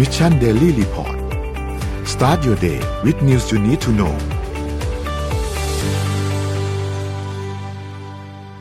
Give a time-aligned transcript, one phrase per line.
[0.00, 1.16] Mission Daily Report
[2.12, 4.14] start your day with news you need to know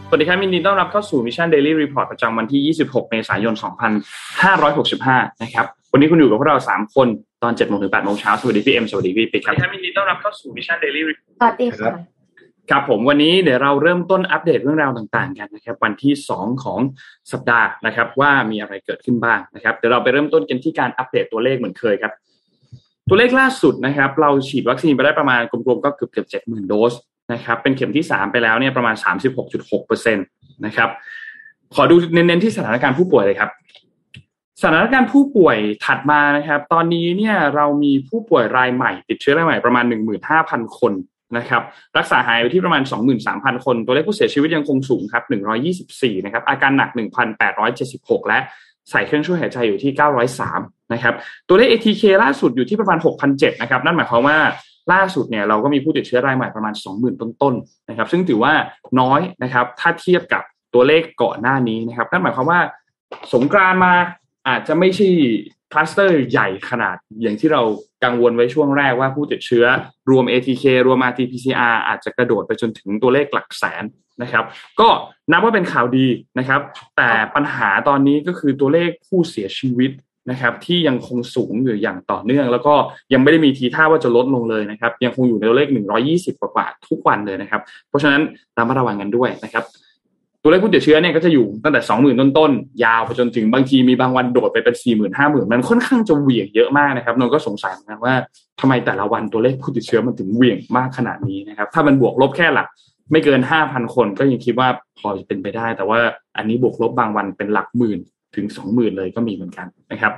[0.10, 3.54] สวัสดีครับยินดีต้อนรับเข้าสู่ Mission Daily Report ประจำวันที่ 26 เมษายน
[4.48, 7.08] 2565 นะครับ วันนี้คุณอยู่กับพวกเรา 3 คน
[7.44, 12.19] ตอน7โมงถึง8โมงเช้า สวัสดีพี่เอ็ม สวัสดีพี่ปิ๊กครับยินดีต้อนรับเข้าสู่ Mission Daily Report สวัสดีค่ะ
[12.70, 16.80] ครับผมวันนี้เดี๋ยวเราเริ่มต้นอัปเดตเรื่องราวต่างๆ กันนะครับ วันที่ 2 ของ
[17.32, 22.14] สัปดาห์นะครับ ว่ามีอะไรเกิดขึ้นบ้างนะครับเดี๋ยวเราไปเริ่มต้นกันที่การอัปเดตตัวเลขเหมือนเคยครับ
[23.10, 26.94] ตัวเลขล่าสุดนะครับ เราฉีดวัคซีนไปได้ประมาณกลมๆก็เกือบเกือบเจ็ดหมื่นโดส
[27.34, 28.96] นะครับ เป็นเข็มที่ 3 ไปแล้วเนี่ยประมาณ
[29.42, 30.22] 36.6เปอร์เซ็นต
[30.66, 30.90] นะครับ
[31.76, 33.50] ขอดูเน้นๆที่สถานการณ์ผู้ป่วยเลยครับ
[34.62, 39.86] สถานการณ์ผู้ป่วยถัดมานะครับ ตอนนี้เนี่ยเรามีผู้ป่วยรายใหม่ ติดเชื้อรายใหม่ประมาณ
[40.32, 40.94] 15,000 คน
[41.38, 41.62] นะครับ
[41.98, 42.84] รักษาหายอยู่ที่ประมาณ
[43.24, 45.24] 23,000 คน ตัวเลขผู้เสียชีวิตยังคงสูงครับ
[45.80, 46.90] 124 นะครับ อาการหนัก
[47.60, 48.40] 1,876 และ
[48.92, 49.92] ใส่เครื่องช่วยหายใจอยู่ที่
[50.42, 51.14] 903 นะครับ
[51.48, 54.38] ตัวเลข ATK ล่าสุดอยู่ที่ประมาณ 6,007 นะครับ นั่นหมายความว่า
[54.94, 58.54] ล่าสุดเนี่ยเราก็มีผู้ติดเชื้อรายใหม่ประมาณ 20,000 ต้นๆนะครับ ซึ่งถือว่า
[59.00, 62.60] น้อยนะครับ ถ้าเทียบกับตัวเลขก่อนหน้านี้นะครับ นั่นหมายความว่า
[63.34, 63.94] สงกรานต์มา
[64.48, 65.10] อาจจะไม่ใช่
[65.72, 67.62] คลัสเตอร์ใหญ่ขนาดอย่างที่เรา
[68.04, 69.66] กังวลไว้ช่วงแรกว่าผู้ติดเชื้อ
[70.10, 73.84] รวม ATK รวม RT-PCR อาจจะกระโดดไปจนถึงตัวเลขหลักแสน
[74.22, 74.46] นะครับ
[74.80, 74.88] ก็
[75.32, 76.08] นับว่าเป็นข่าวดี
[76.40, 76.62] นะครับ
[76.98, 79.92] แต่ปัญหาตอนนี้ก็คือตัวเลขผู้เสียชีวิต
[80.30, 82.74] นะครับ ที่ยังคงสูงอยู่อย่างต่อเนื่อง แล้วก็
[83.14, 85.70] ยังไม่ได้มีทีท่าว่าจะลดลงเลยนะครับ ยังคงอยู่ในตัวเลข
[86.06, 88.22] 120 กว่าทุกวันเลยนะครับ เพราะฉะนั้น
[88.58, 89.64] ระมัดระวังกันด้วยนะครับ
[90.42, 98.14] ตัวเลขผู้ติดเชื้อเนี่ยก็จะอยู่ตั้งแต่สองหมื่นต้นๆยาวไปจนถึงบางทีมีบางวันโดดไปเป็นสี่หมื่นห้าหมื่นมันค่อนข้างจะเหวี่ยงเยอะมากนะครับนนก็สงสัยเหมือนกันว่า
[98.60, 102.68] ทำไมแต่ละวันตัวเลขผู้ติดเชื้อมันถึงเหวี่ยงมากขนาดนี้นะครับ ถ้ามันบวกลบแค่หลัก
[103.12, 106.00] ไม่เกินห้าพันคนก็ยังคิดว่าพอจะเป็นไปได้ แต่ว่า
[106.38, 108.00] อันนี้บวกลบบางวันเป็นหลักหมื่น
[108.36, 110.14] ถึงสองหมื่นเลยก็มีเหมือนกันนะครับ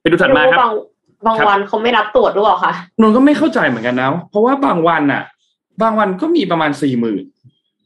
[0.00, 0.72] ไปดูถัดมาครับบาง
[1.26, 5.22] บางวันเขาไม่รับตรวจหรือเปล่าคะนนก็ไม่เข้าใจเหมือนกันนะเพราะว่าบางวันน่ะ
[5.82, 7.24] บางวันก็มีประมาณสี่หมื่น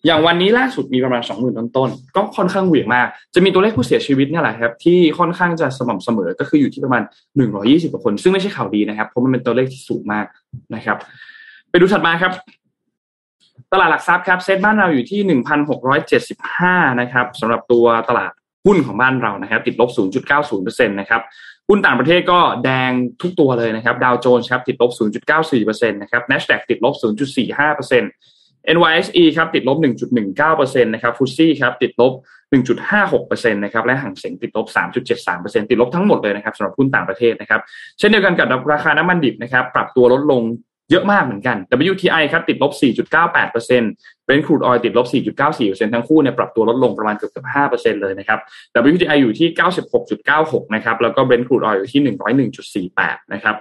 [0.07, 7.03] อย่างวันนี้ล่าสุดมีประมาณสองหมื่นต้นๆก็ค่อนข้างเหวี่ยงมาก จะมีตัวเลขผู้เสียชีวิตเนี่ยแหละครับ ที่ค่อนข้างจะสม่ำเสมอก็คืออยู่ที่ประมาณ
[7.37, 10.27] หนึ่งร้อยี่สิบกว่าคน ซึ่งไม่ใช่ข่าวดีนะครับเพราะมันเป็นตัวเลขที่สูงมาก
[10.75, 10.97] นะครับ
[11.71, 12.33] ไปดูถัดมาครับ
[13.73, 18.33] ตลาดหลักทรัพย์ครับเซ็ตบ้านเราอยู่ที่หนึ่งพันหกร้อยเจ็ดสิบห้านะครับสำหรับตัวตลาด
[18.67, 19.91] หุ้นของบ้านเรานะครับ ติดลบ
[20.39, 21.23] 0.90%นะครับ
[21.69, 22.91] หุ้นต่างประเทศก็แดง
[23.23, 24.91] ทุกตัวเลยนะครับดาวโจนส์ครับติดลบ
[25.41, 28.36] 0.94%นะครับ NASDAQ ติดลบ 0.45%
[28.75, 29.79] NYSE ครับติดลบ
[30.27, 32.13] 1.19%นะครับฟุตซี่ครับติดลบ
[32.53, 34.67] 1.56%นะครับและห่างเสียงติดลบ
[35.17, 37.61] 3.73%ติดลบทั้งหมดเลยนะครับสำหรับหุ้นต่างประเทศนะครับ
[37.99, 40.43] เช่นเดียวกันกับราคาน้ำมันดิบนะครับปรับตัวลดลง
[40.91, 41.57] เยอะมากเหมือนกัน
[41.93, 42.73] WTI ครับติดลบ
[43.35, 45.07] 4.98% Brent crude oil ติดลบ
[45.47, 48.39] 4.94%ทั้งคู่เนี่ยปรับตัวลดลงประมาณเกือบ5%เลยนะครับ
[48.95, 49.49] WTI อยู่ที่
[50.13, 52.03] 96.96 นะครับแล้วก็ Brent crude oil อยู่ที่
[52.91, 53.55] 101.48 นะครับ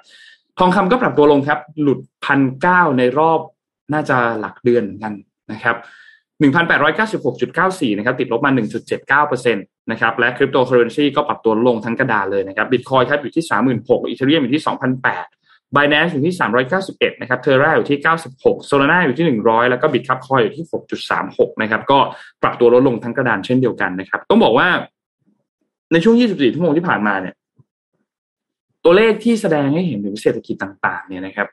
[0.59, 3.39] ทองคำก็ปรับตัวลงครับหลุดพันเในรอบ
[3.94, 5.13] น่าจะหลักเดือนเหมือนกัน
[5.51, 5.75] นะครับ
[6.41, 8.51] 1,896.94 นะครับ ติดลบมา
[9.22, 13.46] 1.79%นะครับ และคริปโตเคอเรนซีก็ปรับตัวลงทั้งกระดานเลยนะครับ บิตคอยครับอยู่ที่
[13.78, 14.63] 36,000 Ethereum อยู่ที่
[15.23, 16.35] 2,008 b i n a n c e อยู่ที่
[16.79, 18.00] 391 นะครับ Terra อยู่ที่
[18.35, 20.66] 96 Solana อยู่ที่ 100 แล้วก็ Bitkub Coin อยู่ที่
[21.13, 22.00] 6.36 นะครับ ก็
[22.44, 24.67] ปรับตัวลดลงทั้งกระดานเช่นเดียวกันนะครับ ต้องบอกว่า
[25.91, 27.35] ในช่วง 24 ชั่วโมงที่ผ่านมาเนี่ย
[28.84, 31.47] ตัวเลขที่แสดงให้เห็นถึงเศรษฐกิจต่าง ๆ เนี่ยนะครับ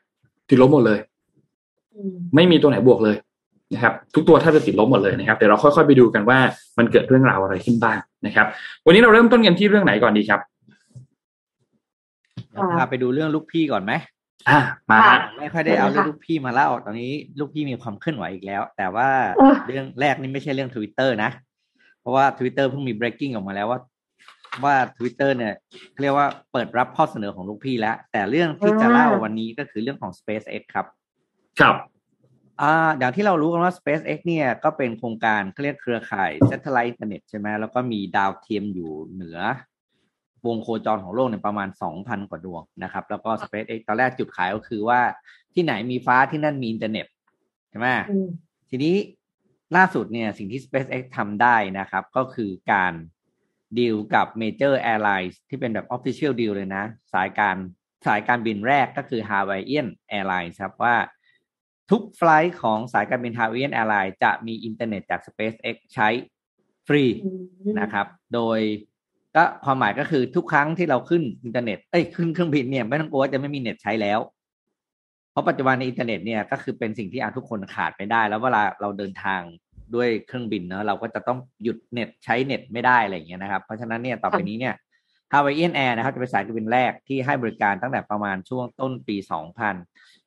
[0.49, 0.99] ติดลบหมดเลย
[2.35, 3.15] ไม่มีตัวไหนบวกเลย
[3.73, 6.37] นะครับทุกตัวถ้าจะติดลบหมดเลยนะครับเดี๋ยวเราค่อยๆไปดูกันว่า
[6.77, 8.45] มันเกิดเรื่องราวอะไรขึ้นบ้างนะครับ
[8.85, 10.39] วันนี้เราเริ่มต้นกันที่เรื่องไหนก่อนดีครับ
[12.77, 13.93] พาไปดูเรื่องลูกพี่ก่อนไหม
[14.49, 14.59] อ่า
[14.89, 19.09] มาฮะไม่ค่อยได้เอาเรื่องลูกพี่มาเล่าตอนนี้ลูกพี่มีความเคลื่อนไหวอีกแล้ว แต่ว่า
[19.67, 21.29] เรื่องแรกนี่ไม่ใช่เรื่องทวิตเตอร์นะ
[22.01, 23.79] เพราะว่า Twitter เพิ่งมี breaking ออกมาแล้วว่า
[24.63, 25.53] ว่า Twitter เนี่ย
[26.01, 30.85] เรียกว่าเปิดรับข้อเสนอของลูกพี่แล้ว แต่เรื่องที่จะเล่าวันนี้ก็คือเรื่องของ SpaceX ครับ
[31.59, 31.75] ครับ
[32.61, 39.39] อ่าอย่างที่เรารู้กันว่า SpaceX เนี่ยก็เป็นโครงการเขาเรียกเครือข่าย Satellite Internet ใช่ไหมแล้วก็มีดาวเทียมอยู่เหนือ
[40.47, 41.69] วงโคจรของโลกเนี่ยประมาณ
[41.99, 45.01] 2,000 กว่าดวงนะครับ แล้วก็ SpaceX ตอนแรกจุดขายก็คือว่า
[45.53, 47.05] ที่ไหนมีฟ้าที่นั่นมีอินเทอร์เน็ต
[47.69, 47.87] ใช่ไหม
[48.69, 48.95] ทีนี้
[49.75, 52.93] ล่าสุดเนี่ยสิ่งที่ SpaceX ทำได้นะครับ ก็คือการ
[53.79, 56.83] ดีลกับ Major Airlines ที่เป็นแบบ Official Deal เลยนะ
[57.13, 57.55] สายการ
[58.05, 60.95] สายการบินแรกก็คือ Hawaiian Airlines ครับว่า
[61.93, 66.09] ทุก flight ของสายการบิน Hawaiian Airlines จะมีอินเทอร์เน็ตจาก SpaceX ใช้
[66.87, 67.03] ฟรี
[67.79, 68.59] นะครับ โดย
[69.35, 74.19] ก็ความหมายก็คือทุกครั้งที่เราขึ้นอินเทอร์เน็ต เอ้ยขึ้นเครื่องบินเนี่ยไม่ต้องกลัวว่าจะไม่มีเน็ตใช้แล้ว
[75.31, 79.41] เพราะปัจจุบันในอินเทอร์เน็ตเนี่ยก็คือเป็นสิ่งที่อาทุกคนขาดไม่ได้ แล้วเวลาเราเดินทาง
[79.95, 84.75] ด้วยเครื่องบินเนอะเราก็จะต้องหยุดเน็ตใช้เน็ตไม่ได้อะไรอย่างเงี้ยนะครับ เพราะฉะนั้นเนี่ยต่อไปนี้เนี่ย
[85.33, 89.15] Hawaiian Air นะครับจะเป็นสายการบินแรกที่ให้บริการตั้งแต่ประมาณช่วงต้นปี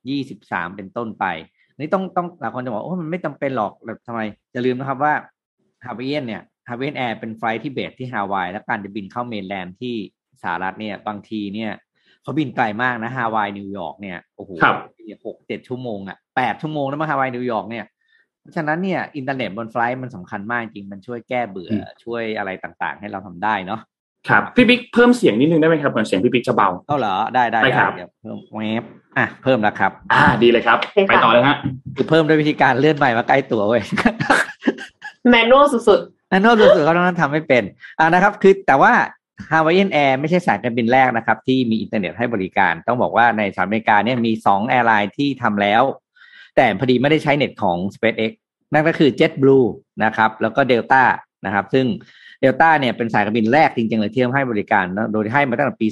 [0.03, 1.25] 2023 เป็นต้นไป
[1.79, 4.21] นี่ต้องต้องหลายคนจะบอกโอ้มันไม่จำเป็นหรอกแบบทำไม
[4.53, 5.15] อย่าลืมนะครับว่า
[5.87, 9.95] Hawaiian เนี่ย Hawaiian Air เป็น flight ที่ base ที่ฮาวายและการจะบินเข้า mainland ที่
[10.43, 11.73] สหรัฐเนี่ย บางทีเนี่ย
[12.23, 14.77] เขาบินไกลมากนะฮาวายนิวยอร์กเนี่ยโอ้โหครับ
[15.27, 17.85] หกเจ็ดชั่วโมงอะแปดชั่วโมงแล้วมาฮาวายนิวยอร์กเนี่ย
[18.41, 23.81] เพราะฉะนั้นเนี่ยอินเทอร์เน็ตบน flight มันสำคัญมากจริงมันช่วยแก้เบื่ออช่วยอะไรต่างๆ ให้เราทำได้เนาะ
[24.29, 28.83] ครับพี่บิ๊กเพิ่มเสียงนิดนึงได้ไหมครับเหมือนเสียงพี่บิ๊กจะเบา อ้าวเหรอได้ได้ได้ได้ครับเดี๋ยวเพิ่มแวบ
[29.19, 31.57] อะเพิ่มแล้วครับ อ่าดีเลยครับโอเคค่ะไปต่อเลยฮะ
[31.97, 33.83] คือเพิ่มด้วยวิธีการเลื่อนไมค์มาใกล้ตัวเว้ย
[35.31, 36.01] manual สุด
[36.31, 37.63] นั่นนอกจากเขาต้องทำไม่เป็น
[37.99, 38.93] อ่านะครับ คือแต่ว่า
[39.51, 45.83] Hawaiian Air ไม่ใช่สายการบินแรกนะครับ ที่มีอินเทอร์เน็ตให้บริการ ต้องบอกว่าในสหรัฐอเมริกาเนี่ยมีสอง airline ที่ทำแล้ว
[46.57, 48.33] แต่พอดีไม่ได้ใช้เน็ตของ SpaceX
[48.73, 49.67] นั่นก็คือ JetBlue
[50.05, 51.05] นะครับ แล้วก็ Delta
[51.47, 51.87] นะครับ ซึ่ง
[52.47, 55.89] Delta เนี่ยเป็นสายการบินแรกจริงๆเลยที่ให้บริการนะโดยให้มาตั้งแต่ปี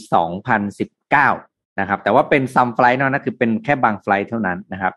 [0.82, 4.92] 2019 นะครับ แต่ว่าเป็น some flight เนอะนะคือเป็นแค่บางไฟล์เท่านั้นนะครับ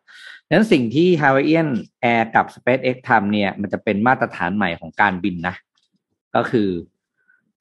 [0.48, 1.70] ดังนั้นสิ่งที่ Hawaiian
[2.14, 5.56] Air กับ SpaceX ทำเนี่ยมันจะเป็นมาตรฐานใหม่ของการบินนะ
[6.36, 6.70] ก็คือ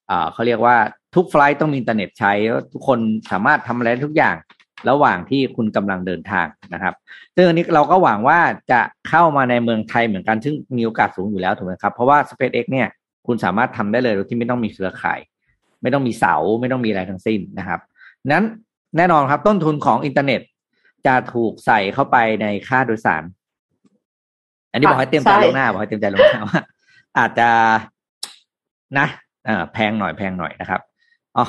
[0.09, 0.77] อ่าเขาเรียกว่า
[1.15, 2.99] ทุกไฟล์ต้องมีอินเทอร์เน็ตใช้แล้วทุกคน
[3.31, 4.35] สามารถทำอะไรทุกอย่าง
[4.89, 6.93] ระหว่างที่คุณกำลังเดินทางนะครับ
[7.35, 8.39] ซึ่งอันนี้เราก็หวังว่า
[8.71, 12.87] จะเข้ามาในเมืองไทยเหมือนกัน ซึ่งมีโอกาสสูงอยู่แล้วถูกไหมครับ เพราะว่า SpaceX เนี่ย
[13.27, 15.19] คุณสามารถทำได้เลยโดยที่ไม่ต้องมีเครือข่าย
[15.81, 17.79] ไม่ต้องมีเสาไม่ต้องมีอะไรทั้งสิ้นนะครับ
[18.31, 18.45] นั้น
[18.97, 20.41] แน่นอนครับต้นทุนของอินเทอร์เน็ต
[21.05, 23.23] จะถูกใส่เข้าไปในค่าโดยสาร
[24.71, 26.61] อันนี้บอกให้เตรียมใจล่วงหน้าบอกให้เตรียมใจล่วงหน้าว่า
[27.17, 27.49] อาจจะ
[28.97, 29.07] นะ
[29.47, 30.81] อ่าแพงหน่อยแพงหน่อยนะครับ
[31.37, 31.45] อ๋อ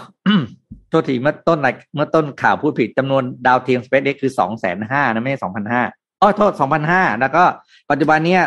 [0.88, 5.82] โทษทีเมื่อต้นรายเมื่อต้นข่าวพูดผิดจำนวนดาวเทียม SpaceX คือสองแสนห้านะไม่ใช่สองพันห้า
[6.20, 7.44] อ๋อโทษสองพันห้าแล้วก็
[7.90, 8.42] ปัจจุบันเนี้ย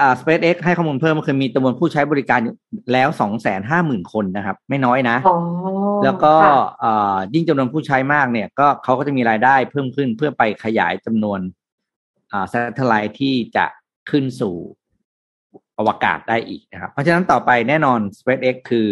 [0.00, 2.54] อ่า SpaceX ให้ข้อมูลเพิ่มก็คือมีจำนวนผู้ใช้บริการอยู่
[2.92, 5.36] แล้วสองแสนห้าหมื่นคนนะครับ ไม่น้อยนะๆอ๋อ
[6.04, 11.40] แล้วก็ค่ะเอ่อยิ่งจำนวนผู้ใช้มากเนี่ย ก็เขาก็จะมีรายได้เพิ่มขึ้นเพื่อไปขยายจำนวน
[12.32, 13.66] อ่า s a t เ l ไ t ที่จะ
[14.10, 14.54] ขึ้นสู่
[15.78, 18.86] อวกาศได้อีกนะครับ เพราะฉะนั้นต่อไปแน่นอน SpaceX คือ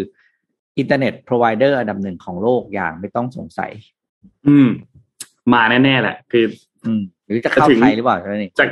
[0.78, 3.72] อินเทอร์เน็ตพรอ v i เดอร์อันดับหนึ่งของโลกอย่างไม่ต้องสงสัย
[4.48, 4.68] อืม
[5.52, 6.44] มาแน่ ๆ แหละ คือ
[6.84, 8.64] อืม หรือจะเข้าจะถึงไทยหรือเปล่านี่จะ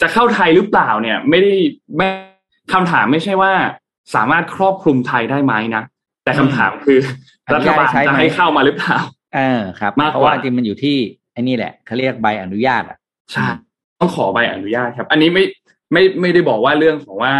[0.00, 1.54] จะเข้าไทยหรือเปล่าเนี่ย ไม่ได้
[1.96, 2.08] ไม่
[2.72, 3.52] คำถามไม่ใช่ว่า
[4.14, 5.82] สามารถครอบคลุมไทยได้ไหมนะ
[6.24, 6.98] แต่คำถามคือ
[7.54, 8.96] รัฐบาลจะให้เข้ามาหรือเปล่า
[9.34, 10.96] เออครับมากกว่าเพราะว่าจริงๆมันอยู่ที่
[11.32, 12.98] ไอ้นี่แหละเขาเรียกใบอนุญาตอะ
[13.32, 13.46] ใช่
[14.00, 15.44] ต้องขอใบอนุญาตครับ อันนี้ไม่
[15.92, 17.32] ไม่ไม่ได้บอกว่าเรื่องของว่า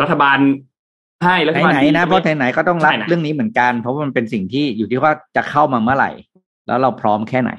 [0.00, 0.38] รัฐบาล
[1.24, 6.10] ให้รัฐบาลไหนดีๆนะเพราะไหนๆก็ต้องรับใช่นะเรื่องนี้เหมือนกัน เพราะว่ามันเป็นสิ่งที่อยู่ที่ว่าจะเข้ามาเมื่อไหร่
[6.66, 7.52] แล้วเราพร้อมแค่ไหน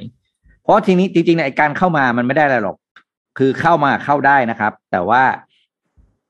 [0.63, 2.77] เพราะทีนี้จริงๆเนี่ยไอ้การเข้ามามันไม่ได้อะไรหรอก
[3.37, 5.23] คือเข้ามาเข้าได้นะครับ แต่ว่า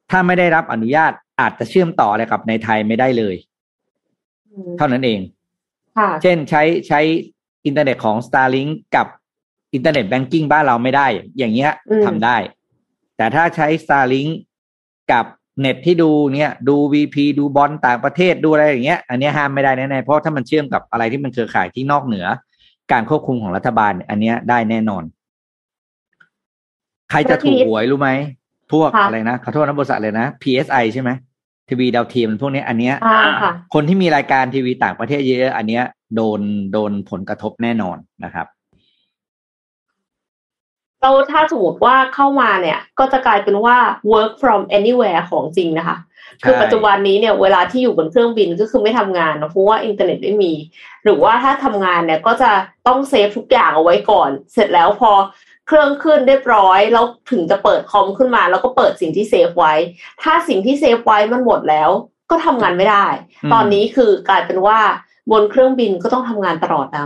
[0.09, 1.11] ถ้าไม่ได้รับอนุญาต
[1.41, 3.35] อาจจะเชื่อมต่ออะไรกับในไทยไม่ได้เลย
[4.51, 5.19] อืมเท่านั้นเอง
[5.97, 6.99] ค่ะเช่นใช้ใช้
[7.65, 9.07] อินเทอร์เน็ตของ Starlink กับ
[9.73, 11.07] internet banking บ้านเราไม่ได้
[11.37, 12.37] อย่างเงี้ยอืมทำได้
[13.17, 14.31] แต่ถ้าใช้ Starlink
[15.11, 15.25] กับ
[15.61, 22.25] เน็ตที่ดูเนี่ยดู VP ดูบอลต่างประเทศดูอะไรอย่างเงี้ย อันเนี้ยห้ามไม่ได้แน่ๆเพราะถ้ามันเชื่อมกับอะไรที่มันเครือข่ายที่นอกเหนือ
[22.91, 25.03] การควบคุมของรัฐบาลเนี่ยอันเนี้ยได้แน่นอน
[27.11, 28.09] ใครจะถูกหวยรู้ไหม
[28.71, 31.09] พวกค่ะอะไรนะขอโทษนะบริษัทเลยนะ PSI ใช่ไหม
[31.69, 35.83] ทีวีดาวเทียมพวกเนี้ยอันเนี้ยอ่าค่ะคนที่มีรายการทีวีต่างประเทศเยอะๆอันเนี้ย
[36.15, 36.41] โดน
[36.73, 38.47] โดนผลกระทบแน่นอนนะครับ
[41.01, 43.77] เราถ้าสมมติว่าเข้ามาเนี่ย ก็จะกลายเป็นว่า
[44.11, 45.97] work from anywhere ของจริงนะคะ
[46.43, 50.53] คือปัจจุบันนี้เนี่ยเวลาที่อยู่บนเครื่องบินก็คือไม่ทำงานเนอะเพราะว่าอินเทอร์เน็ตไม่มี
[51.03, 52.51] หรือว่าถ้าทำงานเนี่ยก็จะ
[52.87, 55.11] ต้อง save ทุกอย่างเอาไว้ก่อน เสร็จแล้วพอ
[55.71, 59.73] เครื่องขึ้นเรียบร้อย แล้วถึงจะเปิดคอมขึ้นมา แล้วก็เปิดสิ่งที่เซฟไว้
[60.23, 61.89] ถ้าสิ่งที่เซฟไว้มันหมดแล้ว
[62.31, 63.05] ก็ทำงานไม่ได้
[63.43, 64.79] อืมตอนนี้คือกลายเป็นว่า
[65.31, 67.05] บนเครื่องบินก็ต้องทำงานตลอดนะ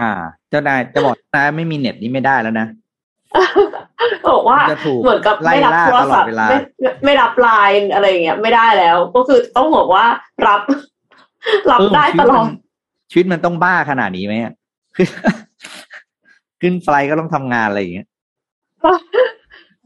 [0.00, 0.12] อ่า
[0.50, 2.66] เจ้านายจะบอกนายไม่มีเน็ตนี่ไม่ได้แล้วนะ
[4.30, 7.48] บอกว่าจะถูกเหมือนกับไล่ไม่รับล่าโทรศัพตลอดท์เวลาไม่ไม่ไม่รับไล
[7.80, 10.04] น์อะไรอย่างเงี้ยไม่ได้แล้ว ก็คือต้องบอกว่า
[10.46, 10.60] รับ
[11.70, 12.48] รับเออได้ชีตวิลมัอนด
[13.10, 14.52] ชีวิตมันต้องบ้าขนาดนี้ไหมอะ
[14.96, 15.06] คือ
[16.60, 18.08] ขึ้นไฟลท์ก็ต้องทำงานอะไรอย่างเงี้ย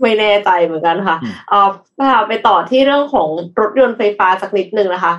[0.00, 1.68] ไม่แน่ใจเหมือนกันค่ะอืมเอ่อ
[2.10, 3.28] ค่ะไปต่อที่เรื่องของ
[3.60, 5.14] รถยนต์ไฟฟ้าสักนิดนึงนะคะ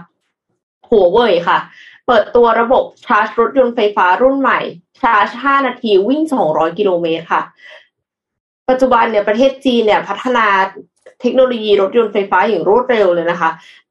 [0.90, 1.58] หัวเว่ยค่ะ
[2.08, 4.60] เปิดตัวระบบชาร์จรถยนต์ไฟฟ้ารุ่นใหม่
[5.02, 7.42] ชาร์จ 5 นาทีวิ่ง 200 กิโลเมตรค่ะ
[8.70, 10.48] ปัจจุบันเนี่ยประเทศจีนเนี่ยพัฒนา
[11.22, 13.50] เทคโนโลยีรถยนต์ไฟฟ้าอย่างรวดเร็วเลยนะคะ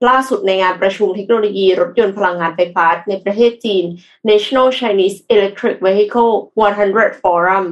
[0.08, 3.84] ล่าสุดในงานประชุมเทคโนโลยีรถยนต์พลังงานไฟฟ้าในประเทศจีน
[4.30, 6.32] National Chinese Electric Vehicle
[6.78, 7.66] 100 Forum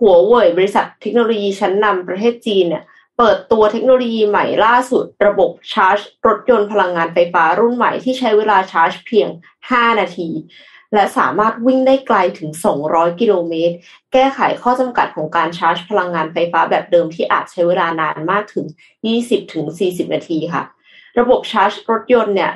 [0.00, 2.84] หัวเว่ยบริษัทเทคโนโลยีชั้นนำประเทศจีนเนี่ย
[3.18, 9.28] เปิดตัวเทคโนโลยีใหม่ล่าสุด ระบบชาร์จ รถยนต์พลังงานไฟฟ้ารุ่นใหม่ที่ใช้เวลาชาร์จเพียง
[9.64, 10.28] 5 นาที
[10.96, 12.50] และสามารถวิ่งได้ไกลถึง
[12.86, 13.74] 200 กิโลเมตร
[14.12, 18.66] แก้ไขข้อจำกัดของการชาร์จพลังงานไฟฟ้าแบบเดิมที่อาจใช้เวลานานมากถึง
[19.40, 20.62] 20-40 นาทีค่ะ
[21.18, 22.52] ระบบชาร์จรถยนต์เนี่ย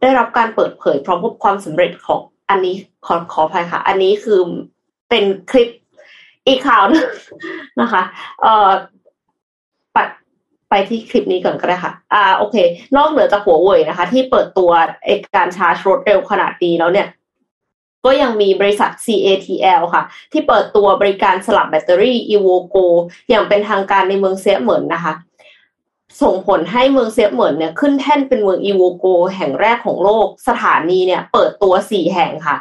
[0.00, 2.20] ได้รับการเปิดเผยพร้อมพบความสำเร็จของ
[2.50, 2.74] อันนี้
[3.06, 4.40] ขอขออภัยค่ะ อันนี้คือ
[5.08, 5.68] เป็นคลิป
[6.46, 7.06] อีกข่าวนึง
[7.80, 8.02] นะคะ
[8.42, 8.70] เอ่อ
[9.96, 10.08] ปัด
[10.70, 12.56] ไปที่คลิปนี้ก่อนก็ได้ค่ะ อ่า โอเค
[12.96, 14.70] นอกเหนือจากหัวเว่ยนะคะ ที่เปิดตัว
[15.06, 17.08] เอกการชาร์จรถเร็วขนาดนี้แล้วเนี่ย
[18.04, 22.84] ก็ยังมีบริษัท CATL ค่ะ ที่เปิดตัวบริการสลับแบตเตอรี่ evoco
[23.28, 25.14] อย่างเป็นทางการในเมืองเซียเหมินนะคะ
[26.22, 32.56] ส่งผลให้เมืองเซียเหมินเนี่ยขึ้นแท่นเป็นเมือง evoco แห่งแรกของโลก สถานีเนี่ยเปิดตัวสี่แห่งค่ะ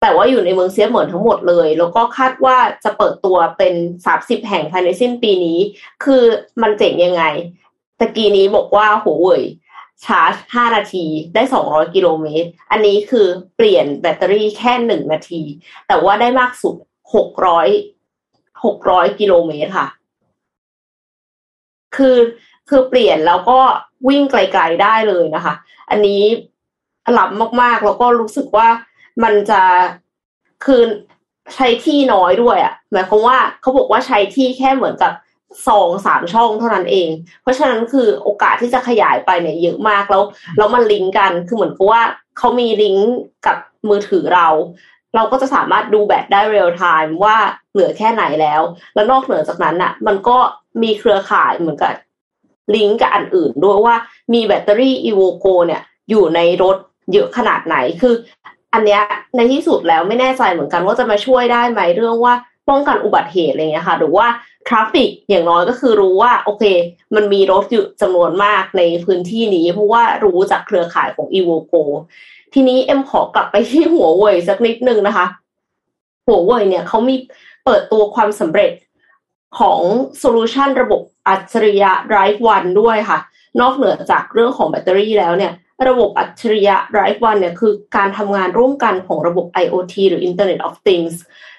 [0.00, 3.74] แต่ว่าอยู่ในเมืองเซียเหมินทั้งหมดเลย แล้วก็คาดว่าจะเปิดตัวเป็น
[4.06, 5.58] สามสิบแห่งภายในสิ้นปีนี้
[6.04, 6.22] คือ
[6.62, 7.24] มันเจ๋งยังไง
[7.98, 9.42] ตะกี้นี้บอกว่าหัวเว่ย
[10.04, 13.26] ชาร์จ 5 นาที ได้ 200 กิโลเมตร อันนี้คือ
[13.56, 15.42] เปลี่ยนแบตเตอรี่แค่ 1 นาที
[15.86, 16.74] แต่ว่าได้มากสุด
[17.14, 19.88] 600 600 กิโลเมตรค่ะ
[21.96, 22.18] คือ
[22.68, 23.58] คือเปลี่ยนแล้วก็
[24.08, 25.54] วิ่งไกลๆได้เลยนะคะ
[25.90, 26.22] อันนี้
[27.12, 27.30] หลับ
[27.62, 28.68] มากๆ แล้วก็รู้สึกว่า
[29.22, 29.62] มันจะ
[30.64, 30.82] คือ
[31.54, 35.12] ใช้ที่น้อยด้วยอะ่ะ หมายความว่าเขาบอกว่าใช้ที่แค่เหมือนกับ
[35.68, 37.08] สองสามช่องเท่านั้นเอง
[37.42, 40.22] เพราะฉะนั้นคือโอกาสที่จะขยายไปเนี่ยเยอะมากแล้ว
[40.58, 42.02] แล้วมันลิงก์กันคือเหมือนกับว่า
[42.38, 43.10] เขามีลิงก์
[43.46, 43.56] กับ
[43.88, 44.48] มือถือเรา
[45.14, 47.36] เราก็จะสามารถดูแบตได้ real-time ว่า
[47.72, 48.62] เหลือแค่ไหนแล้ว
[48.94, 50.38] แล้วนอกเหนือจากนั้นอะ มันก็
[50.82, 51.92] มีเครือข่ายเหมือนกับ
[52.74, 53.96] ลิงก์กับอันอื่นด้วยว่า
[54.34, 56.76] มีแบตเตอรี่ EVOGO เนี่ย อยู่ในรถ
[57.12, 58.14] เยอะขนาดไหนคือ
[58.72, 59.02] อันเนี้ย
[59.36, 62.34] ในที่สุดแล้วไม่แน่ใจเหมือนกันว่าจะมาช่วยได้ไหมเรื่องว่า
[62.68, 64.26] ป้องกันอุบัติเหตุอะไรเงี้ยค่ะ หรือว่า
[64.68, 66.64] traffic อย่างน้อยก็คือรู้ว่า โอเค
[67.14, 71.82] มันมีรถอยู่จำนวนมากในพื้นที่นี้ เพราะว่ารู้จากเครือข่ายของ e v o c o
[72.54, 75.26] ทีนี้เอ็มขอกลับไปที่หัวเว่ยสักนิดนึงนะคะ
[76.26, 77.16] หัวเว่ยเนี่ยเขามี
[77.64, 78.72] เปิดตัวความสำเร็จ
[79.58, 79.80] ของ
[80.18, 83.18] solution ระบบอัจฉริยะ DriveONE ด้วยค่ะ
[83.60, 85.52] นอกเหนือจากเรื่องของแบตเตอรี่แล้วเนี่ย
[85.88, 91.14] ระบบอัจฉริยะ DriveONE เนี่ยคือการทำงานร่วมกันของระบบ IoT หรือ Internet of Things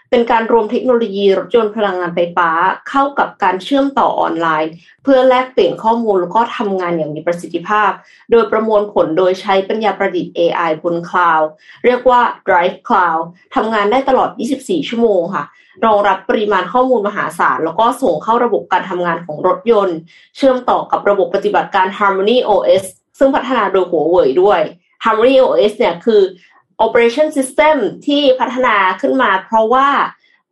[0.09, 2.49] เป็นการรวมเทคโนโลยีรถยนต์พลังงานไฟฟ้า
[2.89, 4.71] เข้ากับการเชื่อมต่อออนไลน์
[5.03, 7.91] เพื่อแลกเปลี่ยนข้อมูลแล้วก็ทำงานอย่างมีประสิทธิภาพ
[8.31, 11.49] โดยประมวลผลโดยใช้ปัญญาประดิษฐ์ AI บนคลาวด์
[11.85, 13.21] เรียกว่า Drive Cloud
[13.55, 14.29] ทำงานได้ตลอด
[14.61, 15.45] 24 ชั่วโมงค่ะ
[15.85, 19.97] รองรับปริมาณข้อมูลมหาศาล แล้วก็ส่งเข้าระบบการทำงานของรถยนต์
[20.35, 22.83] เชื่อมต่อกับระบบปฏิบัติการ Harmony OS
[23.19, 24.61] ซึ่งพัฒนาโดยหัวเว่ยด้วย
[25.03, 26.21] Harmony OS เนี่ยคือ
[26.85, 29.87] Operation System ที่พัฒนาขึ้นมา เพราะว่า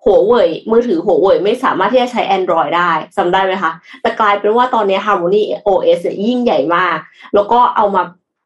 [0.03, 6.97] หัวเว่ยมือถือหัวเว่ยไม่สามารถที่จะใช้ Android ได้จำได้ไหมคะแต่กลายเป็นว่าตอนนี้ Harmony OS ยิ่งใหญ่มาก
[7.33, 8.03] แล้วก็เอามา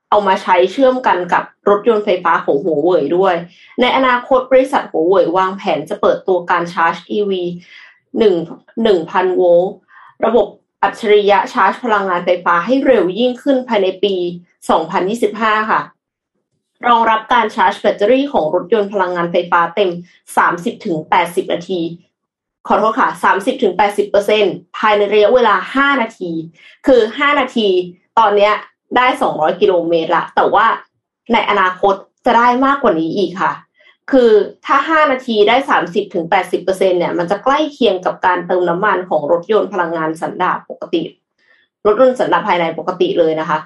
[0.10, 3.36] เอามาใช้เชื่อมกันกับรถยนต์ไฟฟ้าของหัวเว่ยด้วย
[3.82, 7.32] ในอนาคตบริษัทหัวเว่ยวางแผนจะเปิดตัวการชาร์จ EV
[8.20, 8.36] หนึ่ง
[8.84, 9.74] หนึ่งพันโวลต์
[10.26, 10.48] ระบบ
[10.84, 14.16] อัจฉริยะชาร์จพลังงานไฟฟ้าให้เร็วยิ่งขึ้นภายในปี
[14.94, 15.82] 2025 ค่ะ
[16.88, 19.90] รองรับการชาร์จแบตเตอรี่ของรถยนต์พลังงานไฟฟ้าเต็ม
[20.72, 21.82] 30-80 นาที
[22.68, 23.10] ขอโทษค่ะ
[23.90, 25.56] 30-80%ภายในระยะเวลา
[25.96, 26.32] 5 นาที
[26.88, 27.68] คือ 5 นาที
[28.20, 28.52] ตอนนี้
[28.98, 30.66] ได้ 200 กิโลเมตรละ แต่ว่า
[31.34, 31.96] ในอนาคต
[32.26, 33.54] จะได้มากกว่านี้อีกค่ะ
[34.12, 34.32] คือ
[34.66, 35.56] ถ้า 5 นาทีได้
[36.22, 41.02] 30-80%เนี่ย มันจะใกล้เคียงกับการเติมน้ำมันของรถยนต์พลังงานสันดาปปกติ
[41.86, 43.58] รถยนต์สันดาปภายในปกติเลยนะคะ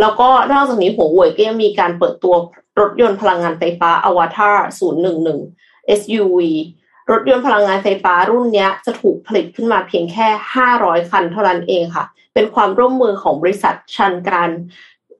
[0.00, 2.34] แล้วก็นอกจากนี้หัวเว่ยก็ยังมีการเปิดตัว
[2.80, 4.56] รถยนต์พลังงานไฟฟ้า Avatar
[5.26, 6.38] 011 SUV
[7.10, 10.28] รถยนต์พลังงานไฟฟ้ารุ่นนี้จะถูกผลิตขึ้นมาเพียงแค่
[10.64, 14.50] 500 คันเท่านั้นเองค่ะ เป็นความร่วมมือของบริษัทชันการ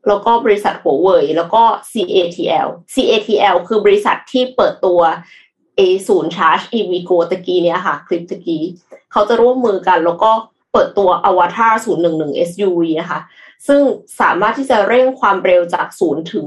[0.09, 5.01] แล้วก็บริษัทหัวเว่ยแล้วก็ CATL CATL คือบริษัทที่เปิดตัว
[5.79, 8.63] A ศูนย์ชาร์จ EV Go ตะกี้เนี้ยค่ะ คลิปตะกี้
[9.13, 10.31] เขาจะร่วมมือกันแล้วก็
[10.73, 11.73] เปิดตัว Avatar
[12.09, 13.21] 011 SUV นะคะ
[13.67, 13.83] ซึ่ง
[14.21, 16.47] สามารถที่จะเร่งความเร็วจากศูนย์ถึง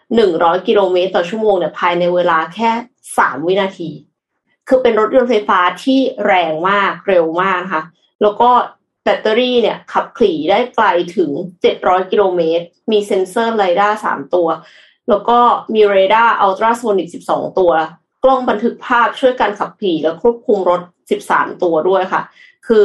[0.00, 2.70] 100กิโลเมตรต่อชั่วโมงเนี่ยภายในเวลาแค่
[3.08, 3.90] 3วินาที
[4.68, 7.82] คือเป็นรถยนต์ไฟฟ้าที่แรงมากเร็วมากนะคะ
[8.22, 8.50] แล้วก็
[9.02, 10.86] แบตเตอรี่เนี่ยขับขี่ได้ไกล
[11.16, 11.30] ถึง
[11.70, 14.48] 700 กิโลเมตร มีเซ็นเซอร์เรด้าร์3ตัว
[15.08, 15.38] แล้วก็
[15.74, 17.72] มีเรดาร์อัลตราโซนิก 12 ตัว
[18.24, 20.80] กล้องบันทึกภาพช่วยการขับขี่และควบคุมรถ
[21.22, 22.22] 13 ตัวด้วยค่ะ
[22.66, 22.84] คือ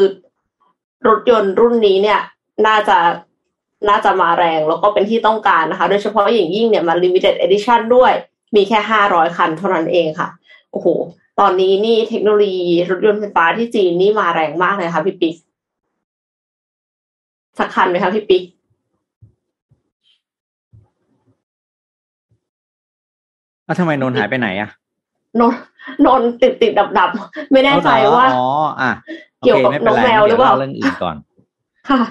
[1.08, 2.22] รถยนต์รุ่นนี้เนี่ย
[2.68, 2.98] น่าจะ
[3.88, 8.14] น่าจะมาแรงแล้วก็เป็นที่ต้องการนะคะ โดยเฉพาะอย่างยิ่งเนี่ยมัน limited edition ด้วย
[8.56, 10.30] มีแค่ห้าร้อยคันเท่านั้นเองค่ะ
[10.72, 10.88] โอ้โห
[11.40, 15.36] ตอนนี้นี่เทคโนโลยีรถยนต์ไฟฟ้าที่จีนนี่มาแรงมากเลยค่ะพี่ปิ๊ก
[17.60, 18.44] สักคันไหมคะพี่ปิ๊ก
[23.66, 24.70] แล้วทำไมนนท์หายไปไหนอะ
[25.40, 25.54] นน
[26.06, 28.46] นนติดติดดับดับๆไม่แน่ใจว่าอ๋อ
[28.82, 28.92] อะ
[29.40, 31.16] โอเกี่ยวเคกับไม่เป็นไรน้องแมวหรือเปล่าดี๋ยเรื่องอื่นก่อน
[31.90, 32.02] ค่ะ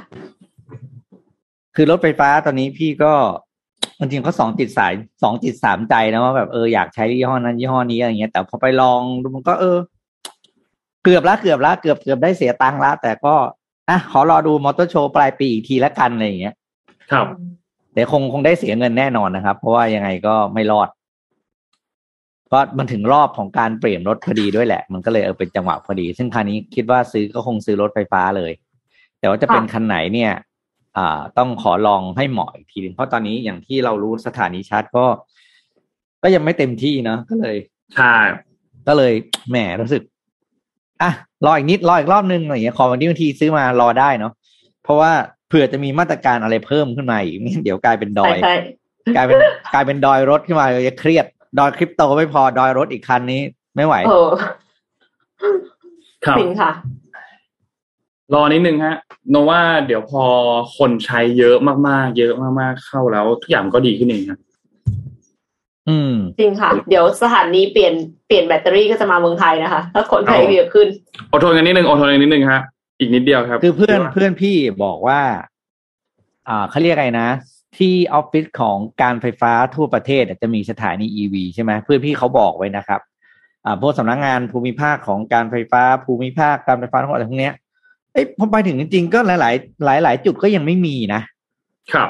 [1.80, 3.12] คือรถไฟฟ้าตอนนี้พี่ก็
[3.98, 4.92] จริงๆเขาสองจิตสาย
[5.22, 9.78] สองจิตสามใจนะว่าแบบเอออยากใช้ยี่ห้อนั้นยี่ห้อนี้อะไรเงี้ยแต่พอไปลองดูมันก็เออ
[11.04, 13.34] เกือบละเกือบละเกือบเกือบได้เสียตังค์ละแต่ก็
[13.88, 16.54] อะขอรอดูมอเตอร์โชว์ปลายปีอีกทีละกันอะไรอย่างเงี้ย
[17.12, 17.26] ครับ
[17.92, 20.88] แต่คงคงได้เสียเงินแน่นอนนะครับ เพราะว่ายังไงก็ไม่รอด
[22.52, 28.52] ก็มันถึงรอบของการเปลี่ยนรถพอดีด้วยแหละ มันก็เลยเออเป็นจังหวะพอดี ซึ่งคราวนี้คิดว่าซื้อก็คงซื้อรถไฟฟ้าเลย
[29.18, 30.47] แต่ว่าจะเป็นคันไหนเนี่ยอ่า
[31.38, 35.04] ต้องขอลองให้เหมาะอีกทีหนึงเพราะตอนนี้อย่างที่เรารู้สถานีชาร์จก็
[36.22, 37.56] ก็ยังไม่เต็มที่เนอะก็เลย
[37.94, 38.14] ใช่
[38.86, 39.12] ก็เลย
[39.50, 40.02] แหมรู้สึก
[41.02, 41.12] อะ
[41.46, 44.32] รออีกนิดรออีกรอบนึงอะไรอย่างเงี้ยขอวันนี้บางทีซื้อมารอได้เนาะ
[44.84, 45.12] เพราะว่า
[45.48, 48.54] เผื่อจะมีมาตรการอะไรเพิ่มขึ้นมาอีกไม่งั้นเดี๋ยวกลายเป็นดอใช่ยใช่
[49.16, 49.38] กลายเป็น
[49.74, 51.26] กลายเป็นดอยรถขึ้นมาจะเครียด
[51.58, 53.40] ดอยคริปโตไม่พอดอยรถอีกคันนี้
[53.76, 54.30] ไม่ไหวเออ
[56.26, 56.70] ครับจริงค่ะ
[58.34, 58.96] รอนิดนึงฮะ
[59.30, 60.24] โนว่าเดี๋ยวพอ
[60.76, 61.56] คนใช้เยอะ
[61.88, 64.40] มากๆ เยอะมากๆ เข้าแล้ว ทุกอย่างก็ดีขึ้นเองครับ
[65.88, 67.94] อืม จริงค่ะ เดี๋ยวสถานีเปลี่ยน
[68.26, 70.88] เปลี่ยนแบตเตอรี่ก็จะมาเมืองไทยนะคะ ถ้าคนไทยเยอะขึ้น
[71.32, 72.62] อดทนกันนิดนึงอดทนกันนิดนึงฮะ
[72.98, 75.20] อีกนิดเดียวครับ คือเพื่อนเพื่อนพี่บอกว่า
[76.48, 77.28] อ่าเขาเรียกอะไรนะ
[77.78, 83.00] ที่ออฟฟิศของการไฟฟ้าทั่วประเทศอะจะมีสถานี EV ใช่ไหมเพื่อนพี่เขาบอกไว้นะครับ
[83.64, 91.20] อ่าพวกสำนักงานภูมิภาคของการไฟฟ้าภูมิภาคการไฟฟ้าทั้งหมดอะไรพวกเนี้ยเอ้ยพอไปถึงจริงๆก็หลายๆหลายหลายๆจุดก็ยังไม่มีนะ
[91.92, 92.08] ครับ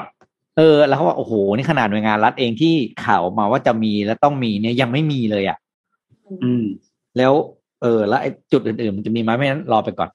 [0.57, 2.73] เออ แล้วเขาว่าโอ้โหนี่ขนาดหน่วยงานรัฐเองที่
[3.05, 5.57] ข่าวออกมาว่าจะมีและต้องมีเนี่ยยังไม่มีเลยอะ
[6.43, 6.65] อืม
[7.17, 7.33] แล้ว
[7.81, 10.09] เออ แล้วไอ้จุดอื่นๆมันจะมีไหมไม่นั้นรอไปก่อน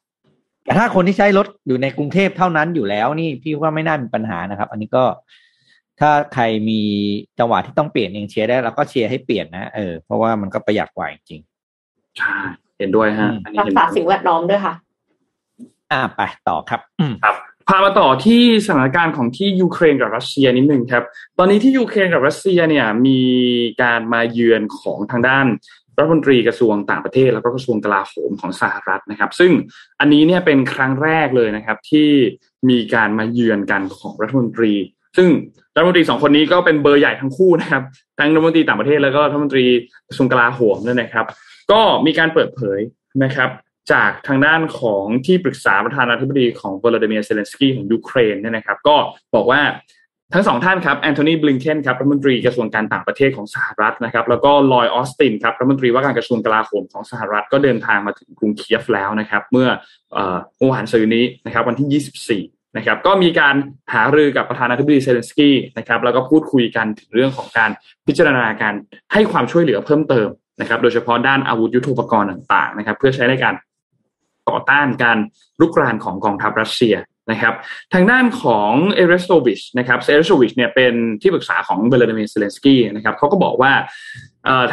[0.65, 5.05] แต่ถ้าคนที่ใช้รถอยู่ในกรุงเทพเท่านั้นอยู่แล้วนี่พี่ว่าไม่น่ามีปัญหานะครับ อันนี้ก็
[6.01, 6.81] ถ้าใครมี
[7.39, 11.41] จังหวะที่ต้องเปลี่ยนเองเชียร์ได้เราก็เชียร์ให้เปลี่ยนนะเออเพราะว่ามันก็ประหยัดกว่าจริง
[12.19, 12.35] ใช่
[12.79, 14.94] เห็นด้วยฮะอืมอันนี้รักเห็นษาด้วยสิ่งแวดล้อมด้วยค่ะๆ
[15.95, 17.37] อ่าไปต่อครับอืมครับ
[17.69, 21.05] พามาต่อที่สถานการณ์ของที่ยูเครนกับรัสเซียนิดนึงครับ
[21.39, 23.21] ตอนนี้ที่ยูเครนกับรัสเซียเนี่ยมี
[23.83, 25.47] การมาเยือนของทางด้าน
[25.99, 29.53] รัฐมนตรีกระทรวงต่างประเทศ แล้วก็กระทรวงกลาโหมของสหรัฐนะครับ ซึ่ง
[30.01, 32.09] อันนี้เนี่ยเป็นครั้งแรกเลยนะครับที่
[32.71, 34.73] มีการมาเยือนกันของรัฐมนตรี
[35.17, 35.29] ซึ่ง
[35.75, 37.83] รัฐมนตรีสองคนนี้ก็เป็นเบอร์ใหญ่ทั้งคู่นะครับ
[38.19, 39.65] ทั้งรัฐมนตรีต่างประเทศแล้วก็รัฐมนตรี
[40.09, 41.27] กระทรวงกลาโหมเนี่ยนะครับ
[41.73, 42.81] ก็มีการเปิดเผย
[43.25, 43.51] นะครับ
[43.93, 48.97] จากทางด้านของที่ปรึกษาประธานาธิบดีของวลาดิเมียร์เซเลนสกี้ของยูเครนเนี่ยนะครับ ก็
[49.35, 49.61] บอกว่า
[50.35, 59.69] ทั้งสองท่านครับแอนโทนีบลิงเคนครับรัฐมนตรีกระทรวงการต่างประเทศของสหรัฐนะครับ แล้วก็ลอยด์ออสตินครับรัฐมนตรีว่าการกระทรวงกลาโหมของสหรัฐก็เดินทางมาถึงกรุงเคียฟแล้วนะครับ เมื่อ
[60.13, 63.55] เอ่อเมื่อวานซืนนี้นะครับ วันที่ 24 นะครับ ก็มีการ
[63.95, 67.71] หารือกับประธานาธิบดีเซเลนสกี้นะครับ แล้วก็พูดคุยกันถึงเรื่องของการ
[68.07, 68.75] พิจารณาการ
[69.13, 70.29] ให้ความช่วยเหลือเพิ่มเติม
[70.61, 73.55] นะครับ โดยเฉพาะด้านอาวุธยุทโธปกรณ์ต่างๆนะครับ เพื่อใช้ในการ
[74.55, 75.19] ต่อต้านการ
[75.61, 76.97] รุกรานของกองทัพรัสเซีย
[77.31, 77.55] นะครับ
[77.95, 83.73] ทางด้านของเอเรสโตวิชนะครับเอเรสโตวิชเนี่ยเป็นที่ปรึกษาของวลาดิเมียร์เซเลนสกี้นะครับเขาก็บอกว่า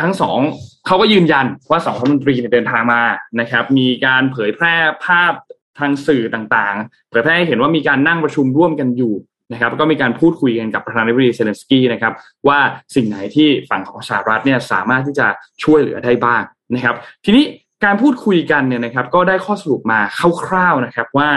[0.02, 0.40] ทั้งสอง
[0.88, 3.04] เขาก็ยืนยันว่าสองรัฐมนตรีเนี่ยเดินทางมา
[3.40, 5.34] นะครับมีการเผยแพร่ภาพ
[5.80, 9.14] ทางสื่อต่างๆ เผยแพร่ให้เห็นว่ามีการนั่งประชุมร่วมกันอยู่
[9.52, 12.14] นะครับก็มีการพูดคุยกันกับประธานาธิบดีเซเลนสกี้นะครับ
[12.48, 12.60] ว่า
[12.96, 15.28] สิ่งไหนที่ฝั่งของสหรัฐเนี่ยสามารถที่จะ
[15.64, 16.42] ช่วยเหลือได้บ้าง
[16.76, 17.46] นะครับ ทีนี้
[17.86, 20.00] การพูดคุยกันเนี่ยนะครับก็ได้ข้อสรุปมา
[20.46, 21.30] คร่าวๆนะครับ ว่า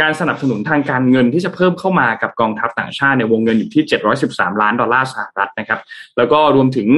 [0.00, 3.82] การสนับสนุนทางการเงินที่จะเพิ่มเข้ามากับกองทัพต่างชาติในวงเงินอยู่ที่
[4.22, 5.80] 713 ล้านดอลลาร์สหรัฐนะครับ
[6.16, 6.88] แล้วก็รวมถึง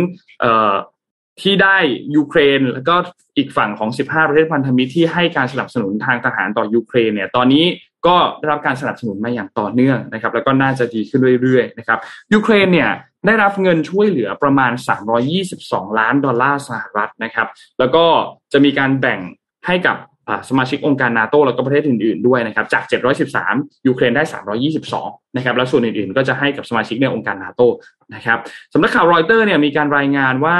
[0.40, 0.72] เอ่อ
[1.42, 1.76] ที่ได้
[2.16, 2.94] ยูเครน แล้วก็
[3.36, 7.64] อีกฝั่งของ 15 ประเทศพันธมิตรที่ให้การสนับสนุนทางทหารต่อยูเครนเนี่ยตอนนี้
[8.06, 11.98] ก็ได้รับการสนับสนุนมาอย่างต่อเนื่องนะครับ แล้วก็น่าจะดีขึ้นเรื่อยๆนะครับ
[12.32, 12.90] ยูเครนเนี่ย
[13.26, 14.72] ได้รับเงินช่วยเหลือประมาณ
[15.34, 18.04] 322 ล้านดอลลาร์สหรัฐนะครับ แล้วก็
[18.52, 19.20] จะมีการแบ่ง
[19.66, 19.96] ให้กับ
[20.48, 22.82] สมาชิกองค์การนาโตแล้วก็ประเทศอื่นๆด้วยนะครับจาก
[23.34, 24.22] 713 ยูเครนได้
[24.80, 27.62] 322 นะครับแล้วส่วนอื่นๆ ก็จะให้กับสมาชิกในองค์การนาโต
[28.14, 28.38] นะครับ
[28.72, 30.58] สำนักข่าวรอยเตอร์เนี่ยมีการรายงานว่า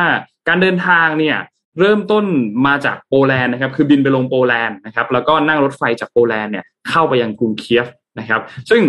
[0.48, 1.36] การเดินทางเนี่ย
[1.78, 2.24] เริ่มต้น
[2.66, 7.86] มาจากโปแลนด์นะครับ คือบินไปลงโปแลนด์นะครับ แล้วก็นั่งรถไฟจากโปแลนด์เนี่ยเข้าไปยังกรุงเคียฟ
[8.18, 8.82] นะครับ ซึ่ง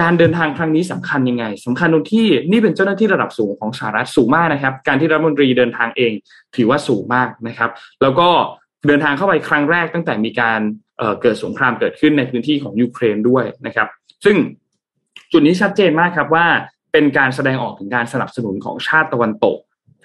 [0.00, 6.12] การเดินทางครั้งนี้สำคัญยังไงสำคัญตรงที่นี่เป็นเจ้าหน้าที่ระดับสูงของสหรัฐสูงมากนะครับ การที่รัฐมนตรีเดินทางเอง
[6.56, 7.70] ถือว่าสูงมากนะครับ
[8.02, 8.28] แล้วก็
[8.88, 10.60] เดินทางเข้าไปครั้งแรกตั้งแต่มีการ
[10.98, 13.88] เเกิดสงครามเกิดขึ้นในพื้นที่ของยูเครนด้วยนะครับ
[14.24, 14.36] ซึ่ง
[15.32, 16.46] จุดนี้ชัดเจนมากครับว่า
[16.92, 19.56] เป็นการแสดงออกถึงการสนับสนุนของชาติตะวันตก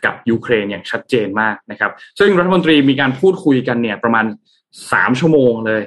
[0.05, 4.25] กับยูเครนอย่างชัดเจนมากนะครับ ซึ่งรัฐมนตรีมีการพูดคุยกันเนี่ยประมาณ
[4.91, 5.83] สามชั่วโมงเลย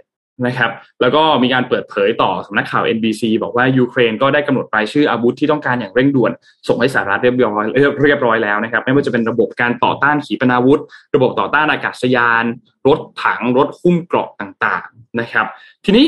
[0.47, 6.33] นะครับ แล้วก็มีการเปิดเผยต่อสำนักข่าว NBC บอกว่ายูเครนก็ได้กำหนดรายชื่ออาวุธที่ต้องการอย่างเร่งด่วน
[6.69, 7.65] ส่งให้สหรัฐเรียบร้อย
[8.03, 10.81] เรียบร้อยแล้วนะครับ ไม่ว่าจะเป็นระบบการต่อต้านขีปนาวุธ
[11.15, 12.45] ระบบต่อต้านอากาศยาน
[12.89, 15.47] รถถังรถหุ้มเกราะต่างๆนะครับ
[15.85, 16.07] ทีนี้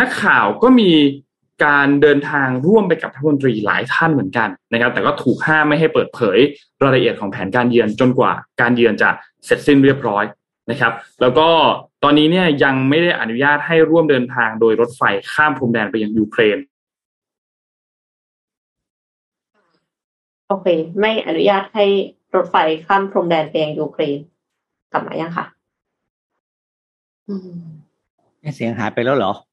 [0.00, 0.90] นักข่าวก็มี
[1.64, 6.38] การเดินทางร่วมไปกับรัฐมนตรีหลายท่านเหมือนกันนะครับ แต่ก็ถูกห้ามไม่ให้เปิดเผย
[6.82, 9.10] รายละเอียดของแผนการเยือนจนกว่าการเยือนจะ
[9.44, 10.24] เสร็จสิ้นเรียบร้อย
[10.70, 11.48] นะครับ แล้วก็
[12.02, 16.58] ตอนนี้เนี่ยยังไม่ได้อนุญาตให้ร่วมเดินทางโดยรถไฟข้ามพรมแดนไปยังยูเครน
[20.48, 20.66] โอเค
[21.00, 21.86] ไม่อนุญาตให้
[22.34, 24.18] รถไฟข้ามพรมแดนไปยังยูเครน
[24.92, 25.46] กลับมายังค่ะ
[27.28, 29.45] อืมเสียงหายไปแล้วเหรออ่า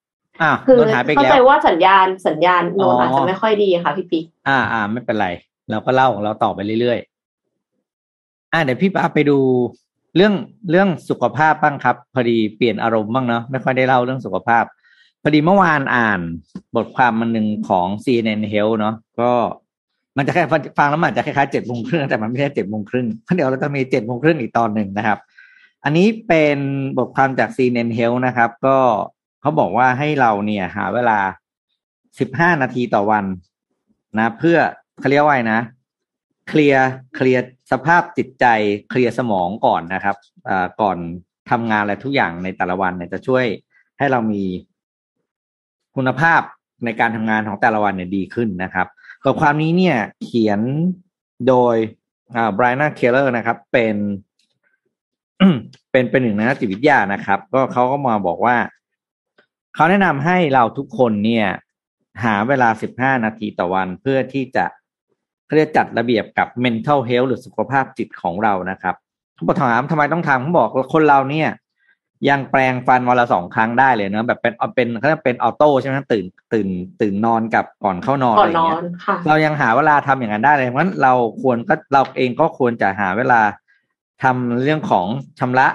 [0.67, 5.27] คือโดนหายไปอีกเข้าแล้ใจวว่าสัญญาณสัญญาณโนอ๋นอออาจจะไม่ค่อยดีค่ะพี่ปิ๊กอ่าอ่าไม่เป็นไร
[5.69, 9.37] เราก็เล่าของเราต่อไปเรื่อยๆอ่าเดี๋ยวพี่ปาไปดู
[10.15, 10.33] เรื่อง
[10.69, 14.63] เรื่องสุขภาพบ้างครับ พอดีเปลี่ยนอารมณ์บ้างเนาะไม่ค่อยได้เล่าเรื่องสุขภาพ
[15.21, 16.19] พอดีเมื่อวานอ่าน
[16.75, 19.31] บทความมันหนึ่งของ CNN Health เนาะก็
[20.17, 20.43] มันจะแค่
[20.77, 25.19] ฟังแล้วมันอาจจะคล้ายๆเจ็ดโมงครึ่งแต่มันไม่ใช่เจ็ดโมงครึ่งเพราะเดี๋ยวเราจะมีเจ็ดโมงครึ่งอีกตอนหนึ่งนะครับ
[25.83, 26.57] อันนี้เป็น
[26.97, 28.77] บทความจาก CNN Health นะครับ ก็
[29.43, 31.19] เขาบอกว่าให้เราเนี่ยหาเวลา
[32.19, 33.25] สิบห้านาทีต่อวัน
[34.19, 34.57] นะ เพื่อ
[34.99, 35.61] เขาเรียกว่านะ
[36.49, 38.45] เคลียร์เคลียร์สภาพจิตใจ
[38.89, 40.17] เคลียร์สมองก่อนนะครับ
[40.49, 40.97] อ่าก่อน
[41.51, 43.45] ทำงานอะไรทุกอย่างในแต่ละวันเนี่ยจะช่วย
[43.97, 44.43] ให้เรามี
[45.95, 46.41] คุณภาพ
[46.85, 48.87] ในการทำงานของแต่ละวันเนี่ยดีขึ้นนะครับ
[49.23, 50.59] บทความนี้เนี่ย เขียน
[51.47, 51.75] โดย
[52.35, 53.95] อ่าไบรอันเคเลอร์นะครับ เป็น
[55.91, 58.55] เป็นเป็นหนึ่งในนักจิตวิทยานะครับ ก็เขาก็มาบอกว่า
[59.75, 61.47] เขาแนะนำให้เราทุกคนเนี่ย
[62.23, 64.65] หาเวลา15นาทีต่อวันเพื่อที่จะ
[65.45, 68.95] เขาเรียกจัดระเบียบกับ mental health หรือสุขภาพจิตของเรานะครับ
[69.35, 71.49] เขาบอกถามทำไมต้องทำเขาบอกว่าคนเราเนี่ย
[72.29, 76.67] ยังแปลงฟันวันละสองครั้งได้เลยเนอะแบบเป็นเป็นเขาเรียกเป็นออโต้ใช่ไหมตื่นตื่น
[77.01, 83.41] ตื่นนอนกับก่อนเข้านอนก่อะอนไรนอเงี้ยนค่ะเรายังหาเวลาทำอย่างนั้นได้เลยเพราะฉะนั้นเราควรก็เราเองก็ควรจะหาเวลา
[84.23, 85.07] ทำเรื่องของ
[85.39, 85.67] ชำระ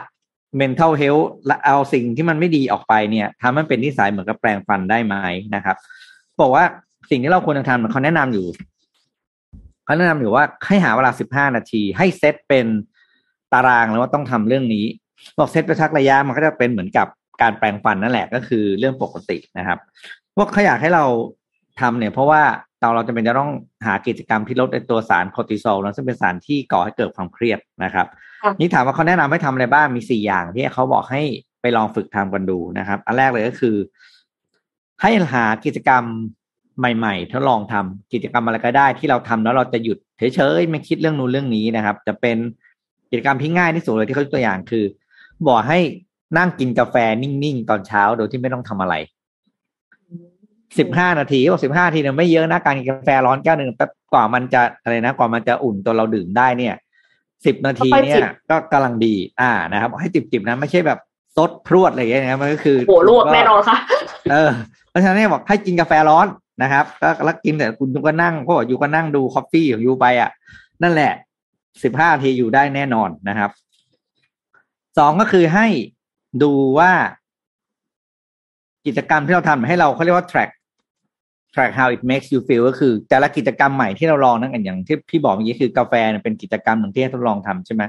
[0.61, 5.15] mental health และเอาสิ่งที่มันไม่ดีออกไปเนี่ยทำให้มันเป็นนิสัยเหมือนกับแปลงฟันได้ไหม
[5.55, 5.77] นะครับ
[6.41, 6.65] บอกว่า
[7.11, 8.47] สิ่งที่เราควรจะทำเขาแนะนำอยู่
[9.85, 12.67] เขาแนะนำอยู่ว่าให้หาเวลาสิบห้านาที ให้เซตเป็น
[13.53, 14.85] ตารางแล้วว่าต้องทำเรื่องนี้
[15.39, 17.07] บอกเซตไปทักระยะมันก็จะเป็นเหมือนกับ
[17.43, 19.79] การแปลงฟันนั่นแหละก็คือเรื่องปกตินะครับ
[20.37, 21.05] พวกเขาอยากให้เรา
[21.81, 22.43] ทำเนี่ย เพราะว่า
[22.81, 23.51] เราเราจะเป็นจะต้อง
[23.87, 28.07] หากิจกรรมที่ลดในตัวสารคอร์ติซอลนะซึ่งเป็นสารที่ก่อให้เกิดความเครียดนะครับ
[28.59, 31.23] นี่ถามว่าเขาแนะนำให้ทำอะไรบ้างมีสี่อย่างที่เขาบอกให้
[31.61, 33.77] ไปลองฝึกทำกันดูนะครับ อันแรกเลยก็คือ
[35.03, 36.03] ให้หากิจกรรม
[36.79, 39.99] ใหม่ๆทดลองทำกิจกรรมอะไรก็ได้ ที่เราทำแล้วเราจะหยุด
[40.35, 42.37] เฉยๆไม่คิดเรื่องนู้นเรื่องนี้นะครับ จะเป็น
[43.11, 44.85] กิจกรรมที่ง่ายที่สุดเลยที่เขายกตัวอย่างคือ
[45.47, 45.79] บอกให้
[46.39, 48.95] นั่งกินกาแฟนิ่งๆตอนเช้าโดยที่ไม่ต้องทำอะไร
[50.79, 56.75] สิบห้านาทีบอกสิบห้านาทีเนี่ยไม่เยอะนะการกินกาแฟร้อนแก้วหนึ่งแป๊บกว่ามันจะอะไรนะกว่ามันจะอุ่นตัวเราดื่มได้เนี่ย
[57.47, 60.99] สิบนาทีเนี่ค่อยยๆจิบก็กำลังดี อ่านะครับ ให้จิบๆนะไม่ใช่แบบ
[61.37, 63.77] ซดพรวดอะไรอย่างเงี้ยนะมันก็คือโหลวกแน่นอนค่ะ
[64.33, 64.51] เออ
[64.91, 66.27] เพราะฉะนั้นเนี่ยบอกให้กินกาแฟร้อน
[66.63, 70.31] นะครับก็แล้วกินแต่คุณยูก็นั่งเพราะว่ายูก็นั่งดูคอฟฟี่ของยูไปอะ
[70.83, 71.13] นั่นแหละ
[71.83, 73.51] สิบห้านาทีอยู่ได้แน่นอนนะครับ
[74.99, 75.67] สองก็คือให้
[76.43, 76.93] ดูว่า
[78.87, 80.51] กิจกรรมที่เราทำให้เราเขาเรียกว่า track
[81.55, 87.83] track how it makes you feel ก็คือแต่ละกิจกรรมใหม่ที่เราลองนั่นกันอย่างที่พี่บอกเมื่อกี้คือกาแฟเนี่ยเป็นกิจกรรมหนึ่งที่ให้ทดลองทำใช่ไหม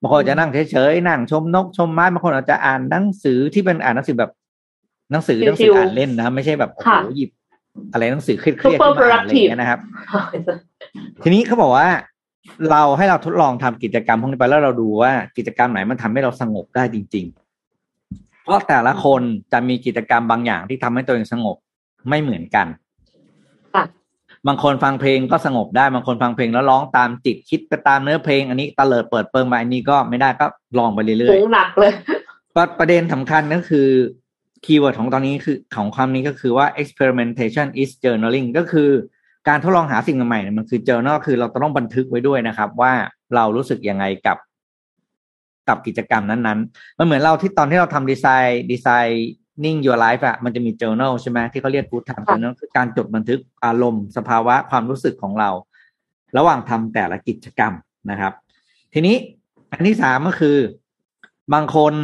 [0.00, 4.30] บางคนจะนั่งเฉยๆนั่งชมนกชมไม้บางคนอาจจะอ่านหนังสือที่เป็นอ่านหนังสือแบบ
[5.12, 7.30] หนังสือหนังสืออ่านเล่นนะ ไม่ใช่แบบโอ้โหค่ะหยิบ
[7.92, 9.80] อะไรหนังสือเครียดๆ Super ขึ้นมาอ่านอะไรอย่างเงี้ย productive นะครับ
[11.22, 11.88] ทีนี้เขาบอกว่า
[12.70, 17.26] เราให้เราทดลองทำกิจกรรมพวกนี้ไปแล้วเราดูว่ากิจกรรมไหนมันทำให้เราสงบได้จริง
[17.84, 21.56] ๆ เพราะแต่ละคนจะมีกิจกรรมบางอย่างที่ทำให้ตัวเองสงบ
[22.08, 22.87] ไม่เหมือนกันค่ะ
[24.46, 30.46] บางคนฟังเพลงก็สงบได้ บางคนฟังเพลงแล้วร้องตามจิตคิดไปตามเนื้อเพลง อันนี้ตะเลิดเปิดเปิงมาอันนี้ก็ไม่ได้ก็
[30.78, 33.88] ลองไปเรื่อยหุงหนักเลยๆประประเด็นสำคัญก็คือ
[34.64, 38.90] คีย์เวิร์ดของตอนนี้คือของความนี้ก็คือว่า experimentation is journaling ก็คือ
[39.48, 42.92] การทดลองหาสิ่งใหม่ๆเนี่ยมันคือ journal คือเราต้องบันทึกไว้ด้วยนะครับ ว่า
[43.34, 44.38] เรารู้สึกยังไงกับ
[45.68, 49.28] กับกิจกรรมนั้นๆ มันเหมือนเราที่ตอนที่เราทำดีไซน์ดีไซน์
[49.64, 55.50] นิ่ง your life อะมันจะมี journal ใช่ไหมที่เขาเรียก good time ค่ะ journal คือการจดบันทึกอารมณ์สภาวะความรู้สึกของเรา
[56.36, 57.72] ระหว่างทำแต่ละกิจกรรม
[58.10, 58.32] นะครับ
[58.92, 59.16] ทีนี้
[59.72, 60.58] อันที่สามก็คือ
[61.54, 61.94] บางคน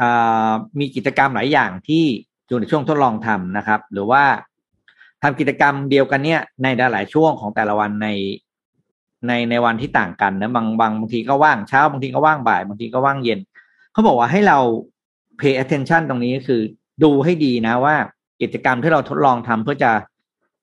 [0.00, 2.04] อ่ามีกิจกรรมหลายอย่างที่
[2.48, 4.22] อยู่ในช่วงทดลองทำนะครับ หรือว่า
[5.22, 8.08] ทำกิจกรรมเดียวกันเนี่ย ในหลายๆช่วงของแต่ละวันใน
[9.26, 13.40] ในในวันที่ต่างกันนะบางบางบางทีก็ว่างเช้าบางทีก็ว่างบ่ายบางทีก็ว่างเย็น
[13.92, 14.58] เขาบอกว่าให้เรา
[15.40, 16.62] pay attention ตรงนี้ก็คือ
[17.02, 17.96] ดูให้ดีนะว่า
[18.42, 19.92] กิจกรรมที่เราทดลองทำเพื่อจะ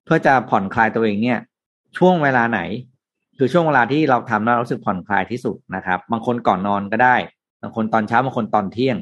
[0.06, 1.40] เพื่อจะผ่อนคลายตัวเองเนี่ย
[1.98, 2.60] ช่วงเวลาไหน
[3.38, 7.16] คือช่วงเวลาที่เราทำแล้วเรารู้สึกผ่อนคลายที่สุดนะครับ บางคนก่อนนอนก็ได้
[7.62, 8.98] บางคนตอนเช้าบางคนตอนเที่ยง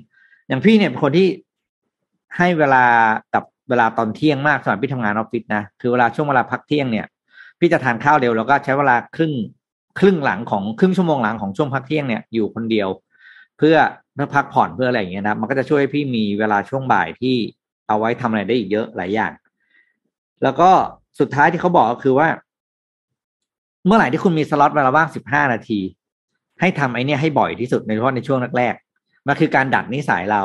[0.47, 1.27] อย่างพี่เนี่ยเป็นคนที่
[2.37, 2.83] ให้เวลา
[3.33, 7.05] กับเวลาตอนเที่ยงมากสมัยพี่ทำงานออฟฟิศนะคือเวลาช่วงเวลาพักเที่ยงเนี่ย
[7.59, 9.33] พี่จะทานข้าวเร็วแล้วก็ใช้เวลาครึ่ง
[9.99, 12.89] ครึ่งหลังของครึ่งชั่วโมงหลังของช่วงพักเที่ยงเนี่ยอยู่คนเดียว
[13.57, 13.75] เพื่อ
[14.19, 17.35] เพื่อพักผ่อนเพื่ออะไรอย่างเงี้ยนะมันก็จะช่วยพี่มีเวลาช่วงบ่ายที่
[17.87, 19.31] เอาไว้ทำอะไรได้อีกเยอะหลายอย่าง
[20.43, 20.69] แล้วก็
[21.19, 22.27] สุดท้ายที่เขาบอกก็คือว่า
[23.85, 25.79] เมื่อไหร่ที่คุณมีสล็อตเวลาว่างสิบห้านาที
[26.59, 30.43] ให้ทำไอ้นี่ให้บ่อยที่สุดในเฉพาะในช่วงแรกๆมันคือการดัดนิสัยเรา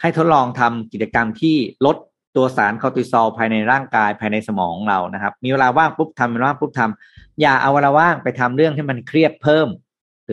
[0.00, 1.96] ให้ทดลองทำกิจกรรมที่ลด
[2.36, 9.68] ตัวสารคอร์ติซอลภายในร่างกายภายในสมองเรานะครับ มีเวลาว่างปุ๊บทำเวลาว่างปุ๊บทำอย่าเอาเวลาว่างไปทำเรื่องที่มันเครียดเพิ่ม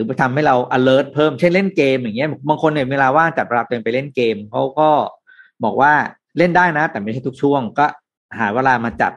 [0.00, 4.88] หรือไปทำให้เรา alert เพิ่มเช่นเล่นเกมอย่างเงี้ยบางคนเนี่ยเวลาว่างจัดเวลาตัวเองไปเล่นเกมเขาก็
[5.64, 5.92] บอกว่า
[6.38, 7.86] เล่นได้นะ แต่ไม่ใช่ทุกช่วง ก็
[8.38, 9.12] หาเวลามาจัด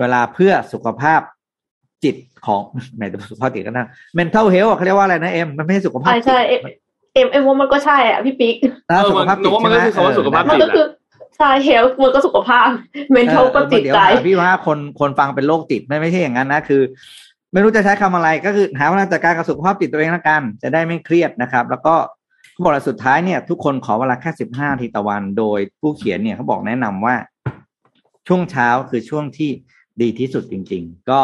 [0.00, 1.20] เวลาเพื่อสุขภาพ
[2.04, 2.62] จิตของ
[2.96, 6.60] แหมสุขภาพจิตก็นะ mental health เขาเรียกว่าอะไรนะเอ็มมันไม่ใช่สุขภาพใช่จิตใช่เอ็ม
[7.14, 10.86] เอ็มเอ็มว่ามันก็ใช่อะพี่ปิ๊กนะเออสุขภาพจิตมันใช่ไหมก็คือคำว่าสุขภาพมันจิตก็คือ
[11.36, 12.68] ใช่ health มันก็สุขภาพ
[13.12, 16.82] mental ก็จิตเดี๋ยวใจหาพี่ว่าคนคนฟังเป็นโรคจิตไม่ไม่ใช่อย่างนั้นนะคือ
[17.52, 21.94] ไม่รู้จะใช้คำอะไรก็คือหาเวลาจัดการกับสุขภาพจิตตัวเองละกัน จะได้ไม่เครียดนะครับ แล้วก็
[22.52, 27.14] เขาบอกว่าสุดท้ายเนี่ย ทุกคนขอเวลาแค่สิบห้าทีต่อวัน โดยผู้เขียนเนี่ยเขาบอกแนะนำว่า
[28.28, 29.50] ช่วงเช้าคือช่วงที่
[30.02, 31.20] ดีที่สุดจริง ๆ ก็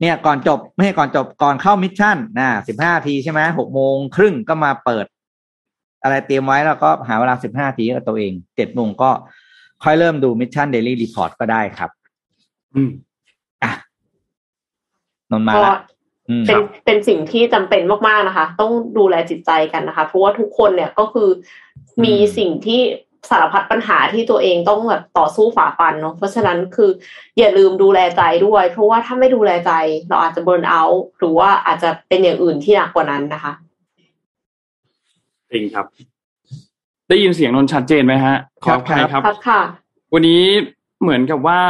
[0.00, 5.06] เนี่ยก่อนจบไม่ใช่ก่อนจบก่อนเข้า Mission นะสิบห้าทีใช่ไหมหกโมงครึ่งก็มาเปิด
[6.02, 9.10] อะไรเตรียมไว้แล้วก็หาเวลาสิบห้าทีกับตัวเองเจ็ดโมงก็
[9.82, 11.90] ค่อยเริ่มดู Mission Daily Report ก็ได้ครับ
[12.74, 12.90] อืม
[13.62, 13.72] อะ
[15.32, 15.76] นนท์มาก็ละ
[16.28, 21.28] อืมเป็นเป็นสิ่งที่จำเป็นมากๆนะคะ ต้องดูแลจิตใจกันนะคะ เพราะว่าทุกคนเนี่ยก็คือ
[22.04, 22.80] มีสิ่งที่
[23.30, 26.90] สารพัดปัญหาที่ตัวเองต้องแบบต่อสู้ฝ่าฟันเนาะเพราะฉะนั้นคือ
[27.38, 29.72] อย่าลืมดูแลใจด้วย เพราะว่าถ้าไม่ดูแลใจ
[30.08, 33.52] เราอาจจะเบิร์นเอาท์หรือว่าอาจจะเป็นอย่างอื่นที่หนักกว่านั้นนะคะ
[35.50, 35.86] จริงครับ
[37.08, 39.60] ได้ยินเสียงนนท์ชัดเจนไหมฮะ ขออภัยครับครับค่ะ
[40.14, 40.42] วันนี้
[41.02, 41.60] เหมือนกับว่า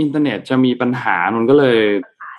[0.00, 1.78] อินเทอร์เน็ตจะมีปัญหานนท์ก็เลย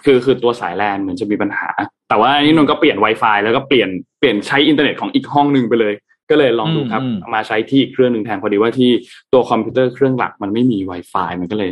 [0.06, 1.70] คือคือตัวสายแลนเหมือนจะมีปัญหา
[2.10, 5.94] แต่ว่าอันนี้นนท์ก็เปลี่ยน Wi-Fi แล้วก็เปลี่ยนเปลี่ยนใช้อินเทอร์เน็ตของอีกห้องหนึ่งไปเลย
[6.30, 7.02] ก็เลยลองดูครับ
[7.34, 8.92] มาใช้ที่อีกเครื่องหนึ่งแทนพอดีว่าที่
[9.34, 11.72] ตัวคอมพิวเตอร์เครื่องหลักมันไม่มี Wi-Fi มันก็เลย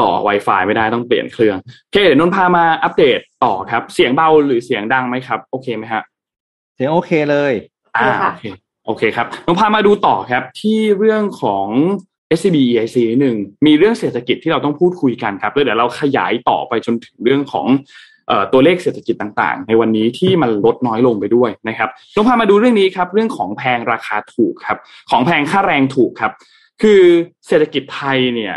[0.00, 6.02] ต่อ Wi-Fi ไม่ได้ต้องเปลี่ยนเครื่องโอเคเดี๋ยวนนท์พามาอัปเดตต่อครับ เสียงเบาหรือเสียงดังไหมครับ โอเคไหมฮะ
[6.74, 7.52] เสียงโอเคเลย
[7.96, 8.44] อ่าค่ะโอเค
[8.86, 11.66] โอเคครับเราพามาดูต่อครับที่เรื่องของ
[12.38, 13.36] SCB EIC นิดหนึ่ง
[13.66, 17.66] มีเรื่องเศรษฐกิจที่เราต้องพูดคุยกันครับแล้วเดี๋ยวเราขยายต่อไปจนถึงเรื่องของ
[18.52, 24.78] ตัวเลขเศรษฐกิจต่างๆ ในวันนี้ที่มันลดน้อยลงไปด้วยนะครับเราพามาดูเรื่องนี้ครับเรื่องของแพงราคาถูกครับ
[25.10, 26.32] ของแพงค่าแรงถูกครับ
[26.82, 27.02] คือ
[27.46, 28.54] เศรษฐกิจไทยเนี่ย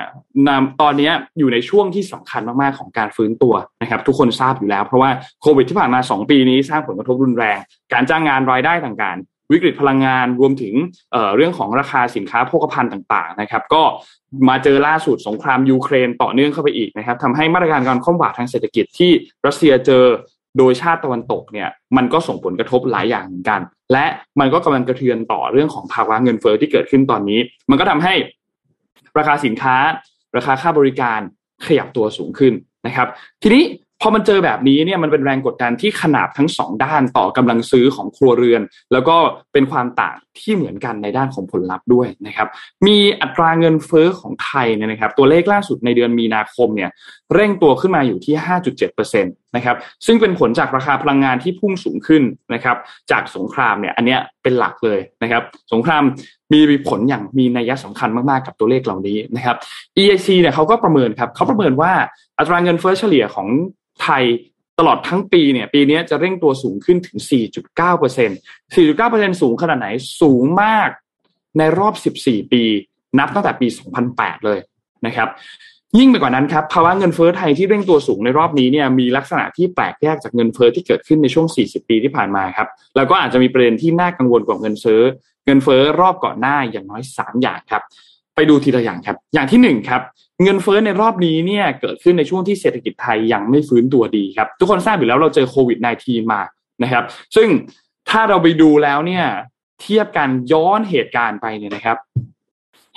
[0.48, 0.50] น
[0.82, 5.10] ตอนนี้อยู่ในช่วงที่สำคัญมากๆของการฟื้นตัวนะครับทุกคนทราบอยู่แล้วเพราะว่า
[5.42, 7.60] โควิดที่ผ่านมา 2 ปีนี้สร้างผลกระทบรุนแรง
[7.94, 10.74] การจ้างงานรายได้ต่างๆ วิกฤตพลังงานรวมถึง
[11.12, 13.84] เเรื่องของราคาสินค้าโภคภัณฑ์ต่างๆนะครับ ก็
[14.50, 19.12] มาเจอล่าสุดสงครามยูเครนต่อเนื่องเข้าไปอีกนะครับทำให้มาตรการการคว่ำบาตรทางเศรษฐกิจที่
[19.46, 20.06] รัสเซียเจอ
[20.58, 23.62] โดยชาติตะวันตกเนี่ยมันก็ส่งผลกระทบหลายอย่างเหมือนกัน
[23.94, 24.06] และ
[24.40, 28.14] มันก็กำลังกระเทือนต่อเรื่องของภาวะเงินเฟ้อที่เกิดขึ้นตอนนี้ มันก็ทำให้
[29.18, 29.76] ราคาสินค้า
[30.38, 31.20] ราคาค่าบริการ
[31.66, 32.54] ขยับตัวสูงขึ้น
[32.86, 33.08] นะครับ
[33.42, 33.64] ทีนี้
[34.02, 39.16] พอมันเจอแบบนี้เนี่ยมันเป็นแรงกดดันที่ขนาบทั้งสองด้านต่อกำลังซื้อของครัวเรือน แล้วก็
[39.54, 42.48] เป็นความต่างที่เหมือนกันในด้านของผลลัพธ์ด้วยนะครับ
[42.88, 46.92] มีอัตราเงินเฟ้อของไทยเนี่ยนะครับ ตัวเลขล่าสุดในเดือนมีนาคมเนี่ย
[47.36, 48.36] เร่งตัวขึ้นมาอยู่ที่
[48.80, 52.78] 5.7%นะครับ ซึ่งเป็นผลจากราคาพลังงานที่พุ่งสูงขึ้นนะครับ
[53.12, 56.04] จากสงครามเนี่ย อันเนี้ยเป็นหลักเลยนะครับ สงคราม
[56.54, 59.56] มีผลอย่างมีนัยสำคัญมาก ๆ กับตัวเลขเหล่านี้นะครับ
[59.98, 61.94] EIC เนี่ยเขาก็ประเมินครับเขาประเมินว่า
[62.38, 63.48] อัตราเงินเฟ้อเฉลี่ยของ
[64.04, 64.24] ไทย
[64.80, 67.18] ตลอดทั้งปีเนี่ย ปีนี้จะเร่งตัวสูงขึ้นถึง
[67.78, 69.88] 4.9% 4.9%สูงขนาดไหน
[70.22, 70.90] สูงมาก
[71.58, 72.64] ในรอบ 14 ปี
[73.20, 73.68] นับตั้งแต่ปี
[74.08, 74.60] 2008 เลย
[75.06, 75.30] นะครับ
[75.98, 85.02] ยิ่งไปกว่านั้นครับภาวะเงินเฟ้อไทยที่เร่งตัวสูงในรอบนี้เนี่ยมีลักษณะที่แปลกแยกจากเงินเฟ้อที่เกิดขึ้นในช่วง 40 ปีที่ผ่านมาครับแล้วก็อาจจะมีประเด็นที่น่ากังวลกว่าเงินเฟ้อ
[85.46, 87.82] เงินเฟ้อรอบก่อนหน้าอย่างน้อย 3 อย่างครับ
[88.36, 90.02] ไปดูทีละอย่างครับ อย่างที่หนึ่งครับ
[90.44, 96.42] เงินเฟ้อในรอบนี้เนี่ยเกิดขึ้นในช่วงที่เศรษฐกิจไทยยังไม่ฟื้นตัวดีครับ ทุกคนทราบอยู่แล้วเราเจอโควิด -19 มา
[96.84, 97.04] นะครับ
[97.36, 97.48] ซึ่ง
[98.10, 99.26] ถ้าเราไปดูแล้วเนี่ย
[99.82, 101.98] เทียบกันย้อนเหตุการณ์ไปเนี่ยนะครับ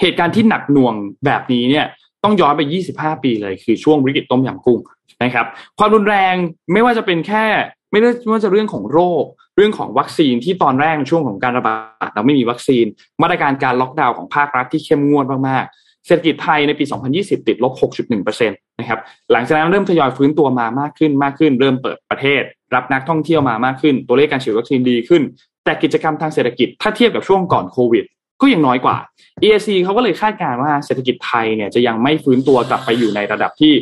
[0.01, 1.87] เหตุการณ์ที่หนักหน่วงแบบนี้เนี่ย
[2.25, 2.63] ต้องย้อนไป
[2.95, 4.79] 25 ปีเลยคือช่วงวิกฤตต้มยำกุ้ง
[5.25, 5.47] นะครับ
[5.79, 6.35] ความรุนแรง
[6.73, 7.45] ไม่ว่าจะเป็นแค่
[7.91, 9.25] ไม่ได้ไม่ว่าจะเรื่องของโรค
[9.57, 12.85] เรื่องของวัคซีนที่ตอนแรกช่วงของการระบาดเราไม่มีวัคซีน
[13.23, 16.85] มาตรการการล็อกดาวน์ของภาครัฐที่เข้มงวดมากๆเศรษฐกิจไทยในปี
[17.17, 17.73] 2020 ติดลบ
[18.17, 19.01] 6.1%นะครับ
[19.33, 22.43] หลังจากนั้นเริ่มทยอยฟื้นตัวมามากขึ้นมากขึ้น เริ่มเปิดประเทศ
[22.75, 25.23] รับนักท่องเที่ยวมามากขึ้น ตัวเลขการฉีดวัคซีนดีขึ้น
[25.65, 28.05] แต่กิจกรรมทางเศรษฐกิจถ้าเทียบกับช่วงก่อนโควิด
[28.43, 28.97] ก็ยังน้อยกว่า
[29.43, 33.73] EAC เขาก็เลยคาดการณ์ว่าเศรษฐกิจไทยเนี่ยจะยังไม่ฟื้นตัวกลับไปอยู่ในระดับที่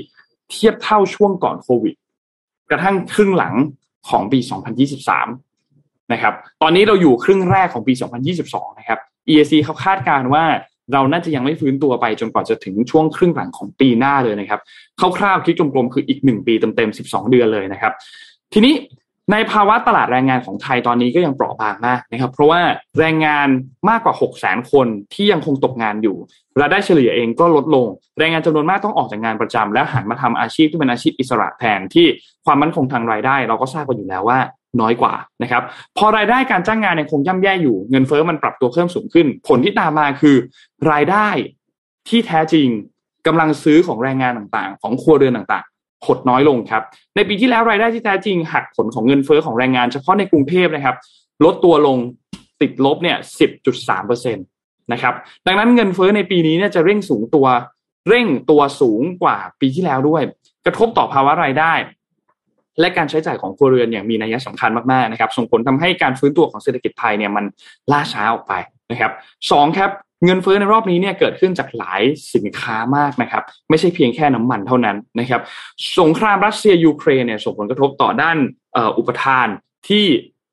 [0.50, 1.94] เทียบเท่าช่วงก่อนโควิด
[2.70, 3.54] กระทั่งครึ่งหลัง
[4.08, 4.38] ของปี
[5.26, 7.92] 2023 นะครับ ตอนนี้เราอยู่ครึ่งแรกของปี
[8.36, 10.44] 2022 นะครับ EAC เขาคาดการณ์ว่า
[10.92, 14.60] เราน่าจะยังไม่ฟื้นตัวไปจนกว่าจะถึงช่วงครึ่งหลังของปีหน้าเลยนะครับ
[15.18, 17.92] คร่าวๆคิดกลมๆคืออีกหนึ่งปีเต็มๆ 12 เดือนเลยนะครับ
[18.52, 18.74] ทีนี้
[19.32, 22.60] ในภาวะตลาดแรงงานของไทยตอนนี้ก็ยังเปราะบางมากนะครับ เพราะว่า
[22.98, 23.48] แรงงาน
[23.88, 26.16] มากกว่า 6 0 0 0 0 0 คนที่ยังคงตกงานอยู่
[26.60, 27.86] รายได้เฉลี่ยเองก็ลดลง
[28.18, 32.06] แรงงานจำนวนมากต้องออกจากงานประจำแล้วหันมาทำอาชีพที่เป็นอาชีพอิสระแทนที่
[32.46, 34.38] ความมั่นคงทางรายได้ เราก็ทราบกันอยู่แล้วว่า
[34.80, 35.62] น้อยกว่านะครับ
[35.98, 40.36] พอรายได้การจ้างงานยังคงย่ำแย่อยู่เงินเฟ้อมันปรับตัวเพิ่มสูงขึ้น ผลที่ตามมาคือ
[40.92, 41.28] รายได้
[42.08, 42.68] ที่แท้จริง
[43.26, 46.82] กำลังซื้อของแรงงานต่างๆ ของครัวเรือนต่างๆ หดน้อยลงครับ
[47.16, 50.96] ในปีที่แล้วรายได้ที่แท้จริงหักผลของเงินเฟ้อของแรงงานเฉพาะในกรุงเทพนะครับ
[51.44, 51.96] ลดตัวลง
[52.60, 53.16] ติดลบเนี่ย
[53.62, 54.42] 10.3เปอร์เซ็นต
[54.92, 55.14] นะครับ
[55.46, 57.46] ดังนั้นเงินเฟ้อในปีนี้เนี่ยจะเร่งสูงตัว
[58.08, 60.22] เร่งตัวสูงกว่าปีที่แล้วด้วย
[60.66, 61.72] กระทบต่อภาวะรายได้
[62.80, 67.44] และการใช้จ่ายของครัวเรือนอย่างมีนัยสำคัญมากๆนะครับ ส่งผลทำให้การฟื้นตัวของเศรษฐกิจไทยเนี่ยมัน
[67.92, 68.52] ล่าช้าออกไป
[68.90, 69.12] นะครับ
[69.50, 69.90] สองครับ
[70.24, 72.02] เงินเฟ้อในรอบนี้เนี่ยเกิดขึ้นจากหลาย
[72.34, 75.42] สินค้ามากนะครับ ไม่ใช่เพียงแค่น้ำมันเท่านั้นนะครับ
[75.98, 78.36] สงครามรัสเซียยูเครนเนี่ยส่งผลกระทบต่อด้าน
[78.98, 79.46] อุปทาน
[79.88, 80.04] ที่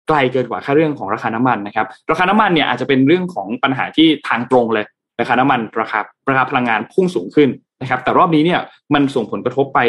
[0.08, 4.86] ไกลเกินกว่าแค่เรื่องของราคาน้ำมันนะครับ ราคาน้ำมันเนี่ยอาจจะเป็นเรื่องของปัญหาที่ทางตรงเลย
[5.20, 6.00] ราคาน้ำมันราคา
[6.30, 7.50] ราคาพลังงานพุ่งสูงขึ้น
[7.82, 8.60] นะครับแต่รอบนี้เนี่ย
[8.94, 9.80] มันส่งผลกระทบไป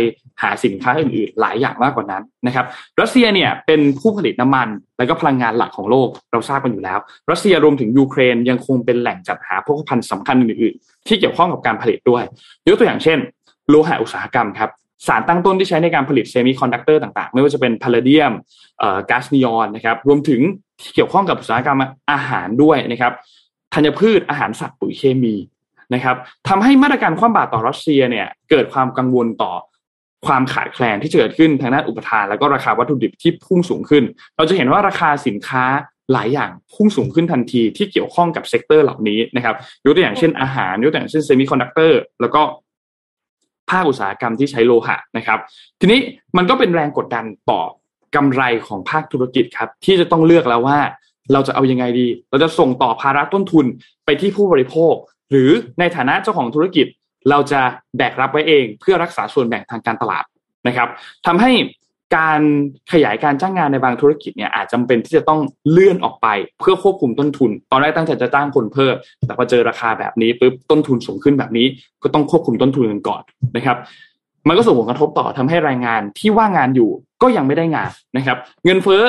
[0.42, 2.66] หาสินค้าอื่นๆ หลายอย่างมากกว่านั้นนะครับ
[3.00, 6.98] รัสเซียเนี่ยเป็นผู้ผลิตน้ำมัน และก็พลังงานหลักของโลกเราทราบกันอยู่แล้ว
[7.30, 12.22] รัสเซียรวมถึงยูเครนยังคงเป็นแหล่งจัดหาพวกพันธุ์สำคัญอื่นๆ ที่เกี่ยวข้องกับการผลิตด้วย
[12.68, 13.18] ยกตัวอย่างเช่น
[13.68, 14.70] โลหะอุตสาหกรรมครับ
[15.06, 18.32] สารตั้งต้นที่ใช้ในการผลิตเซมิคอนดักเตอร์ต่างๆ ไม่ว่าจะเป็นแพลเลเดียม
[19.10, 20.40] ก๊าซนีออนนะครับรวมถึง
[20.80, 21.78] ที่เกี่ยวข้องกับอุตสาหกรรม
[22.10, 23.12] อาหารด้วยนะครับ
[23.74, 25.34] ธัญพืชอาหารสัตว์ปุ๋ยเคมี
[25.94, 26.16] นะครับ
[26.48, 29.52] ทำให้มาตรการคว่ำบาตรต่อรัสเซียเนี่ยเกิดความกังวลต่อ
[30.26, 34.04] ความขาดแคลนที่จะเกิดขึ้นทางด้านอุปทาน แล้วก็ราคาวัตถุดิบที่พุ่งสูงขึ้น
[34.36, 35.64] เราจะเห็นว่าราคาสินค้า
[36.12, 42.42] หลายอย่างพุ่งสูงขึ้นทันทีที่เกี่ยวข้องกับ sector เหล่านี้นะครับยกตัวอย่างเช่นอาหารยกตัวอย่างเช่นเซมิคอนดักเตอร์แล้วก็
[43.70, 45.38] ภาคอุตสาหกรรมที่ใช้โลหะนะครับ
[45.80, 46.00] ทีนี้
[46.36, 47.60] มันก็เป็นแรงกดดันต่อ
[48.16, 50.78] กำไรของภาคธุรกิจครับที่จะต้องเลือกแล้วว่า
[51.32, 53.66] เราจะเอายังไงดี เราจะส่งต่อภาระต้นทุน
[54.04, 54.94] ไปที่ผู้บริโภค
[55.30, 56.86] หรือในฐานะเจ้าของธุรกิจ
[57.30, 57.60] เราจะ
[57.96, 60.24] แบกรับไว้เอง เพื่อรักษาส่วนแบ่งทางการตลาด
[60.66, 60.88] นะครับ
[61.26, 61.50] ทำให้
[62.16, 62.40] การ
[62.92, 66.26] ขยายการจ้างงานในบางธุรกิจเนี่ยอาจจำเป็นที่จะต้องเลื่อนออกไป
[66.60, 68.94] เพื่อควบคุมต้นทุน ตอนแรกตั้งใจจะจ้างคนเพิ่ม
[69.26, 71.66] แต่พอเจอราคาแบบนี้ปุ๊บต้นทุนสูงขึ้นแบบนี้
[72.02, 73.22] ก็ต้องควบคุมต้นทุนกันก่อน
[73.56, 73.76] นะครับ
[74.48, 76.90] มันก็ส่งผลกระทบต่อทำให้แรงงานที่ว่างงานอยู่
[77.22, 79.02] ก็ยังไม่ได้งานนะครับ เงินเฟ้อ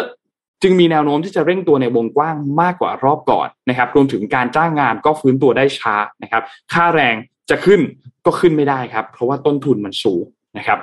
[0.62, 6.44] จึงมีแนวโน้มที่จะเร่งตัวในวงกว้างมากกว่ารอบก่อนนะครับรวมถึงการจ้างงานก็ฟื้นตัวได้ช้านะครับ
[6.74, 7.16] ค่าแรง
[7.50, 7.80] จะขึ้น
[8.26, 10.26] ก็ขึ้นไม่ได้ครับ เพราะว่าต้นทุนมันสูง
[10.58, 10.80] นะครับ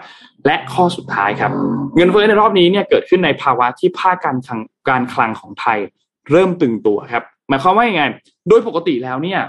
[0.47, 1.53] และข้อสุดท้ายครับ
[1.97, 5.79] เงินเฟ้อในรอบนี้เนี่ยเกิดขึ้นในภาวะที่ภาคการคลังการคลังของไทย
[6.31, 8.03] เริ่มตึงตัวครับ หมายความว่ายังไง
[8.49, 9.41] โดยปกติแล้วเนี่ย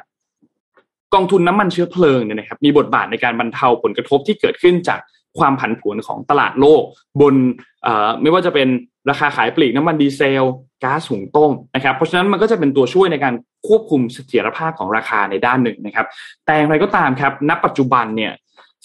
[1.13, 4.99] กองทุนน้ำมันเชื้อเพลิงเนี่ยนะครับมีบทบาทในการบรรเทาผลกระทบที่เกิดขึ้นจาก
[5.39, 6.83] ความผันผวนของตลาดโลก
[7.21, 7.35] บน
[8.21, 8.67] ไม่ว่าจะเป็น
[9.09, 10.43] ราคาขายปลีกน้ำมันดีเซล
[10.83, 13.33] ก๊าซหุงต้มนะครับ เพราะฉะนั้นมันก็จะเป็นตัวช่วยในการ
[13.67, 16.07] ควบคุมเสถียรภาพของราคาในด้านหนึ่งนะครับ
[16.45, 18.33] แต่อย่างไรก็ตามครับ ณ ปัจจุบันเนี่ย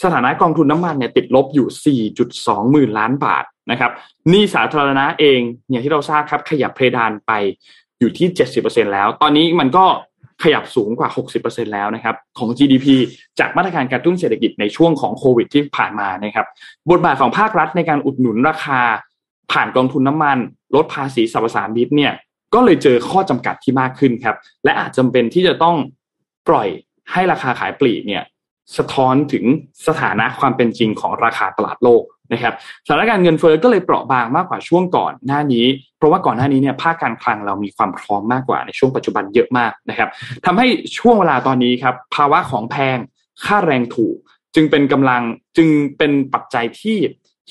[0.03, 3.91] สถานะกองทุนน้ำมันเนี่ยติดลบอยู่ 4.2 หมื่นล้านบาทนะครับ
[4.33, 7.33] นี่สาธารณะเองอย่างที่เราทราบครับขยับเพดานไป
[7.99, 8.29] อยู่ที่
[8.61, 9.85] 70%แล้ว ตอนนี้มันก็
[10.43, 11.09] ขยับสูงกว่า
[11.41, 12.87] 60%แล้วนะครับของ GDP
[13.39, 16.47] จากมาตรการกระตุ้นเศรษฐกิจในช่วงของโควิดที่ผ่านมานะครับ
[16.91, 18.81] บทบาทของภาครัฐในการอุดหนุนราคา
[19.53, 20.39] ผ่านกองทุนน้ำมัน
[20.75, 22.13] ลดภาษีสรรพสามิตเนี่ย
[22.55, 25.77] ก็เลยเจอข้อจำกัดที่มากขึ้นครับและอาจจำเป็นที่จะต้อง
[26.49, 26.69] ปล่อย
[27.13, 28.23] ให้ราคาขายปลีกเนี่ย
[28.77, 29.45] สะท้อนถึง
[29.87, 32.03] สถานะความเป็นจริงของราคาตลาดโลก
[32.33, 32.55] นะครับ
[32.87, 35.67] สถานการณ์เงินเฟ้อก็เลยเปราะบางมากกว่าช่วงก่อนหน้านี้
[35.99, 40.09] เพราะว่าก่อนหน้านี้เนี่ยภาคการคลังเรามีความพร้อมมากกว่าในช่วงปัจจุบันเยอะมากนะครับ
[40.47, 40.67] ทำให้
[40.99, 42.99] ช่วงเวลาตอนนี้ครับภาวะของแพง
[43.45, 44.17] ค่าแรงถูก
[44.55, 45.23] จึงเป็นกำลัง
[45.57, 45.69] จึง
[45.99, 46.99] เป็นปัจจัยที่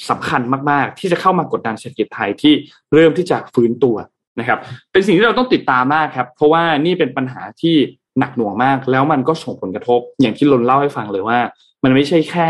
[0.10, 2.54] สำคัญมาก ๆ ที่จะเข้ามากดดันเศรษฐกิจไทยที่
[2.94, 3.96] เริ่มที่จะฟื้นตัว
[4.40, 4.60] นะครับ
[4.92, 7.76] เป็นสิ่งที่เราต้องติดตามมากครับ เพราะว่านี่เป็นปัญหาที่
[8.20, 11.40] หนักหน่วงมาก แล้วมันก็ส่งผลกระทบ อย่างที่ลนเล่าให้ฟังเลยว่า
[11.84, 12.50] มันไม่ใช่แค่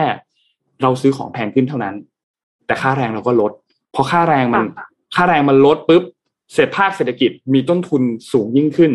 [0.82, 1.96] เราซื้อของแพงขึ้นเท่านั้น
[2.72, 3.52] แต่ค่าแรงเราก็ลด
[3.96, 4.66] พอค่าแรงมัน
[5.16, 6.04] ค่าแรงมันลดปุ๊บ
[6.54, 8.02] เศรษฐภาคเศรษฐกิจมีต้นทุน
[8.32, 8.92] สูงยิ่งขึ้น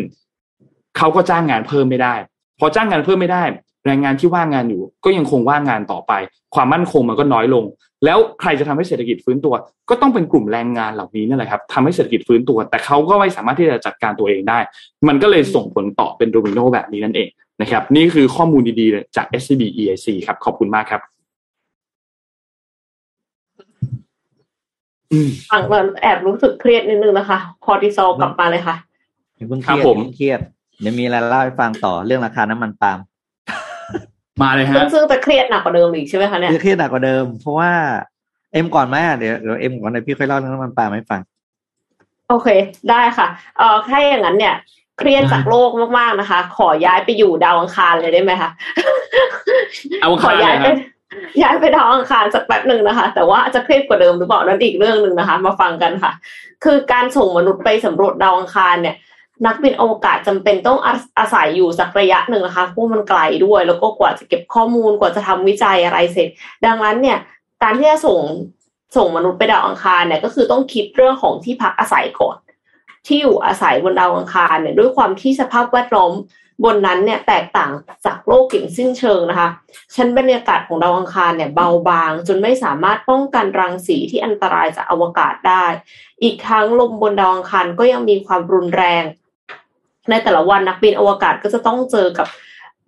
[0.97, 2.13] เขาก็จ้างงานเพิ่มไม่ได้
[2.59, 3.43] พอจ้างงานเพิ่มไม่ได้
[3.85, 6.13] แรงงานที่ว่างงานอยู่ ก็ยังคงว่างงานต่อไป
[6.55, 7.63] ความมั่นคงมันก็น้อยลง
[8.05, 9.53] แล้วใครจะทำให้เศรษฐกิจฟื้นตัว
[9.89, 14.59] ก็ต้องเป็นกลุ่มแรงงานเหล่านี้นั่นแหละครับทำให้เศรษฐกิจฟื้นตัว แต่เขาก็ไม่สามารถที่จะจัดการตัวเองได้
[15.07, 17.29] มันก็เลยส่งผลต่อเป็นโดมิโนแบบนี้นั่นเอง
[17.61, 21.01] นะครับ นี่คือข้อมูลดีๆจาก SCB EIC ครับขอบคุณมากครับ
[25.51, 28.75] ฟังแล้วแอบรู้สึกเครียดนิดนึงนะคะ คอร์ติซอลกลับมาเลยค่ะ
[29.47, 30.39] เพิ่งเคครับรียดผมเพิ่งเครียด
[30.81, 32.99] เดี๋ยวมีอะไรเล่าให้ฟังต่อเรื่องราคาน้ำมันปาล์ม
[34.41, 37.71] มาเลยซึ่งฮะซึ่งจะเครียดหนักกว่าเดิมอีกใช่ไหมคะเนี่ยคือเครียดหนักกว่าเดิม เพราะว่า
[38.53, 41.21] เอ็มก่อนไหมอะเดี๋ยวเดี๋ยวเอ็มก่อนเลยพี่ค่อยเล่าเรื่องน้ำมันปาล์มให้ฟัง
[42.29, 42.47] โอเค
[42.89, 43.27] ได้ค่ะ
[43.57, 44.55] เอ่อถ้าอย่างนั้นเนี่ย
[44.99, 48.49] เครียดจากโลกมากๆนะคะ ขอย้ายไปอยู่ดาวอังคารเลยได้ไหมคะ
[50.01, 50.96] เอาขอคาย้ายเลยไปครับ
[51.41, 56.11] ย้ายไปดาวอังคารสักแป๊บหนึ่งนะคะ แต่ว่าจะเครียดกว่าเดิมหรือเปล่านั่นอีกเรื่องหนึ่งนะคะ มาฟังกันค่ะ
[56.63, 58.95] คือการส่งมนุษย์ไปสำรวจดาวอังคารเนี่ย
[59.45, 66.27] นักบินอวกาศจำเป็นต้องอาอาศัยอยู่สักระยะหนึ่งนะคะเพราะมันไกลด้วย แล้วก็กว่าจะเก็บข้อมูลกว่าจะทำวิจัยอะไรเสร็จ
[66.65, 67.17] ดังนั้นเนี่ย
[67.63, 68.19] การที่จะส่ง
[68.97, 72.37] ส่งมนุษย์ไปดาวอังคารเนี่ยก็คือต้องคิดเรื่องของที่พักอาศัยก่อน
[73.07, 76.13] ที่อยู่อาศัยบนดาวอังคารเนี่ยด้วยความที่สภาพแวดล้อม
[76.63, 77.71] บนนั้นเนี่ยแตกต่าง
[78.05, 79.49] จากโลกอย่งสิ้นเชิงนะคะ
[79.95, 85.65] ชั้นบรรยากาศของดาวอังคารเนี่ยเบาบาง จนไม่สามารถป้องกันรังสีที่อันตรายจากอวกาศได้
[86.23, 89.03] อีกทั้งลมบนดาวอังคารก็ยังมีความรุนแรง
[90.09, 92.27] ในแต่ละวันนักบินอวกาศก็จะต้องเจอกับ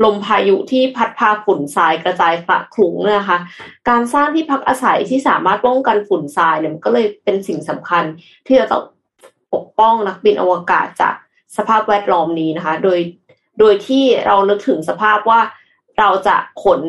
[0.04, 3.38] ลมพายุที่พัดพาฝุ่นทรายกระจายคละคลุ้งนะคะ
[3.90, 8.04] การสร้างที่พักอาศัยที่สามารถป้องกันฝุ่นทรายเนี่ยมันก็เลยเป็นสิ่งสำคัญ
[8.48, 8.84] ที่จะต้อง
[9.54, 11.14] ปกป้องนักบินอวกาศจาก
[11.58, 13.00] สภาพแวดล้อมนี้นะคะ โดย
[13.60, 15.42] โดยที่เรานึกถึงสภาพว่า
[16.00, 16.82] เราจะขน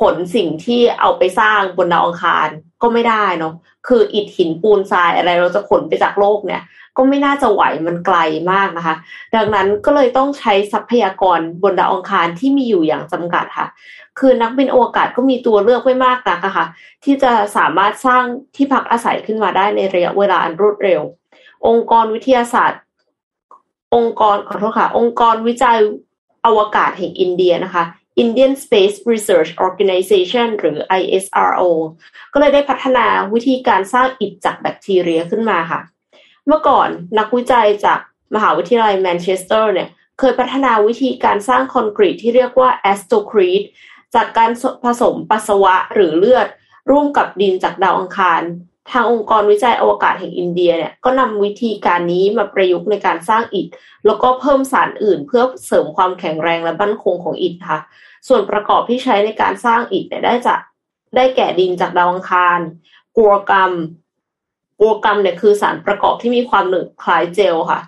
[0.00, 2.48] ขนสิ่งที่เอาไปสร้างบนดาวอังคาร
[2.82, 3.54] ก็ไม่ได้เนาะ
[3.88, 6.62] คืออิฐหินปูนทรายอะไรเราจะขนไปจากโลกเนี่ย
[6.96, 8.18] ก็ไม่น่าจะไหวมันไกล
[8.52, 8.96] มากนะคะ
[9.34, 13.66] ดังนั้นก็เลยต้องใช้ทรัพยากรบนดาวอังคารที่มีอยู่อย่างจำกัดค่ะ
[14.18, 16.66] คือนักบินอวกาศก็มีตัวเลือกไม่มากนักอะค่ะ
[17.04, 18.24] ที่จะสามารถสร้าง
[18.56, 21.00] ที่พักอาศัยขึ้นมาได้ในระยะเวลาอันรวดเร็ว
[21.66, 22.80] องค์กรวิทยาศาสตร์
[23.96, 25.78] องค์กรขอโทษค่ะ องค์กรวิจัย
[26.46, 27.84] อวกาศแห่งอินเดียนะคะ
[28.22, 31.62] Indian Space Research Organization หรือ ISRO
[32.32, 35.80] ก็เลยได้พัฒนาวิธีการสร้างอิฐจากแบคทีเรียขึ้นมาค่ะ
[36.46, 36.88] เมื่อก่อน
[37.18, 38.00] นักวิจัยจาก
[38.34, 39.88] มหาวิทยาลัยแมนเชสเตอร์เนี่ย
[40.18, 43.66] เคยพัฒนาวิธีการสร้างคอนกรีตที่เรียกว่า Astocrete
[44.14, 44.50] จากการ
[44.84, 46.46] ผสมปัสสาวะหรือเลือด
[46.90, 48.42] ร่วมกับดินจากดาวอังคาร
[48.92, 53.66] ทางองค์กรวิจัยอวกาศแห่งอินเดียเนี่ยก็นำวิธีการนี้มาประยุกต์ในการสร้างอิฐ
[54.06, 57.80] แล้วก็เพิ่มสารอื่นเพื่อเสริมความแข็งแรงและมั่นคงของอิฐค่ะ
[58.28, 60.60] ส่วนประกอบที่ใช้ในการสร้างอิฐเนี่ยได้จาก
[61.16, 62.60] ได้แก่ดินจากดาวอังคาร
[63.16, 63.72] guar gum
[64.80, 67.80] guar gum เนี่ยคือสารประกอบที่มีความหนึบคล้ายเจลค่ะ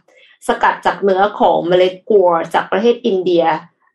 [0.47, 3.45] สกัดจากเนื้อของเมล็ดกัวจากประเทศอินเดีย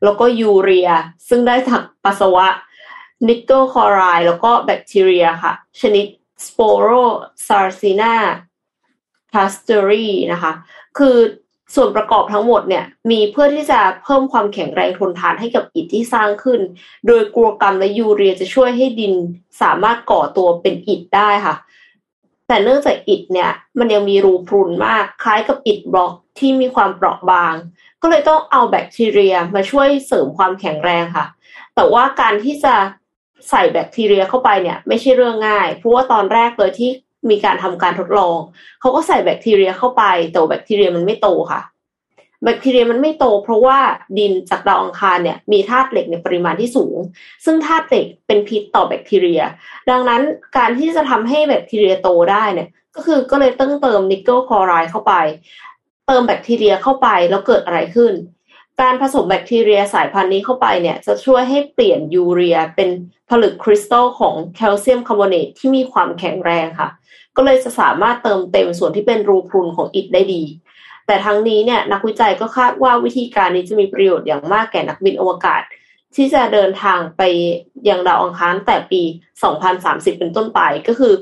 [0.04, 0.90] แล้วก็ยูเรีย
[1.30, 2.48] ซึ่งได้จากปัสสาวะ
[3.28, 6.06] นิกเกิลคลอไรด์แล้วก็แบคทีเรียค่ะ ชนิด
[6.46, 8.14] Sporosarcina
[9.34, 10.52] pasteurii นะคะ
[10.98, 11.18] คือ
[11.76, 16.60] ส่วนประกอบทั้งหมดเนี่ย มีเพื่อที่จะเพิ่มความแข็งแรงทนทานให้กับอิฐที่สร้างขึ้น
[17.08, 19.14] โดยกรัวกรรมและยูเรียจะช่วยให้ดิน
[19.62, 21.56] สามารถก่อตัวเป็นอิฐได้ค่ะ
[22.48, 27.54] แต่เนื่องจากอิฐเนี่ย มันยังมีรูพรุนมาก คล้ายกับอิฐบล็อกที่มีความเปราะบาง
[28.02, 31.26] ก็เลยต้องเอาแบคทีเรียมาช่วยเสริมความแข็งแรงค่ะ
[31.76, 32.76] แต่ว่าการที่จะ
[33.50, 36.90] ใส่แบคทีเรียเข้าไปเนี่ย ไม่ใช่เรื่องง่าย เพราะว่าตอนแรกเลยที่
[37.30, 38.38] มีการทำการทดลอง
[38.80, 41.62] เขาก็ใส่แบคทีเรียเข้าไป แต่แบคทีเรียมันไม่โตค่ะ
[42.44, 43.78] แบคทีเรียมันไม่โต เพราะว่า
[44.18, 46.98] ดินจากดาวอังคารเนี่ยมีธาตุเหล็กในปริมาณที่สูง
[47.46, 49.42] ซึ่งธาตุเหล็กเป็นพิษต่อแบคทีเรีย
[49.90, 50.22] ดังนั้น
[50.58, 55.14] การที่จะทำให้แบคทีเรียโตได้เนี่ย ก็คือก็เลยต้องเติมนิกเกิลคลอไรด์เข้าไป
[56.08, 58.14] เติมแบคทีเรียเข้าไปแล้วเกิดอะไรขึ้น
[58.82, 62.90] การผสมแบคทีเรียสายพันธุ์นี้เข้าไปเนี่ย จะช่วยให้เปลี่ยนยูเรียเป็น
[63.30, 66.90] ผลึกคริสตัลของแคลเซียมคาร์บอเนตที่มีความแข็งแรงค่ะ
[67.36, 70.44] ก็เลยจะสามารถเติมเต็มส่วนที่เป็นรูพรุนของอิฐได้ดี
[71.08, 75.62] แต่ทั้งนี้เนี่ยนักวิจัยก็คาดว่าวิธีการนี้จะมีประโยชน์อย่างมากแก่นักบินอวกาศ
[76.16, 77.22] ที่จะเดินทางไป
[77.90, 79.02] ยังดาวอังคารแต่ปี
[79.62, 81.14] 2030 เป็นต้นไปก็คือ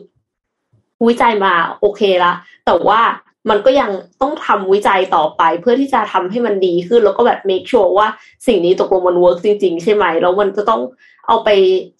[1.07, 2.33] วิจัยมาโอเคละ
[2.65, 3.01] แต่ว่า
[3.49, 8.07] มันก็ยังต้องทำวิจัยต่อไป เพื่อที่จะทำให้มันดีขึ้น แล้วก็แบบ make sure ว่า
[8.47, 10.81] สิ่งนี้ตกลงมัน work จริงๆ ใช่ไหม แล้วมันจะต้อง
[11.27, 11.49] เอาไป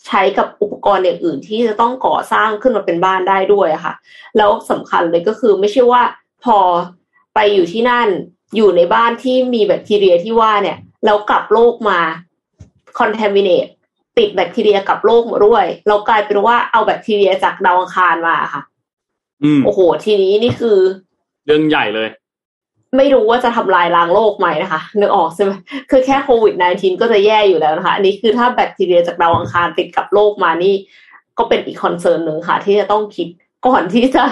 [0.07, 3.93] ใช้กับอุปกรณ์อย่างอื่นที่จะต้องก่อสร้างขึ้นมาเป็นบ้านได้ด้วยอะค่ะ
[4.37, 6.01] แล้วสำคัญเลยก็คือไม่ใช่ว่า
[6.43, 6.57] พอ
[7.35, 8.07] ไปอยู่ที่นั่น
[8.55, 11.99] อยู่ในบ้านที่มีแบคทีเรียที่ว่าเนี่ยแล้วกลับโลกมา
[12.99, 13.69] contaminate
[14.17, 18.61] ติดแบคทีเรียกลับโลกมาด้วย เรากลายเป็นว่าเอาแบคทีเรียจากดาวอังคารมาค่ะ
[19.43, 20.77] อืมโอ้โห ทีนี้นี่คือ
[21.45, 22.09] เรื่องใหญ่เลย
[22.97, 25.51] ไม่รู้ว่าจะทำลายล้างโลกไหมนะคะ นึกออกใช่ไหม
[25.91, 30.75] คือแค่โควิด -19 ก็จะแย่อยู่แล้วนะคะ อันนี้คือถ้าแบคทีเรียจากดาวอังคารติดกับโลกมานี่
[31.37, 33.27] ก็เป็นอีก concern หนึ่งค่ะ ที่จะต้องคิด
[33.67, 34.23] ก่อนที่จะ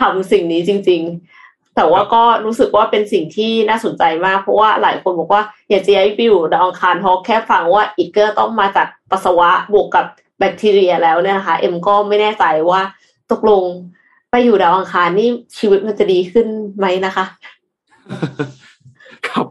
[0.00, 1.02] ทำสิ่งนี้จริง
[1.38, 10.06] ๆ แต่ว่าก็รู้สึกว่าเป็นสิ่งที่น่าสนใจมาก เพราะว่าหลายคนบอกว่าอยากจะย้ายไปอยู่ดาวอังคารพราะแค่ฟังว่าอีกเกอร์ต้องมาจากปัสสาวะบวกกับ
[10.38, 12.80] แบคทีเรียแล้วเนี่ยนะคะ เอ็มก็ไม่แน่ใจว่า
[13.30, 13.64] ตกลง
[14.30, 16.46] ไปอยู่ดาวอังคารนี่ชีวิตมันจะดีขึ้น
[16.76, 17.24] ไหมนะคะ
[19.26, 19.46] ครับ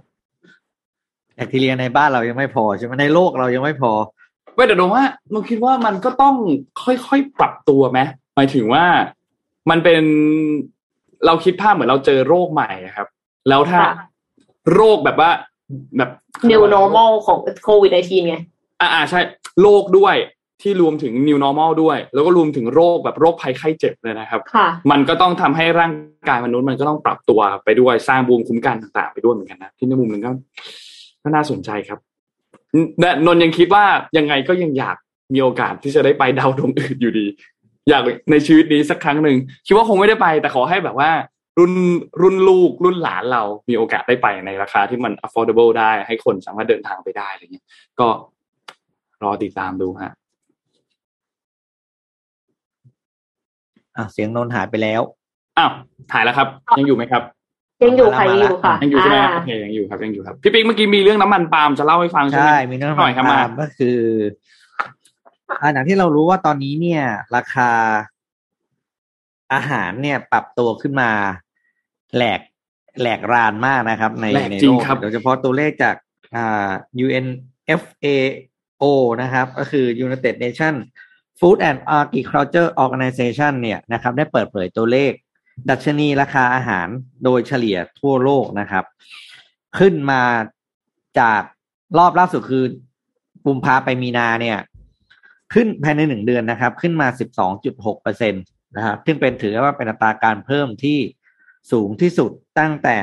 [1.36, 3.92] แบคทีเรียในบ้านเรายังไม่พอใช่ไหมในโลกเรายังไม่พอ
[4.54, 6.36] เว้ยแต่ดมว่าเราคิดว่ามันก็ต้อง
[6.84, 8.00] ค่อยๆปรับตัวไหม
[8.36, 8.86] หมายถึงว่า
[9.70, 10.04] มันเป็น
[11.26, 13.08] เราคิดภาพเหมือนเราเจอโรคใหม่อะครับ
[13.50, 13.94] แล้วถ้าค่ะ
[14.74, 15.32] โรคแบบว่า
[15.98, 16.10] แบบ
[16.50, 18.36] new normal ของโควิด -19 ไง
[18.82, 19.20] อ่าอ่าใช่
[19.62, 20.16] โรคด้วย
[20.62, 25.94] ที่รวมถึง new normal ด้วย แล้วก็รวมถึงโรคแบบโรคภัยไข้เจ็บเลยนะครับค่ะมันก็ต้องทำให้ร่าง
[26.30, 30.32] กายมนุษย์มันก็ต้องปรับตัวไปด้วยสร้างภูมิคุ้มกันต่างๆ ไปด้วยเหมือนกันนะที่ในมุมหนึ่งก็
[31.24, 32.00] ก็น่าสนใจครับ
[33.00, 33.86] และนนท์ยังคิดว่า
[34.18, 34.98] ยังไงก็ยังอยาก
[35.34, 37.28] มีโอกาสที่จะได้ไปดาวดวงอื่นอยู่ดี
[37.90, 39.38] อยากในชีวิตนี้สักครั้งหนึ่ง
[39.68, 41.12] คิดว่าคงไม่ได้ไป แต่ขอให้แบบว่า
[41.60, 41.74] รุ่น
[42.22, 47.66] รุ่นลูกรุ่นหลานเรามีโอกาสได้ไปในราคาที่มัน affordable ได้ให้คนสามารถเดินทางไปได้อะไรเงี้ย
[48.00, 48.08] ก็
[49.24, 50.14] รอติดตามดูฮะ
[53.98, 55.02] อะเสียงนนท์หายไปแล้ว
[55.58, 55.72] อ้าว
[56.14, 56.48] หายแล้วครับ
[56.80, 57.24] ยังอยู่ไหมครับ
[57.84, 64.00] ยังอยู่ค่ะมายังแล้วอยู่ค่ะยังอยู่ใช่ไหมาโอเคยังอยู่ครับยังอยู่ครับพี่ปิ๊กเมื่อกี้มีเรื่องน้ำมันปาล์มจะเล่าให้ฟังใช่ไหมใช่มีเนื้อหน่อยครับปามาล์มก็คือ
[65.62, 67.04] อ่าอย่างที่เรารู้ว่าตอนนี้เนี่ย
[67.36, 67.72] ราคา
[69.54, 71.12] อาหารเนี่ย ปรับตัวขึ้นมา
[72.16, 72.40] แหลก
[73.02, 75.96] แหลกรานมากนะครับ ในแหลกในจริโลงกครับโดยเฉพาะตัวเลขจาก
[76.36, 76.70] อ่า
[77.06, 78.84] UNFAO
[79.22, 80.80] นะครับ ก็คือ United Nations
[81.40, 85.12] Food and Agriculture Organization เนี่ยนะครับได้เปิดเผยตัวเลข
[85.70, 86.88] ดัชนีราคาอาหาร
[87.24, 88.86] โดยเฉลี่ยทั่วโลกนะครับ
[89.80, 90.24] ขึ้นมา
[91.20, 91.42] จาก
[91.98, 92.66] รอบล่าสุดคือ
[93.46, 94.58] กุมภาไปมีนาเนี่ย
[95.54, 97.08] ขึ้นภายในหนึ่งเดือนนะครับ ขึ้นมา
[97.56, 98.40] 12.6เปอร์เซ็นต
[98.76, 101.00] นะครับซึ่งเป็นถือว่าเป็นอัตราการเพิ่มที่
[101.72, 102.98] สูงที่สุดตั้งแต่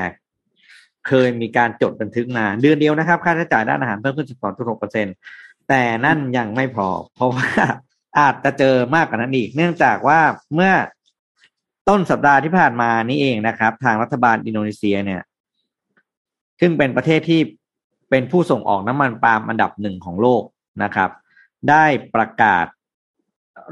[1.07, 5.11] เคยมีการจดบันทึกมา เดือนเดียวนะครับ ค่าใช้จ่ายด้านอาหารเพิ่มขึ้น 12.6เปอร์เซ็นต
[5.69, 7.47] แต่นั่นยังไม่พอ เพราะว่า
[8.19, 10.19] อาจจะเจอมากกว่านั้นอีก เนื่องจากว่า
[10.53, 10.73] เมื่อ
[11.89, 15.21] ต้นสัปดาห์ที่ผ่านมานี่เองนะครับ ทางรัฐบาลอินโดนีเซียเนี่ย
[16.59, 17.41] ซึ่งเป็นประเทศที่
[18.09, 20.43] เป็นผู้ส่งออกน้ำมันปาล์มอันดับหนึ่งของโลก
[20.83, 21.09] นะครับ
[21.69, 21.85] ได้
[22.15, 22.65] ประกาศ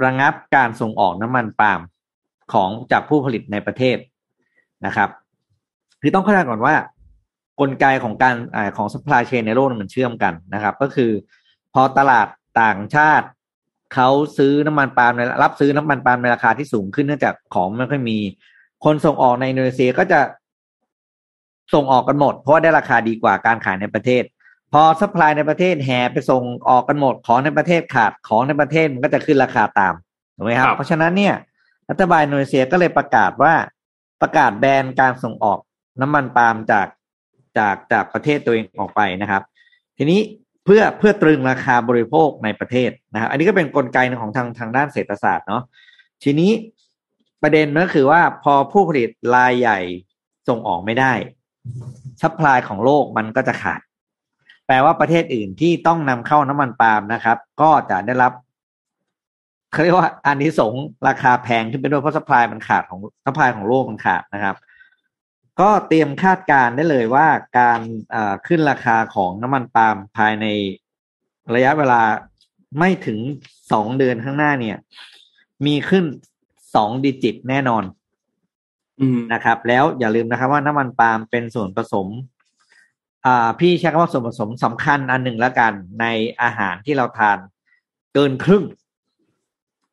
[0.04, 1.80] ระงับการส่งออกน้ำมันปาล์ม
[2.54, 3.98] ของจากผู้ผลิตในประเทศ
[4.86, 5.10] นะครับ
[6.02, 6.76] คือต้องเข้าใจก่อนว่า
[7.60, 11.12] กลไกของการอของ supply chain ในโลกมันเชื่อมกันนะครับ ก็คือ
[11.74, 12.28] พอตลาด
[12.62, 13.28] ต่างชาติ
[13.94, 18.18] เขาซื้อน้ำมันปาล์มในรับซื้อน้ำมันปาล์มในราคาที่สูงขึ้นเนื่องจากของไม่ค่อยมี
[18.86, 20.20] คนส่งออกในอินโดนีเซียก็จะ
[21.74, 24.24] ส่งออกกันหมด เพราะว่าได้ราคาดีกว่าการขายในประเทศ
[24.74, 29.94] พอ supply ในประเทศแห่ไปส่งออกกันหมด ของในประเทศขาดของในประเทศมันก็จะขึ้นราคาตาม
[30.36, 31.36] ถูกไหมครับครับเพราะฉะนั้นเนี่ย
[31.90, 33.54] รัฐบาลอินโดนีเซียก็เลยประกาศว่า
[34.22, 35.60] ประกาศแบนการส่งออก
[36.02, 36.88] น้ำมันปาล์มจาก
[37.58, 39.44] จากจากประเทศตัวเองออกไปนะครับ
[39.98, 40.20] ทีนี้
[40.66, 45.64] เพื่อเพื่อตรึงราคาบริโภคในประเทศนะครับ อันนี้ก็เป็นกลไกของทางทางด้านเศรษฐศาสตร์เนาะ
[46.24, 46.52] ทีนี้
[47.42, 49.80] ประเด็นก็คือว่าพอผู้ผลิตรายใหญ่
[50.48, 51.14] ส่งออกไม่ได้
[52.22, 53.82] supply ของโลกมันก็จะขาด
[54.68, 58.32] แปลว่าประเทศอื่นที่ต้องนำเข้าน้ำมันปาล์มนะครับ ก็จะได้รับ
[59.72, 60.74] เขาเรียกว่าอานิสงส์
[61.08, 64.56] ราคาแพงขึ้นไปด้วยเพราะ supply มันขาดของ supply ของโลกมันขาดนะครับ
[65.60, 67.28] ก็เตรียมคาดการณ์ได้เลยว่า
[67.60, 67.80] การ
[68.14, 70.46] อ่าขึ้นราคาของน้ำมันปาล์มภายใน
[71.56, 72.02] ระยะเวลา
[72.80, 73.20] ไม่ถึง
[73.72, 74.78] สองเดือนข้างหน้าเนี่ย
[75.66, 76.06] มีขึ้น
[76.76, 77.84] สองดิจิตแน่นอน
[79.02, 82.08] อืมนะครับ แล้วอย่าลืมนะครับว่าน้ำมันปาล์มเป็นส่วนผสม
[83.26, 86.06] อ่า พี่ใช้คำว่าส่วนผสมสำคัญอันหนึ่งแล้วกันใน
[86.42, 87.38] อาหารที่เราทาน
[88.14, 88.64] เกินครึ่ง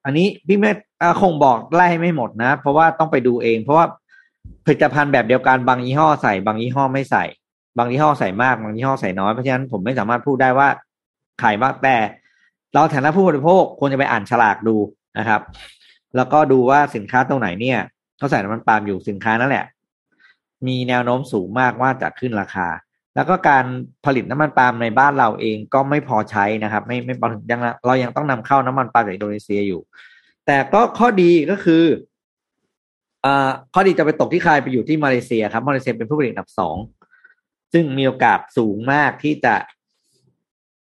[0.05, 3.87] อันนี้พี่ไม่อ่าคงบอกไล่ไม่หมดนะ เพราะว่าต้องไปดูเอง เพราะว่า
[4.69, 7.25] ผลิตภัณฑ์แบบเดียวกันบางยี่ห้อใส่ บางยี่ห้อไม่ใส่
[7.79, 10.69] บางยี่ห้อใส่มาก บางยี่ห้อใส่น้อยเพราะฉะนั้นผมไม่สามารถพูดได้ว่า
[11.43, 11.97] ขายมากแต่
[12.75, 14.77] เราฐานะผู้บริโภคควรจะไปอ่านฉลากดู
[15.19, 15.41] นะครับ
[16.17, 17.79] แล้วก็ดูว่าสินค้าตรงไหนเนี่ย
[18.19, 19.65] เขาใส่น้ำมันปาล์มอยู่สินค้านั่นแหละ
[20.67, 22.69] มีแนวโน้มสูงมากว่าจะขึ้นราคา
[23.15, 23.65] แล้วก็การ
[24.05, 29.81] ผลิตน้ำมันปาล์มในบ้านเราเองก็ไม่พอใช้นะครับ ไม่ไม่พอถึงยังเรายังต้องนำเข้าน้ำมันปาล์มจากอินโดนีเซียอยู่
[30.47, 31.85] แต่ก็ข้อดีก็คือ
[33.75, 36.77] ข้อดีจะไปตกที่ใครไปอยู่ที่มาเลเซียครับ มาเลเซียเป็นผู้ผลิตอันดับสอง
[37.73, 39.55] ซึ่งมีโอกาสสูงมากที่จะ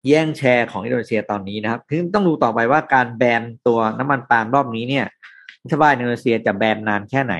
[0.08, 5.06] แย่งแชร์ของอินโดนีเซียตอนนี้นะครับถึงต้องดูต่อไปว่าการแบนตัวน้ำมันปาล์มรอบนี้เนี่ย
[5.62, 7.34] รัฐบาลอินโดนีเซียจะแบนนานแค่ไหน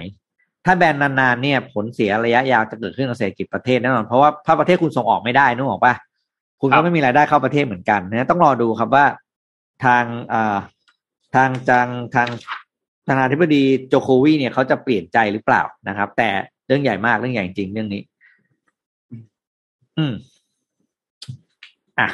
[0.64, 5.94] ถ้าแบนนานๆเนี่ย ผลเสียระยะยาวจะเกิดขึ้นกับเศรษฐกิจประเทศแน่นอนเพราะว่าถ้าประเทศคุณส่งออกไม่ได้นึกออกปะ
[6.60, 9.06] คุณก็ไม่มีรายได้เข้าประเทศเหมือนกันนะต้องรอดูครับว่า
[9.84, 10.56] ทางอ่า
[11.34, 12.28] ทางจังทาง
[13.06, 16.28] ทางนาธิบดีโจโควีเนี่ยเขาจะเปลี่ยนใจหรือเปล่านะครับ แต่
[16.66, 18.02] เรื่องใหญ่มากเรื่องใหญ่จริงเรื่องนี้
[19.98, 20.14] อืม
[21.98, 22.08] อะ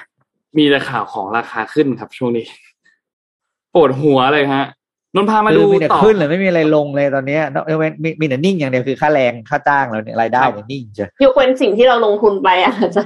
[0.56, 2.46] มีแต่ข่าวของราคาขึ้นครับช่วงนี้
[3.74, 4.64] ปวดหัวเลยฮะ
[5.14, 13.02] นนพามาดูมีแต่ต่อขึ้นเลยไม่มีอะไรลงเลยตอนเนี้ยเออมีมีแต่นิ่งอย่างเดียวคือค่าแรงค่าจ้างเราเนี่ยรายได้เนี่ยนิ่งจะยกเว้นสิ่งที่เราลงทุนไปอะจะ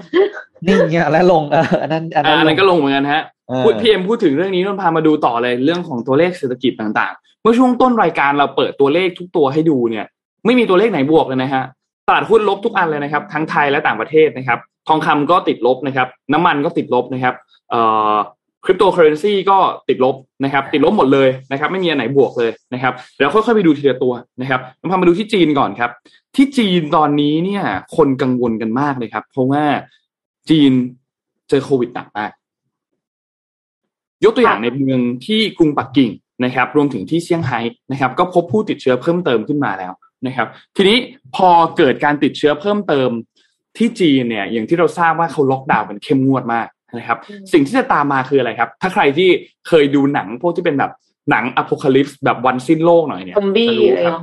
[0.69, 10.07] นิ่งเนี่ยแล้วลงเอออันนั้นอันอ่านั้นอันนั้นก็ลงเหมือนกันฮะเออพูดพีเอ็มพูดถึงเรื่องนี้นนพามาดูต่อเลยเรื่องของตัวเลขเศรษฐกิจต่างๆ เมื่อช่วงต้นรายการเราเปิดตัวเลขทุกตัวให้ดูเนี่ย
[10.45, 11.63] ไม่มีตัวเลขไหนบวกเลยนะฮะ
[12.09, 17.35] ตลาดหุ้นลบทุกอันเลยนะครับ ทั้งไทยและต่างประเทศนะครับ ทองคำก็ติดลบนะครับ น้ำมันก็ติดลบนะครับ
[17.71, 17.81] เอ่
[18.13, 18.17] อ
[18.65, 25.91] คริปโตเคอเรนซีก็ติดลบนะครับ ติดลบหมดเลยนะครับ ไม่มีอันไหนบวกเลยนะครับเดี๋ยวค่อยๆไปดูทีละตัวนะครับนนพามาดูที่จีนก่อนครับ
[26.37, 27.63] ที่จีนตอนนี้เนี่ย
[27.97, 29.63] คนกังวลกันมากเลยครับ เพราะว่า
[30.51, 30.73] จีน
[31.49, 32.31] เจอโควิดหนักมาก
[34.25, 36.11] ยกตัวอย่างในเมืองที่กรุงปักกิ่ง
[36.45, 39.93] นะครับรวมถึงที่เซี่ยงไฮ้นะครับก็พบผู้ติดเชื้อเพิ่มเติมขึ้นมาแล้ว
[40.27, 40.99] นะครับ ทีนี้
[41.37, 43.11] พอเกิดการติดเชื้อเพิ่มเติม
[43.79, 46.67] ที่จีนเนี่ยอย่างที่เราทราบว่าเขาล็อกดาวน์กันเข้มงวดมาก
[46.99, 47.19] นะครับ
[47.53, 49.29] สิ่งที่จะตามมาคืออะไรครับ ถ้าใครที่
[49.69, 50.93] เคยดูหนังพวกที่เป็นแบบ
[51.31, 54.23] หนังอ p o c a l y p s e แบบวันสิ้นโลกหน่อยเนี่ยซอมบี้จะรู้อะไรครับเนาะ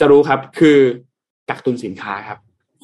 [0.00, 0.78] จะรู้ครับคือ
[1.48, 2.38] กักตุนสินค้าครับ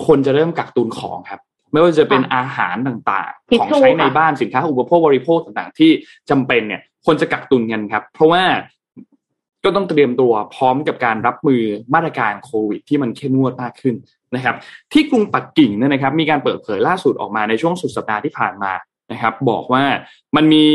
[0.06, 1.40] คนจะเริ่มกักตุนของครับ
[1.72, 5.90] ไม่ว่าจะเป็นอาหารต่างๆ ของใช้ในบ้านสินค้าอุปโภคบริโภคต่างๆ ที่
[6.30, 8.42] จำเป็นเนี่ย คนจะกักตุนกันครับ เพราะว่า
[9.64, 11.62] ก็ต้องเตรียมตัวพร้อมกับการรับมือ
[11.94, 13.94] มาตรการโควิด ที่มันเข้มงวดมากขึ้น
[14.34, 14.56] นะครับ
[14.92, 18.72] ที่กรุงปักกิ่งเนี่ยนะครับ มีการเปิดเผยล่าสุดออกมาในช่วงสุดสัปดาห์ที่ผ่านมา
[19.12, 19.84] นะครับ บอกว่า
[20.36, 20.66] มันมี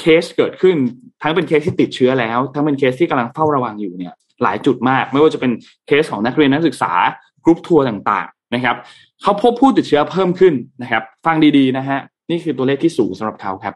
[0.00, 0.76] เคสเกิดขึ้น
[1.22, 5.52] ทั้งเป็นเคสที่ติดเชื้อแล้ว ทั้งเป็นเคสที่กำลังเฝ้าระวังอยู่เนี่ยหลายจุดมาก ไม่ว่าจะเป็น
[5.86, 6.92] เคสของนักเรียนนักศึกษา
[7.44, 8.76] กรุ๊ปทัวร์ต่างๆนะครับ
[9.22, 11.98] เขาพบผู้ติดเชื้อเพิ่มขึ้นนะครับ ฟังดีๆนะฮะ
[12.30, 13.74] นี่คือตัวเลขที่สูงสำหรับเขาครับ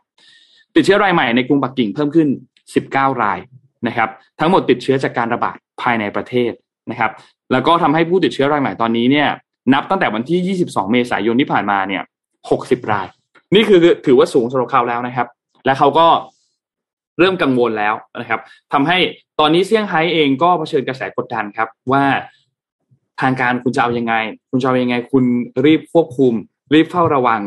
[0.75, 2.29] ติดเชื้อรายใหม่ในกรุงปักกิ่งเพิ่มขึ้น
[2.75, 3.39] 19 ราย
[3.87, 4.09] นะครับ
[4.41, 6.53] ทั้งหมดติดเชื้อจากการระบาดภายในประเทศ
[6.91, 7.11] นะครับ
[7.53, 9.29] แล้วก็ทำให้ผู้ติดเชื้อรายใหม่ตอนนี้เนี่ย
[9.75, 12.03] นับตั้งแต่วันที่ 22 เมษายนที่ผ่านมาเนี่ย
[12.47, 13.07] 60 ราย
[13.55, 15.27] นี่คือถือว่าสูงสำหรับเขาแล้วนะครับ
[15.65, 16.07] และเขาก็
[17.19, 18.41] เริ่มกังวลแล้วนะครับ
[18.73, 18.99] ทำให้
[19.41, 22.05] ตอนนี้เซี่ยงไฮ้เองก็เผชิญกระแสกดดันครับ ว่า
[23.21, 24.15] ทางการคุณจะเอายังไง
[24.51, 25.25] คุณจะเอายังไง คุณ
[25.65, 26.33] รีบควบคุม
[26.75, 27.41] รีบเฝ้าระวัง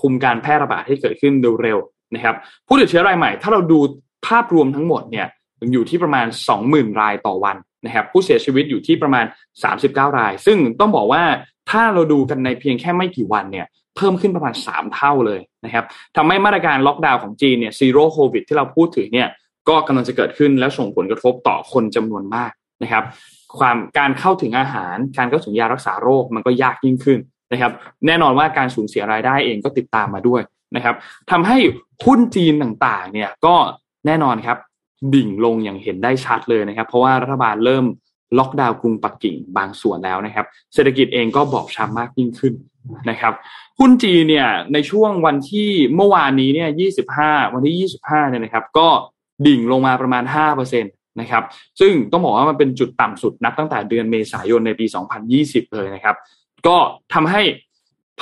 [0.00, 1.78] คุมการแพร่ระบาดให้เกิดขึ้นเร็ว
[2.14, 2.34] นะครับ
[2.66, 3.78] ผู้ติดเชื้อรายใหม่ ถ้าเราดู
[4.26, 5.26] ภาพรวมทั้งหมดเนี่ย
[5.72, 6.26] อยู่ที่ประมาณ
[6.62, 9.24] 20,000 รายต่อวันนะครับผู้เสียชีวิตอยู่ที่ประมาณ
[9.72, 11.22] 39 ราย ซึ่งต้องบอกว่า
[11.70, 15.84] ถ้าเราดูกันในเพียงแค่ไม่กี่วันเนี่ยเพิ่มขึ้นประมาณ 3 เท่าเลยนะครับ
[16.16, 19.28] ทำให้มาตรการล็อกดาวน์ของจีนเนี่ยซีโร่โควิดที่เราพูดถึงเนี่ย
[19.68, 22.52] ก็กำลังจะเกิดขึ้นแล้วส่งผลกระทบต่อคนจำนวนมาก
[22.82, 23.04] นะครับ
[23.58, 27.18] ความการเข้าถึงอาหาร การเข้าถึงยารักษาโรคมันก็ยากยิ่งขึ้น
[27.52, 27.72] นะครับ
[28.06, 30.42] แน่นอนว่าการสูญเสียรายได้เองก็ติดตามมาด้วย
[30.76, 30.94] นะครับ
[31.30, 31.58] ทำให้
[32.04, 33.54] หุ้นจีนต่างๆ เนี่ยก็
[34.06, 34.58] แน่นอนครับ
[35.14, 37.84] ดิ่งลงอย่างเห็นได้ชัดเลยนะครับ เพราะว่ารัฐบาลเริ่ม
[38.38, 42.54] ล็อกดาวน์กรุงปักกิ่งบางส่วนแล้วนะครับ เศรษฐกิจเองก็บอบช้ำมากยิ่งขึ้น
[43.10, 43.32] นะครับ
[43.78, 46.68] หุ้นจีนเนี่ยในช่วงวันที่เมื่อวานนี้เนี่ย
[47.12, 48.88] 25 วันที่ 25เนี่ยนะครับ ก็
[49.46, 50.24] ดิ่งลงมาประมาณ
[50.56, 51.44] 5%นะครับ
[51.80, 54.86] ซึ่งต้องบอกว่ามันเป็นจุดต่ำสุดนับตั้งแต่เดือนเมษายนในปี
[55.30, 56.16] 2020 เลยนะครับ
[56.66, 56.76] ก็
[57.14, 57.42] ทำให้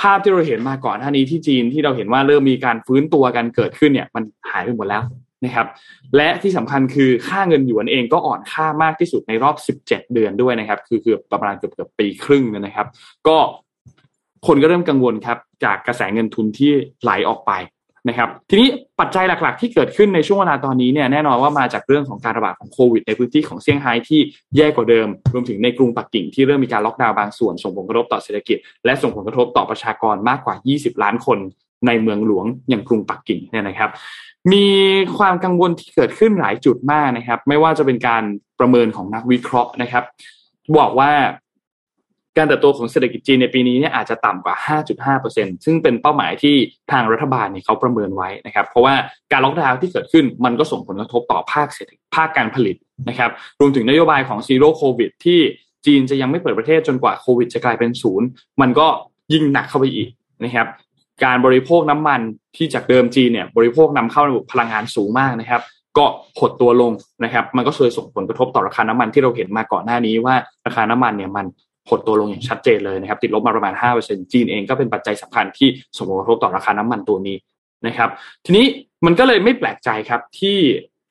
[0.01, 5.03] ภาพที่เราเห็นมาก่อนหน้านี้ที่จีนที่เราเห็นว่าเริ่มมีการฟื้นตัวกันเกิดขึ้นเนี่ยมันหายไปหมดแล้ว
[5.45, 5.67] นะครับ
[6.15, 12.87] และที่สำคัญคือค่าเงินหยวนเองก็อ่อนค่ามากที่สุดในรอบ 17 เดือนด้วยนะครับ คือเกือบประมาณเกือบเกือบปีครึ่งนะครับ
[13.27, 13.37] ก็
[14.47, 16.71] คนก็เริ่มกังวลครับ จากกระแสเงินทุนที่
[17.01, 17.51] ไหลออกไป
[18.07, 18.67] นะครับทีนี้
[18.99, 24.19] ปัจจัยหลักๆ ที่เกิดขึ้นในช่วงเวลาตอนนี้เนี่ยแน่นอนว่ามาจากเรื่องของการระบาดของโควิดในพื้นที่ของเซี่ยงไฮ้ที่
[24.57, 31.39] แย่กว่าเดิม รวมถึงในกรุงปักกิ่งที่เริ่มมีการล็อกดาวน์บางส่วนส่งผลกระทบต่อเศรษฐกิจ และส่งผลกระทบต่อประชากรมากกว่า 20 ล้านคน
[31.87, 33.89] ในเมืองหลวงอย่างกรุงปักกิ่งเนี่ยนะครับ
[34.53, 34.65] มี
[35.17, 38.23] ความกังวลที่เกิดขึ้นหลายจุดมากนะครับ ไม่ว่าจะเป็นการ
[38.59, 40.03] ประเมินของนักวิเคราะห์นะครับ
[40.77, 41.11] บอกว่า
[42.37, 44.55] การเติบโตของเศรษฐกิจจีนในปีนี้เนี่ยอาจจะต่ำกว่า
[45.05, 46.55] 5.5%ซึ่งเป็นเป้าหมายที่
[46.91, 48.95] ทางรัฐบาลเนี่ยเขาประเมินไว้นะครับ เพราะว่า
[49.31, 52.75] การล็อกดาวน์ที่เกิดขึ้นมันก็ส่งผลกระทบต่อภาคเศรษฐกิจภาคการผลิต
[53.09, 55.39] นะครับ รวมถึงนโยบายของ zero โควิดที่
[55.85, 58.27] จีนจะยังไม่เปิดประเทศจนกว่าโควิดจะกลายเป็นศูนย์
[58.61, 58.87] มันก็
[59.33, 60.09] ยิ่งหนักเข้าไปอีก
[60.43, 60.67] นะครับ
[61.23, 62.21] การบริโภคน้ำมัน
[62.55, 65.61] ที่จากเดิมจีนเนี่ยบริโภคนำเข้าระบบพลังงานสูงมากนะครับ
[65.97, 66.05] ก็
[66.39, 66.91] หดตัวลง
[67.23, 71.45] นะครับ มันก็เลยส่งผลกระทบต่อราคาน้ำมันที่เราเห็นมาก่อนหน้านี้ว่าราคาน้ำมันเนี่ยมัน
[71.89, 73.73] หดตัวลงอย่างชัดเจนเลยนะครับติดลบมาประมาณ
[74.03, 77.37] 5%จีนเองก็เป็นปัจจัยสำคัญที่ส่งผลกระทบต่อราคาน้ำมันตัวนี้
[77.87, 78.09] นะครับ
[78.45, 78.65] ทีนี้
[79.05, 80.57] มันก็เลยไม่แปลกใจครับที่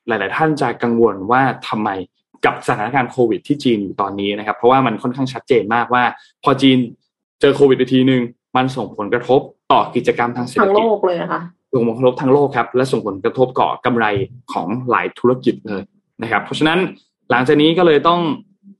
[0.08, 1.90] หลาย ๆ ท่านจะกังวลว่าทำไม
[2.44, 6.02] กับสถานการณ์โควิดที่จีนอยู่ตอนนี้นะครับ เพราะว่ามันค่อนข้างชัดเจนมากว่า
[6.44, 6.78] พอจีน
[7.40, 8.22] เจอโควิดไปทีหนึ่ง
[8.56, 9.40] มันส่งผลกระทบ
[9.72, 11.40] ต่อกิจกรรมทางเศรษฐทั้งกิโลจกเลยนะคะ
[11.72, 14.06] ส่งผลกระทบทั้งโลกครับ และส่งผลกระทบก่อกำไร
[14.52, 15.82] ของหลายธุรกิจเลย
[16.22, 16.78] นะครับ เพราะฉะนั้น
[17.30, 18.20] หลังจากนี้ก็เลยต้อง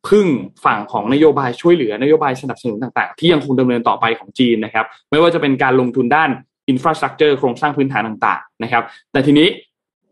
[0.09, 0.27] พึ่ง
[0.65, 6.31] ฝั่งของนโยบายช่วยเหลือนโยบายสนับสนุนต่างๆ ที่ยังคงดำเนินต่อไปของจีนนะครับ ไม่ว่าจะเป็นการลงทุนด้าน
[6.69, 8.83] infrastructure โครงสร้างพื้นฐานต่างๆนะครับ
[9.13, 9.49] แต่ทีนี้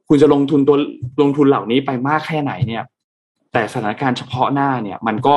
[0.09, 0.77] คุณจะลงทุนตัว
[1.23, 2.83] ลงทุนเหล่านี้ไปมากแค่ไหนเนี่ย
[3.53, 5.37] แต่สถานการณ์เฉพาะหน้าเนี่ย มันก็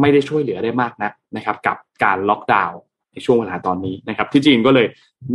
[0.00, 2.78] ไม่ได้ช่วยเหลือได้มากนักนะครับ กับการล็อกดาวน์
[3.12, 4.86] ในช่วงเวลาตอนนี้นะครับ ที่จีนก็เลย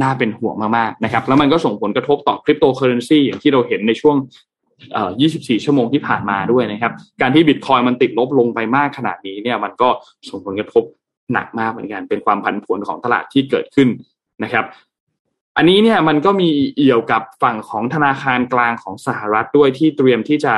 [0.02, 4.16] น่าเป็นห่วงมากๆนะครับ แล้วมันก็ส่งผลกระทบต่อคริปโตเคอเรนซีอย่างที่เราเห็นในช่วง
[4.82, 9.90] 24 ชั่วโมงที่ผ่านมาด้วยนะครับ การที่บิตคอยมันติดลบลงไปมากขนาดนี้เนี่ยมันก็
[10.30, 10.84] ส่งผลกระทบ
[11.34, 13.90] หนักมากเหมือนกัน เป็นความผันผวนของตลาดที่เกิดขึ้น
[14.44, 14.66] นะครับ
[15.58, 20.54] อันนี้เนี่ยมันก็มีเอี่ยวกับฝั่งของธนาคารกลางของสหรัฐด้วยที่เตรียมที่จะ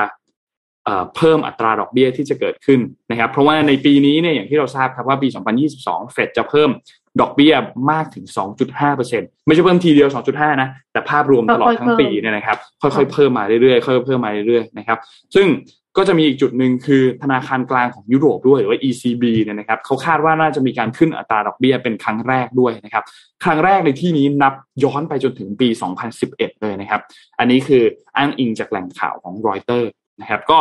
[1.15, 2.79] เพิ่มอัตราดอกเบี้ยที่จะเกิดขึ้น
[3.11, 5.27] นะครับ เพราะว่าในปีนี้เนี่ยอย่างที่เราทราบครับว่าปี
[5.71, 6.69] 2022 เฟดจะเพิ่ม
[7.21, 7.53] ดอกเบี้ย
[7.91, 8.25] มากถึง
[8.85, 14.97] 2.5%ไม่ใช่เพิ่มทีเดียว 2.5 นะ แต่ภาพรวมตลอดทั้งปีเนี่ยนะครับ ค่อยๆเพิ่มมาเรื่อยๆ ค่อยๆเพิ่มมาเรื่อยๆนะครับ
[15.35, 15.47] ซึ่ง
[15.97, 23.03] ก็จะมีอีกจุดหนึ่งคือธนาคารกลางของยุโรปด้วยหรือว่า ECB เนี่ยนะครับเขาคาดว่าน่าจะมีการขึ้นอัตราดอกเบี้ยเป็นครั้งแรกด้วยนะครับ
[23.43, 24.53] ครั้งแรกในที่นี้นับ
[24.83, 25.67] ย้อนไปจนถึงปี
[26.15, 27.01] 2011 เลยนะครับ
[27.39, 27.83] อันนี้คือ
[28.17, 29.89] อ้างอิงจากแหล่งข่าวของรอยเตอร์
[30.21, 30.59] นะครับ ก็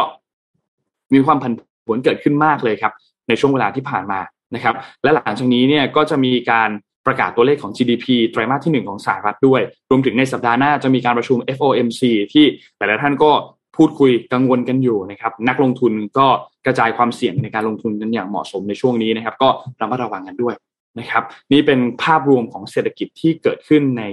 [1.15, 1.53] มีความผัน
[1.85, 2.93] ผวนเกิดขึ้นมากเลยครับ
[3.29, 4.21] ในช่วงเวลาที่ผ่านมา
[4.55, 6.71] นะครับและหลังจากนี้เนี่ยก็จะมีการ
[7.07, 12.03] ประกาศตัวเลขของ GDP ไตรมาสที่หนึ่งของสหรัฐด้วย รวมถึงในสัปดาห์หน้าจะมีการประชุม FOMC
[12.33, 12.45] ที่
[12.79, 13.33] แต่ละท่านก็
[13.77, 16.27] พูดคุยกังวลกันอยู่นะครับนักลงทุนก็
[16.67, 19.49] กระจายความเสี่ยงในการลงทุนกันอย่างเหมาะสมในช่วงนี้นะครับ ก็
[19.81, 20.55] ระมัดระวังกันด้วย
[21.01, 24.05] นะครับ นี่เป็นภาพรวมของเศรษฐกิจที่เกิดขึ้นใน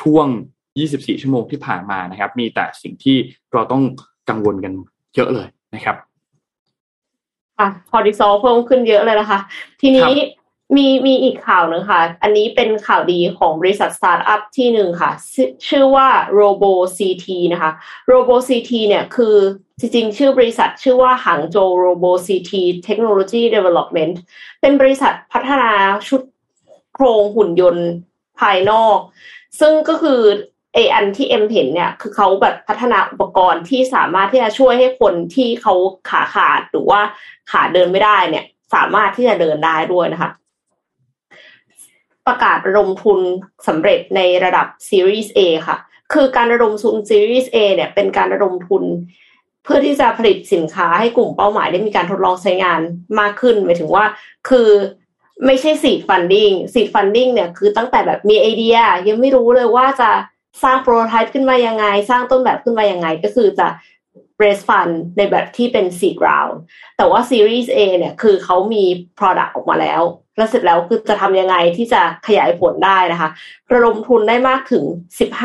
[0.00, 0.26] ช่วง
[0.74, 3.16] 24 ชั่วโมงที่ผ่านมานะครับ มีแต่สิ่งที่
[3.52, 3.82] เราต้อง
[4.30, 4.72] กังวลกัน
[5.14, 5.96] เยอะเลยนะครับ
[7.58, 9.38] ค่ะคอร์ติซอลเพิ่มขึ้นเยอะเลยนะคะ
[9.80, 10.12] ทีนี้
[10.76, 15.36] มีมีอีกข่าวหนึ่งค่ะ อันนี้เป็นข่าวดีของบริษัทสตาร์ทอัพที่หนึ่งค่ะช
[15.68, 17.70] ชื่อว่า Robo CT นะคะ
[18.10, 19.36] Robo CT เนี่ยคือ
[19.78, 22.52] จริงๆ ชื่อบริษัทชื่อว่า Hangzhou Robo CT
[22.86, 24.14] Technology Development
[24.60, 25.70] เป็นบริษัทพัฒนา
[26.08, 26.22] ชุด
[26.94, 27.88] โครงหุ่นยนต์
[28.40, 28.98] ภายนอก
[29.60, 30.20] ซึ่งก็คือ
[30.74, 35.74] ไออันที่เอ็มเห็นเนี่ย คือเขาแบบพัฒนาอุปกรณ์ที่สามารถที่จะช่วยให้คนที่เขา
[36.10, 37.00] ขาขาดหรือว่า
[37.50, 38.44] ขาเดินไม่ได้เนี่ย
[38.74, 40.30] สามารถที่จะเดินได้ด้วยนะคะ
[42.26, 43.20] ประกาศระดมทุน
[43.66, 45.76] สำเร็จในระดับ Series A ค่ะ
[46.12, 48.84] คือการระดมทุน Series A เนี่ย เป็นการระดมทุน
[49.64, 52.80] เพื่อที่จะผลิตสินค้าให้กลุ่มเป้าหมายได้มีการทดลองใช้งาน
[53.20, 54.04] มากขึ้นหมายถึงว่า
[54.48, 54.68] คือ
[55.46, 58.76] ไม่ใช่ seed funding seed funding เนี่ยคือตั้งแต่แบบมีไอเดีย
[59.08, 60.10] ยังไม่รู้เลยว่าจะ
[60.62, 63.68] สร้างโปรโตไทป์ขึ้นมายังไง สร้างต้นแบบขึ้นมายังไง ก็คือจะ
[64.42, 66.56] raise fund ในแบบที่เป็น seed round
[66.96, 68.84] แต่ว่า series A เนี่ยคือเขามี
[69.18, 70.02] product ออกมาแล้ว
[70.36, 73.30] แล้วเสร็จแล้วคือจะทำยังไงที่จะขยายผลได้นะคะ
[73.72, 74.84] ระดมทุนได้มากถึง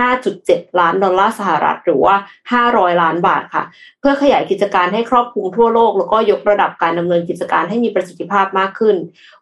[0.09, 2.15] 15.7 ล้านดอลลาร์สหรัฐ หรือว่า
[2.53, 3.63] 500 ล้านบาทค่ะ
[3.99, 8.95] เพื่อขยายกิจการให้ครอบคลุมทั่วโลก แล้วก็ยกระดับการดำเนินกิจการให้มีประสิทธิภาพมากขึ้น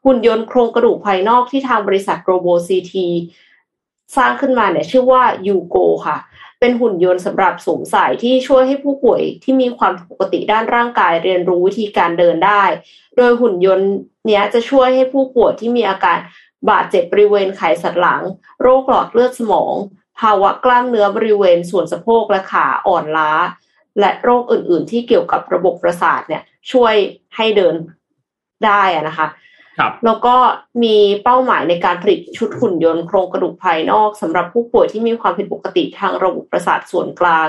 [0.06, 2.94] หุ่นยนต์โครงกระดูกภายนอกที่ทางบริษัท Robo CT
[4.16, 5.78] สร้างขึ้นมาเนี่ยชื่อว่ายูโก
[6.08, 6.18] ค่ะ
[6.60, 12.64] เป็นหุ่นยนต์สำหรับสวมใส่ที่ช่วยให้ผู้ป่วยที่มีความผิดปกติด้านร่างกายเรียนรู้วิธีการเดินได้
[13.18, 13.90] โดยหุ่นยนต์
[14.26, 16.18] เนี้ยจะช่วยให้ผู้ป่วยที่มีอาการ
[16.70, 18.22] บาดเจ็บบริเวณไขสันหลัง
[18.62, 19.74] โรคหลอดเลือดสมอง
[20.20, 23.32] ภาวะกล้ามเนื้อบริเวณส่วนสะโพกและขาอ่อนล้า
[24.00, 26.94] และโรคอื่น ๆ ที่เกี่ยวกับระบบประสาทเนี่ยช่วย
[27.36, 27.76] ให้เดิน
[28.66, 29.28] ได้นะคะ
[30.06, 30.36] แล้วก็
[30.84, 37.48] มีเป้าหมายในการผลิตชุดหุ่นยนต์โครงกระดูกภายนอกสำหรับผู้ป่วยที่มีความผิดปกติทางระบบประสาทส่วนกลาง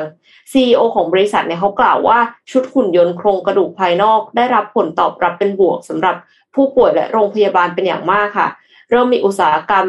[0.50, 2.18] CEO ของบริษัทเนี่ยเขากล่าวว่า
[2.50, 6.16] ชุดหุ่นยนต์โครงกระดูกภายนอก ได้รับผลตอบรับเป็นบวกสำหรับ
[6.54, 8.48] ผู้ป่วยและโรงพยาบาลเป็นอย่างมากค่ะ
[8.90, 9.86] เริ่มมีอุตสาหกรรม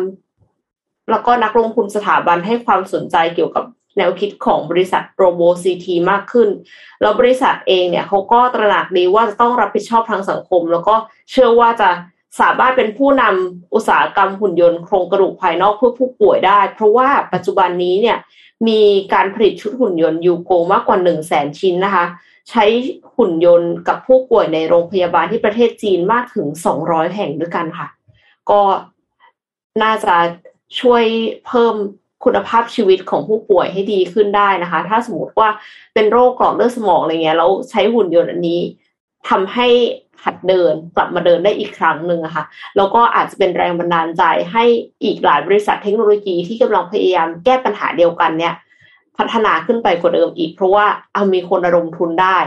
[1.12, 3.66] แล้วก็นักลงทุนสถาบันให้ความสนใจเกี่ยวกับ
[3.98, 6.50] แนวคิดของบริษัทโรโบซีทีมากขึ้น
[7.02, 10.96] แล้วบริษัทเองเนี่ยเขาก็ตระหนักดีว่าจะต้องรับผิดชอบทางสังคม แล้วก็
[11.32, 11.90] เชื่อว่าจะ
[12.40, 18.18] สามารถเป็นผู้นำอุตสาหกรรมหุ่นยนต์โครงกระดูกภายนอกเพื่อผู้ป่วยได้ เพราะว่าปัจจุบันนี้เนี่ย
[18.68, 18.82] มี
[19.14, 22.06] การผลิตชุดหุ่นยนต์ยูโกมากกว่า1 0 0 0 0แสนชิ้นนะคะ
[22.50, 22.66] ใช้
[23.18, 26.48] หุ่นยนต์กับผู้ป่วยในโรงพยาบาลที่ประเทศจีนมากถึง
[26.82, 27.88] 200แห่งด้วยกันค่ะ
[28.50, 28.62] ก็
[29.84, 30.16] น่าจะ
[30.82, 31.04] ช่วย
[31.48, 31.76] เพิ่ม
[32.24, 35.50] คุณภาพชีวิตของผู้ป่วยให้ดีขึ้นได้นะคะ ถ้าสมมติว่า
[35.94, 38.62] เป็นโรคหลอดเลือดสมองอะไรเงี้ยแล้วใช้หุ่นยนต์อันนี้
[39.30, 39.68] ทำให้
[40.24, 42.46] หัดเดินกลับมาเดินได้อีกครั้งหนึ่งอะค่ะ
[42.78, 44.64] แล้วก็อาจจะเป็นแรงบันดาลใจให้
[45.04, 48.54] อีกหลายบริษัทเทคโนโลยีที่กำลังพยายามแก้ปัญหาเดียวกันเนี่ย
[49.18, 52.38] พัฒนาขึ้นไปกว่าเดิมอีก เพราะว่าเอามีคนระดมทุนได้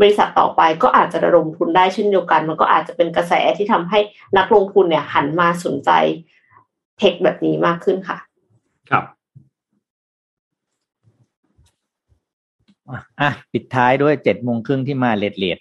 [0.00, 3.98] บริษัทต่อไปก็อาจจะระดมทุนได้เช่นเดียวกัน มันก็อาจจะเป็นกระแสที่ทำให้
[4.38, 5.90] นักลงทุนเนี่ยหันมาสนใจ
[6.98, 8.18] เทคแบบนี้มากขึ้นค่ะ
[8.90, 9.04] ครับ
[13.20, 15.58] อะปิดท้ายด้วยเจ็ดโมงครึ่งที่มาเลดเลด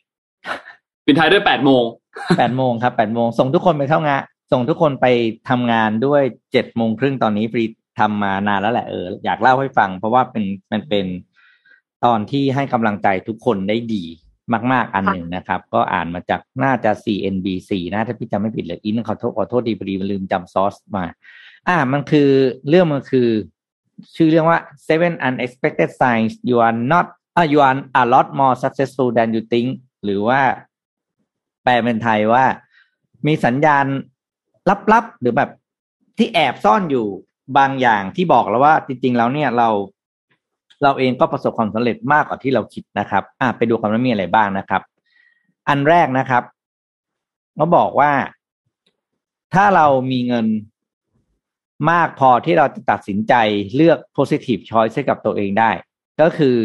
[1.06, 1.84] ปิดท้ายด้วยแปดโมง
[2.38, 4.22] แปดโมงครับแปดโมงส่งทุกคนไปเข้างาน
[4.52, 5.06] ส่งทุกคนไป
[5.50, 7.64] ทำงานด้วยเจ็ดโมงครึ่งตอนนี้ฟรี
[8.00, 11.06] ทำมานานแล้วแหละเอออยากเล่าให้ฟัง เพราะว่าเป็นมันเป็น
[12.06, 14.04] ตอนที่ให้กำลังใจทุกคนได้ดี
[14.72, 21.06] มาก ๆ อันหนึ่งนะครับ ก็อ่านมาจากน่าจะ CNBC นะถ้าพี่จำไม่ผิดเลยอินขอโทษขอโทษดีพอดีมันลืมจำซอสมา
[21.68, 22.30] อ่ามันคือ
[22.70, 23.30] เรื่องมันคือ
[24.16, 29.28] ชื่อเรื่องว่า seven unexpected signs you are not อ่า you are a lot more successful than
[29.36, 29.70] you think
[30.04, 30.42] หรือว่า
[31.64, 32.46] แปลเป็นไทยว่า
[33.28, 33.86] มีสัญญาณ
[34.94, 35.50] ลับๆหรือแบบ
[36.18, 37.08] ที่แอบซ่อนอยู่
[37.58, 39.70] บางอย่างที่บอกแล้วว่า จริง ๆ แล้วเนี่ยเรา
[40.84, 44.82] เราเองก็ประสบความสำเร็จมากกว่าที่เราคิดนะครับอ่ไปดูกันว่ามีอะไรบ้างนะครับ
[45.68, 46.44] อันแรกนะครับ
[47.56, 48.12] เขาบอกว่า
[49.54, 50.48] ถ้าเรามีเงิน
[51.92, 53.34] มากพอที่เราจะตัดสินใจ
[53.76, 55.72] เลือก positive choice ให้กับตัวเองได้
[56.22, 56.58] ก็คือ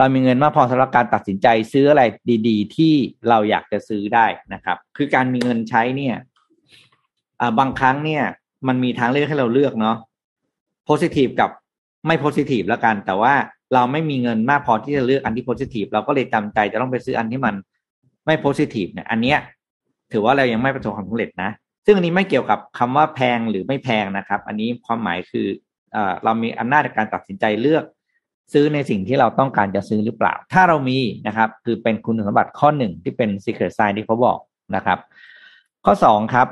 [0.00, 2.02] เรามีเงินมากพอสำหรับการตัดสินใจซื้ออะไร
[2.48, 2.92] ดี ๆ ที่
[3.28, 6.16] เราอยากจะซื้อได้นะครับ คือการมีเงินใช้เนี่ย
[7.58, 8.22] บางครั้งเนี่ย
[8.68, 9.96] มันมีทางเลือกให้เราเลือกเนาะ
[10.88, 11.50] positive กับ
[12.06, 13.34] ไม่ positive แล้วกัน แต่ว่า
[13.74, 17.54] เราไม่มีเงินมากพอที่จะเลือกอันที่ positive เราก็เลยจำใจจะต้องไปซื้ออันที่มัน
[18.26, 19.38] ไม่ positive เนี่ย อันเนี้ย
[20.12, 21.50] ถือว่าเรายังไม่ประสบความสำเร็จนะ
[21.84, 25.46] ซึ่งอันนี้ไม่เกี่ยวกับคำว่าแพงหรือไม่แพงนะครับ อันนี้ความหมายคือ
[25.94, 27.84] อเรามีอำนาจในการตัดสินใจเลือก
[28.52, 34.38] ซื้อในสิ่งที่เราต้องการจะซื้อหรือเปล่า ถ้าเรามีนะครับ คือเป็นคุณสมบัติข้อหนึ่งที่เป็น secret sign ที่เขาบอก
[34.76, 34.98] นะครับ
[35.84, 36.48] ข้อสองครับ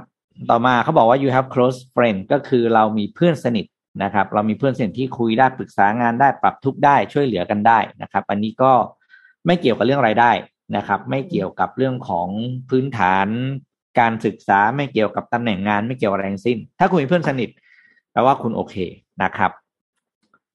[0.51, 3.67] ต่อมาเขาบอกว่า you have close friend ก็คือเรามีเพื่อนสนิท
[4.03, 8.73] นะครับ เรามีเพื่อนสนิทที่คุยได้ปรึกษางานได้ปรับทุกได้ช่วยเหลือกันได้นะครับ อันนี้ก็
[9.47, 10.31] ไม่เกี่ยวกับเรื่องรายได้
[10.77, 12.29] นะครับ ไม่เกี่ยวกับเรื่องของ
[12.71, 13.29] พื้นฐาน
[13.99, 17.49] การศึกษาไม่เกี่ยวกับตำแหน่งงานไม่เกี่ยวกับอะไรทั้งสิ้น ถ้าคุณมีเพื่อนสนิท
[18.13, 18.77] แปลว่าคุณโอเค
[19.23, 19.51] นะครับ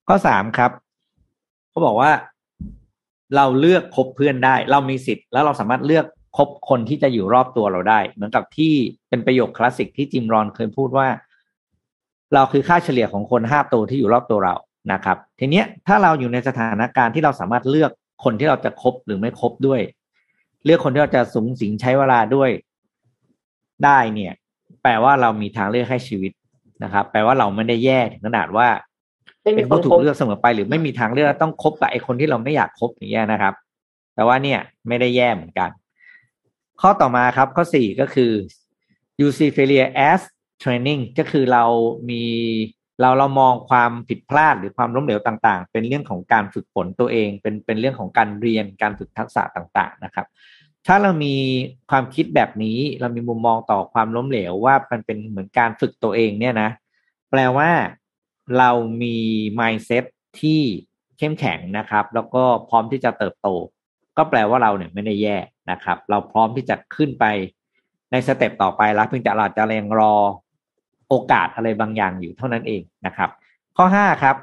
[0.08, 0.72] ข้อสามครับ
[1.74, 2.12] เขาบอกว่า
[3.36, 6.06] เราเลือกคบเพื่อนได้ เรามีสิทธิ์แล้วเราสามารถเลือก
[6.38, 8.74] คบคนที่จะอยู่รอบตัวเราได้ เหมือนกับที่
[9.10, 11.08] เป็นประโยคคลาสสิกที่จิมรอนเคยพูดว่า
[12.34, 14.56] เราคือค่าเฉลี่ยของคนห้าตัวที่อยู่รอบตัวเรา
[14.94, 17.92] นะครับ ทีเนี้ยถ้าเราอยู่ในสถานการณ์ที่เราสามารถเลือก
[18.24, 19.82] คนที่เราจะคบหรือไม่คบด้วย
[20.66, 22.50] เลือกคนที่เราจะสูงสิงใช้เวลาด้วย
[23.86, 24.34] ได้เนี่ย
[24.84, 26.32] แปลว่าเรามีทางเลือกให้ชีวิต
[26.84, 28.68] นะครับ แปลว่าเราไม่ได้แย่ถึงขนาดว่า
[29.44, 33.54] เป็นผู้ถูกเลือกเสมอไปหรือไม่มีทางเลือกต้องคบกับไอ้คนที่เราไม่อยากคบอย่างเงี้ยนะครับ
[34.16, 35.70] แต่ว่าเนี่ยไม่ได้แย่เหมือนกัน
[36.82, 38.32] ข้อต่อมาครับข้อสี่ก็คือ
[39.20, 40.22] you see failure as
[40.64, 41.64] training ก็คือเรา
[42.10, 42.24] มี
[43.02, 50.28] เราเรามองความผิดพลาดหรือความล้มเหลวต่างๆ เป็นเรื่องของการฝึกฝนตัวเอง เป็นเป็นเรื่องของการเรียนการฝึกทักษะต่าง ๆ นะครับ
[50.88, 51.36] ถ้าเรามี
[51.90, 56.70] ความคิดแบบนี้ เรามีมุมมองต่อความล้มเหลวว่ามันเป็นเหมือนการฝึกตัวเองเนี่ยนะ
[57.32, 57.70] แปลว่า
[58.60, 58.72] เรา
[59.02, 59.18] มี
[59.60, 60.04] mindset
[60.42, 60.62] ที่
[61.18, 63.48] เข้มแข็งนะครับ แล้วก็พร้อมที่จะเติบโต
[64.18, 65.38] ก็แปลว่าเราเนี่ยไม่ได้แย่
[65.72, 67.26] นะครับ เราพร้อมที่จะขึ้นไป
[68.12, 70.16] ในสเต็ปต่อไปแล้วเพียงแต่เราจะเรงรอ
[71.10, 73.30] โอกาสอะไรบางอย่างอยู่เท่านั้นเองนะครับ
[73.78, 74.36] ข้อห้าครับ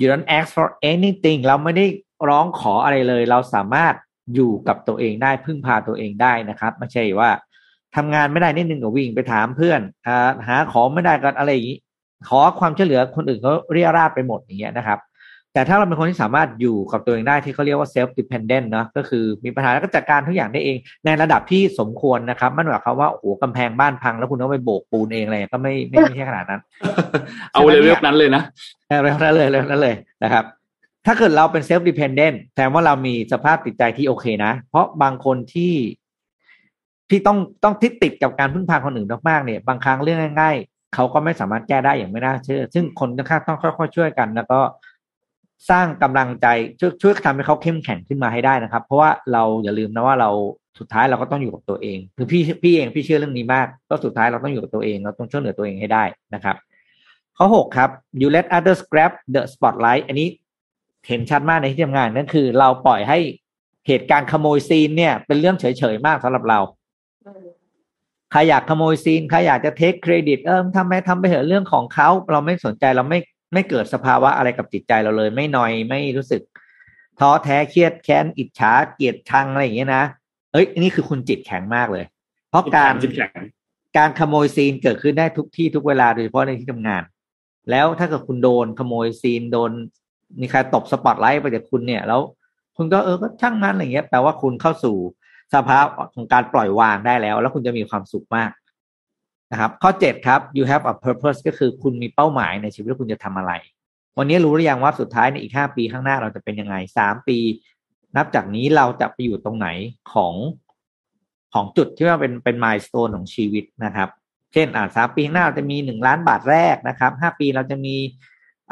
[0.00, 1.86] you don't ask for anything เราไม่ได้
[2.28, 3.94] ร้องขออะไรเลย เราสามารถ
[4.34, 7.30] อยู่กับตัวเองได้พึ่งพาตัวเองได้นะครับ ไม่ใช่ว่า
[7.96, 9.80] ทำงานไม่ได้นิดนึงก็วิ่งไปถามเพื่อน
[10.46, 11.78] หาของไม่ได้ก็อะไรอย่างนี้
[12.28, 15.00] ขอความช่วยเหลือคนอื่นเขาเรียราดไปหมดอย่างเงี้ยนะครับ
[15.52, 26.60] แต่ถ้าเราเป็นคนที่สามารถอยู่กับตัวเองได้ที่เขาเรียกว่า self dependent เนาะก็คือมีปัญหาแล้วก็จัดการทุกอย่างได้เอง ในระดับที่สมควรนะครับไม่หมายความว่าโอ้โหกำแพงบ้านพัง แล้วคุณต้องไปโบกปูนเองอะไรก็ไม่ไม่ไม่ใช่ขนาดนั้น
[27.52, 28.42] เอาเลเวลนั้นเลยนะ
[28.88, 30.44] เลเวลนั้นเลยเลเวลนั้นเลยนะครับ
[31.06, 35.74] ถ้าเกิดเราเป็น self dependent แสดงว่าเรามีสภาพจิตใจที่โอเคนะ เพราะบางคนที่
[37.10, 40.56] ที่ต้องต้องยึดติดกับการพึ่งพาคนอื่นมากๆเนี่ย บางครั้งเรื่องง่าย
[40.96, 44.60] เขาก็ไม่สามารถแก้ได้อย่างไม่น่าเชื่อ ซึ่งคนข้างต้องค่อยๆช่วยกัน แล้วก็
[45.70, 46.46] สร้างกำลังใจ
[46.80, 50.30] ช่วยช่วยทำให้เขาเข้มแข็งขึ้นมาให้ได้นะครับ เพราะว่าเราอย่าลืมนะว่าเรา
[50.78, 56.56] สุดท้ายเราก็ต้องอยู่กับตัวเอง คือพี่พี่เองพี่เชื่อเรื่องนี้มาก ก็สุดท้ายเราต้องอยู่กับตัวเองเราต้องช่วยเหลือตัวเองให้ได้นะครับ
[57.36, 57.90] ข้อหกครับ
[58.20, 60.28] you let others grab the spotlight อันนี้
[61.08, 63.18] เห็นชัดมากในที่ทำงานนั่นคือ เราปล่อยให้
[63.86, 66.60] เหตุการณ์ขโมยซีนเนี่ย เป็นเรื่องเฉยๆมากสำหรับเรา
[68.32, 73.18] ใครอยากขโมยซีนใครอยากจะ take credit เออทำไมทำไปเถอะเรื่องของเขาเราไม่สนใจเราไม่
[73.52, 76.42] ไม่เกิดสภาวะอะไรกับจิตใจเราเลย ไม่นอยไม่รู้สึก
[77.18, 80.04] ท้อแท้เครียดแค้นอิจฉาเกลียดชังอะไรอย่างเงี้ยนะ
[80.52, 82.04] เอ้ยนี่คือคุณจิตแข็งมากเลย
[82.50, 82.94] เพราะการ
[83.96, 87.02] การขโมยซีนเกิดขึ้นได้ทุกที่ทุกเวลาโดยเฉพาะในที่ทำงาน
[87.70, 89.70] แล้วถ้าเกิดคุณโดนขโมยซีนโดน
[90.40, 92.20] มีใครตบสปอตไลท์ไปจากคุณเนี่ยแล้ว
[92.76, 94.96] คุณก็เออก็ช่างมันอะไรเงี้ยแปลว่าคุณเข้าสู่
[95.54, 98.50] สภาพของการปล่อยวางได้แล้ว แล้วคุณจะมีความสุขมาก
[99.52, 103.52] นะครับ ข้อเจ็ดครับ you have a purpose ก็คือคุณมีเป้าหมายในชีวิตว่าคุณจะทำอะไร
[104.18, 107.38] วันนี้รู้หรือยังว่าสุดท้ายในอีกห้าปีข้างหน้าเราจะเป็นยังไงสามปี
[108.16, 109.68] นับจากนี้เราจะไปอยู่ตรงไหน
[110.12, 110.34] ของ
[111.54, 114.08] ของจุดที่ว่าเป็นเป็นมายสเตนของชีวิตนะครับ
[114.52, 117.96] เช่นอ่าสามปีข้างหน้าเราจะมีหนึ่งล้านบาทแรกนะครับห้าปีเราจะมี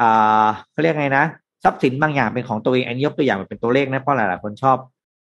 [0.00, 1.24] อ่าเขาเรียกไงนะ
[1.64, 4.78] ทรัพย์สินบางอย่างเป็นของตัวเองอันนี้ยกตัวอย่างเป็นตัวเลขนะเพราะหลายๆคนชอบ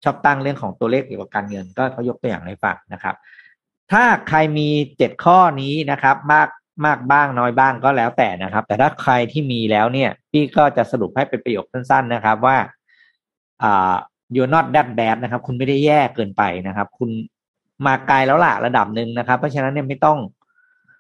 [0.04, 3.16] ชอบตั้งเรื่องของตัวเลขเกี่ยวกับการเงิน ก็เขายกตัวอย่างให้ฟังนะครับ
[3.91, 6.50] ถ้าใครมีเจ็ดข้อนี้นะครับ มาก
[6.86, 12.58] มากบ้างน้อยบ้างก็แล้วแต่นะครับ แต่ถ้าใครที่มีแล้วเนี่ยพี่ก็จะสรุปให้เป็นประโยคสั้น ๆ นะครับว่า
[13.64, 13.93] อ่า
[14.36, 17.10] you're not that bad นะครับ คุณไม่ได้แย่เกินไปนะครับ คุณ
[17.86, 20.18] มาไกลแล้วล่ะระดับหนึ่งนะครับ เพราะฉะนั้นเนี่ยไม่ต้อง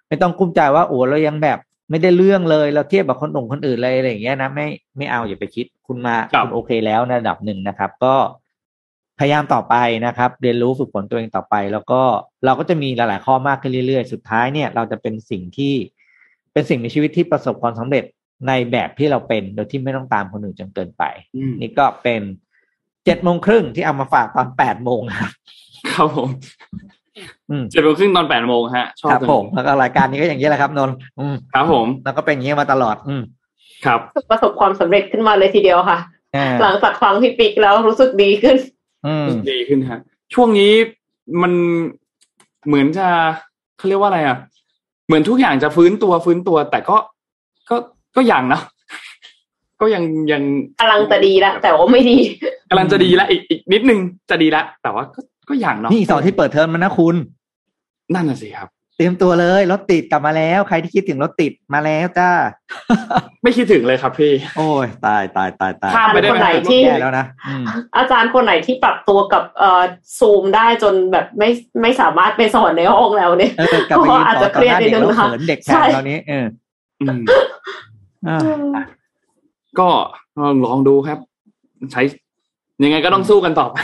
[0.07, 8.15] ไม่ต้องกุ้มใจว่าโอ้เรายังแบบไม่ได้เรื่องเลยเราเทียบกับคนอื่นคนอื่นเลยอะไรอย่างเงี้ยนะไม่ไม่เอาอย่าไปคิด คุณมาครับคุณโอเคแล้วในระดับหนึ่งนะครับ ก็
[9.19, 12.01] พยายามต่อไปนะครับ เรียนรู้ฝึกฝนตัวเองต่อไป แล้วก็
[12.45, 15.73] เราก็จะมีหลาย ๆ ข้อมากขึ้นเรื่อย ๆ สุดท้ายเนี่ยเราจะเป็นสิ่งที่
[16.53, 18.03] เป็นสิ่งในชีวิตที่ประสบความสำเร็จ
[18.47, 21.03] ในแบบที่เราเป็นโดยที่ไม่ต้องตามคนอื่นจนเกินไป
[21.35, 22.21] อืมนี่ก็เป็น
[23.05, 25.31] เจ็ดโมงครึ่งที่เอามาฝากตอนแปดโมงครับ
[25.91, 26.29] ครับผม
[27.49, 33.21] อืมเจ็ดโมงครึ่งตอนแปดโมงฮะชอบครับจังผมแล้วก็รายการนี้ก็อย่างนี้แหละครับนนท์อืมครับผม แล้วก็เป็นอย่างนี้มาตลอด อืม
[33.85, 33.99] ครับ
[34.31, 35.99] ประสบความสำเร็จขึ้นมาเลยทีเดียวค่ะ
[36.35, 38.78] อ่าหลังจากฟังพี่ปิ๊กแล้วรู้สึกดีขึ้นอืม
[39.51, 39.99] ดีขึ้นฮะ
[40.33, 40.73] ช่วงนี้
[41.41, 41.53] มัน
[42.67, 43.07] เหมือนจะ
[43.77, 44.37] เขาเรียกว่าอะไรอะ
[45.07, 46.97] เหมือนทุกอย่างจะฟื้นตัวฟื้นตัว แต่ก็
[47.69, 47.75] ก็
[48.15, 48.61] ก็ยังนะ
[49.81, 50.43] ก็ยังยัง
[50.81, 52.17] กำลังจะดีแล้วแต่ว่าไม่ดี
[52.69, 55.19] กำลังจะดีแล้วอีกอีกนิดนึงจะดีแล้วแต่ว่าก็
[55.49, 57.15] ก็ยังเนาะนี่อีกสองที่เปิดเทอมมันนะคุณ
[58.13, 58.69] นั่นน่ะสิครับ
[58.99, 62.29] เตรียมตัวเลยรถติดกลับมาแล้ว ใครที่คิดถึงรถติดมาแล้วจ้า
[63.43, 67.63] ไม่คิดถึงเลยครับพี่ โอ้ยตายตายตายตายข้ามไปได้คนไหมไหนที่แย่แล้วนะอืม
[67.97, 69.83] อาจารย์คนไหนที่ปรับตัวกับเอ่อ
[70.19, 71.49] ซูมได้จนแบบไม่
[71.81, 76.45] ไม่สามารถไปสอนในห้องแล้วเนี่ยเออกลับไปยืนอาจต่อจะต่อหน้าเครีเด็ยกดนิดนึแล้วงนะคะเขินเด็กแทใช่นตอนนี้เออ
[77.01, 77.21] อืม
[78.27, 78.39] อ่า
[79.79, 79.89] ก็
[80.65, 81.19] ลองดูครับ
[81.91, 82.01] ใช้
[82.83, 83.77] ยังไงก็ต้องสู้กันต่อไป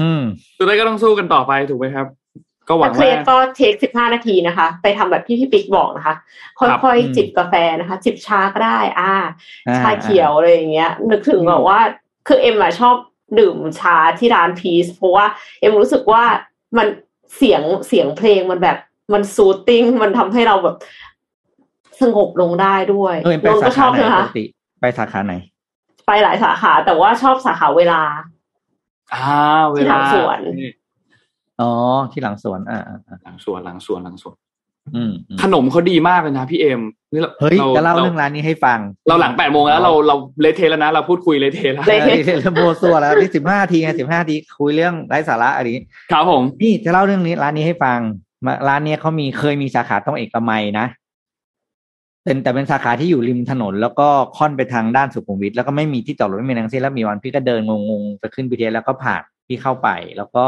[0.00, 0.22] อืม
[0.56, 2.06] สุดท้ายก็ต้องสู้กันต่อไปถูกไหมครับ
[2.70, 6.14] ก็หวัถ้างเครีว่ายดก็เทคสิบห้านาทีนะคะ ไปทำแบบที่พี่ปิ๊กบอกนะคะ
[6.58, 9.14] ครับค่อยอืมๆจิบกาแฟนะคะ จิบชาก็ได้ อ่า
[9.68, 11.78] อ่ชาเขียวอะไรอย่างเงี้ย นึกถึงแบบว่า
[12.28, 12.94] คือเอ็มอะชอบ
[13.38, 15.26] ดื่มชาที่ร้านพีซเพราะว่า
[15.60, 16.22] เอ็มรู้สึกว่า
[16.78, 16.86] มัน
[17.36, 18.76] เสียงเสียงเพลงมันแบบ
[19.12, 20.76] มันซูตติ้งมันทำให้เราแบบ
[22.00, 24.44] สงบลงได้ด้วยเออไปนนท์สาก็ชขาอบไหนใช่ไหมปคะกติ
[24.80, 25.34] ไปสาขาไหน
[26.06, 28.02] ไปหลายสาขา แต่ว่าชอบสาขาเวลา
[29.14, 30.40] อ่า เวที่หลัลางสวน
[31.60, 31.70] อ๋อ
[32.12, 34.36] ที่หลังสวนอ่าอ่าอ่าหลังสวนหลังสวนหลังสวน
[34.94, 36.80] อืมอืมขนมเขาดีมากเลยนะพี่เอ็ม
[37.12, 45.78] นี่เราเฮ้ยจะเล่าเราเรื่องร้านนี้ให้ฟัง เราหลังแปดโมงแล้วเราเราเละเทะแล้วนะเราพูดคุยเละเทะแล้วเละเออเรื่องโมวซัวแล้วที่สิบห้าทีไงสิบห้าทีคุยเรื่องไร้สาระอันนี้
[46.12, 47.98] ครับผมนี่จะเล่าเรื่องนี้ร้านนี้ให้ฟัง
[48.46, 50.86] มาร้านเนี้ยเขามีเคยมีสาขาตรงเอกมัยนะ
[52.24, 60.44] เป็นแต่เป็นสาขาที่อยู่ริมถนน แล้วก็ค่อนไปทางด้านสุขุมวิทแล้วก็ไม่มีที่จอดรถไม่มีนังเส้นแล้วมีวันพี่ก็เดินงงๆจะขึ้นบีเทแล้วก็ผ่านพี่เข้าไปแล้วก็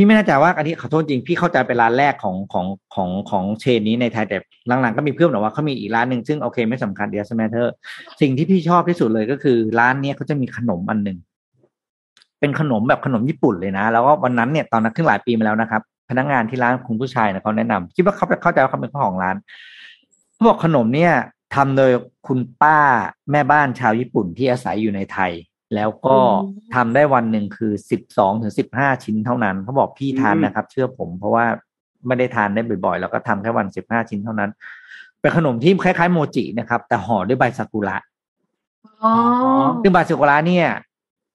[0.00, 4.36] พี่ไม่แน่ใจว่าอันนี้ขอโทษจริงพี่เข้าใจเป็นร้านแรกของของของของเชนนี้ในไทยแต่
[4.82, 7.72] หลังๆก็มีเพื่อนบอกว่าเขามีอีกร้านหนึ่งซึ่งโอเคไม่สำคัญเดียวสมเธอร์
[8.20, 11.18] สิ่งที่พี่ชอบที่สุดเลยก็คือ ร้านเนี้ยเขาจะมีขนมอันหนึ่ง
[12.40, 19.36] เป็นขนมแบบขนมญี่ปุ่นเลยนะ แล้วก็วันนั้นเนี่ยตอนนั้นครึ่งหลายปีมาแล้วนะครับ พนักงานที่ร้านคุณผู้ชายนะเขาแนะนำคิดว่าเขาเข้าใจว่าเขาเป็นเจ้าของร้าน
[20.32, 21.12] เขาบอกขนมเนี่ย
[21.54, 21.90] ทำโดย
[22.26, 22.78] คุณป้า
[23.30, 25.32] แม่บ้านชาวญี่ปุ่นที่อาศัยอยู่ในไทย
[25.74, 26.40] แล้วก็อืม
[26.74, 31.44] ทำได้วันหนึ่งคือสิบสองถึงสิบห้าชิ้นเท่านั้นเขาบอกพี่ทานนะครับ เชื่อผมเพราะว่า
[32.06, 34.50] ไม่ได้ทานได้บ่อยๆ แล้วก็ทำแค่วันสิบห้าชิ้นเท่านั้น
[35.20, 37.96] เป็นขนมที่คล้ายๆโมจินะครับ แต่ห่อด้วยใบซากุระ
[39.02, 39.12] อ๋อ
[39.82, 40.66] ซึ่งใบซากุระเนี่ย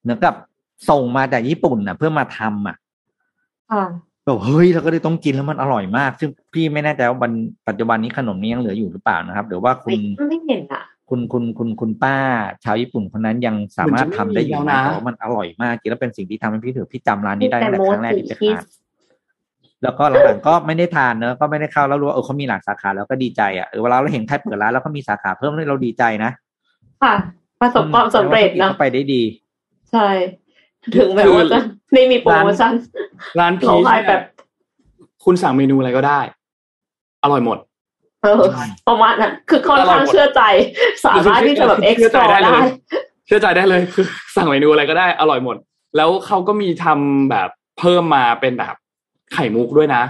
[0.02, 0.34] เหมือนกับ
[0.90, 2.78] ส่งมาจากญี่ปุ่นนะเพื่อมาทำอะ
[3.72, 3.84] ค่ะ
[4.26, 7.32] แบบเฮ้ยเราก็เลยต้องกินแล้วมันอร่อยมาก ซึ่งพี่ไม่แน่ใจว่าวัน
[7.68, 10.75] ปัจจุบันนี้ขนมนี้ยังเหลืออยู่หรือเปล่านะครับหรือว่าคุไม่ณไม่เห็นอะ
[11.10, 12.18] คุณคุณคุณคุณป้า
[12.64, 18.64] ชาวญี่ปุ่นคนนั้นยังสามารถทำได้อยู่เหมือนจะไม่มีแล้วนะนะแต่ว่ามันอร่อยมากจริงแล้วเป็นสิ่งที่ทำให้พี่ถือพี่จำร้านนี้ได้ตั้งแต่โมครั้งแรกจิที่ไปที่ทาน
[19.84, 26.32] แล้วก็หลังๆก็ไม่ได้ทานเนอะก็ไม่ได้เข้าแล้วรู้ว่าเออเขามีหลายสาขาแล้วก็ดีใจอะเออเวลาเราเห็นใครเปิดร้านแล้วก็มีสาขาเพิ่มเราดีใจนะ
[27.04, 27.14] ค่ะ
[27.62, 29.24] ประสบความสำเร็จแล้นะวก็ไปได้ดี
[29.92, 30.08] ใช่
[30.96, 31.60] ถึงแม้ว่าจะ
[31.94, 32.74] ไม่มีโปรโมชั่น
[33.40, 34.22] ร้านพีเราชขายเนี่แบยบ
[35.26, 36.20] คุณสั่งเมนูอะไรก็ได้
[37.24, 37.75] อร่อยหมดเออ
[38.88, 40.42] ประมาณนั้นคือค่อนข้างเชื่อใจ
[41.06, 42.64] สามารถที่จะแบบเชื่อใจ explore ได้เลยได้
[43.26, 44.06] เชื่อใจได้เลยคือ
[44.36, 45.58] สั่งเมนูอะไรก็ได้อร่อยหมด
[45.98, 47.50] แล้วเขาก็มีทำแบบ
[47.80, 48.76] เพิ่มมาเป็นแบบ
[49.34, 50.04] ไข่มุกด้วยนะ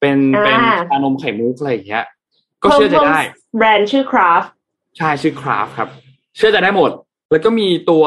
[0.00, 0.56] เป็นอ่าเป็น
[0.90, 2.04] ชานมไข่มุกอะไรอย่างเงี้ย
[2.62, 3.20] ก็เชื่อใจได้
[3.56, 4.48] แบรนด์ชื่อ craft
[4.96, 5.88] ใช่ชื่อ craft ครับ
[6.36, 6.90] เชื่อใจได้หมด
[7.30, 8.04] แล้วก็มีตัว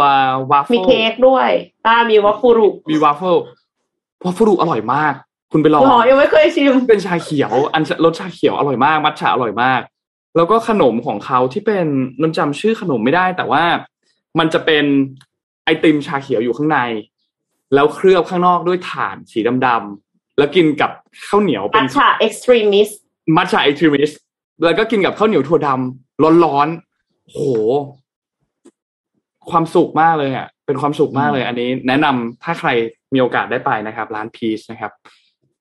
[0.52, 1.50] วาฟเฟิลมีลเค้กด้วย
[1.88, 3.36] อ่ามีวัฟฟูรุมีวาฟเฟิล
[4.24, 5.14] วาฟเฟิลอร่อยมาก
[5.54, 9.82] คุณไปลองหรอยังไม่เคยชิม เป็นชาเขียว อันรสชาเขียวอร่อยมาก มัทฉะอร่อยมาก
[10.36, 11.86] แล้วก็ขนมของเขาที่เป็น
[12.22, 13.64] นนจำชื่อขนมไม่ได้ แต่ว่า
[14.40, 14.86] มันจะเป็น
[15.64, 16.80] ไอติมชาเขียวอยู่ข้างใน
[17.74, 20.92] แล้วเคลือบข้างนอกด้วยถ่านสีดำๆแล้วกินกับ
[21.28, 22.90] ข้าวเหนียวเป็อันชชาเอ็กซ์ตรีมิส
[23.36, 24.10] มัทฉะไอทริมิส
[24.64, 27.40] แล้วก็กินกับข้าวเหนียวถั่วดำร้อนๆโห
[29.50, 32.70] ความสุขมากเลยอะเป็นความสุขมากเลย อันนี้ แนะนำถ้าใคร
[33.14, 34.92] มีโอกาสได้ไปนะครับ ร้านพีชนะครับ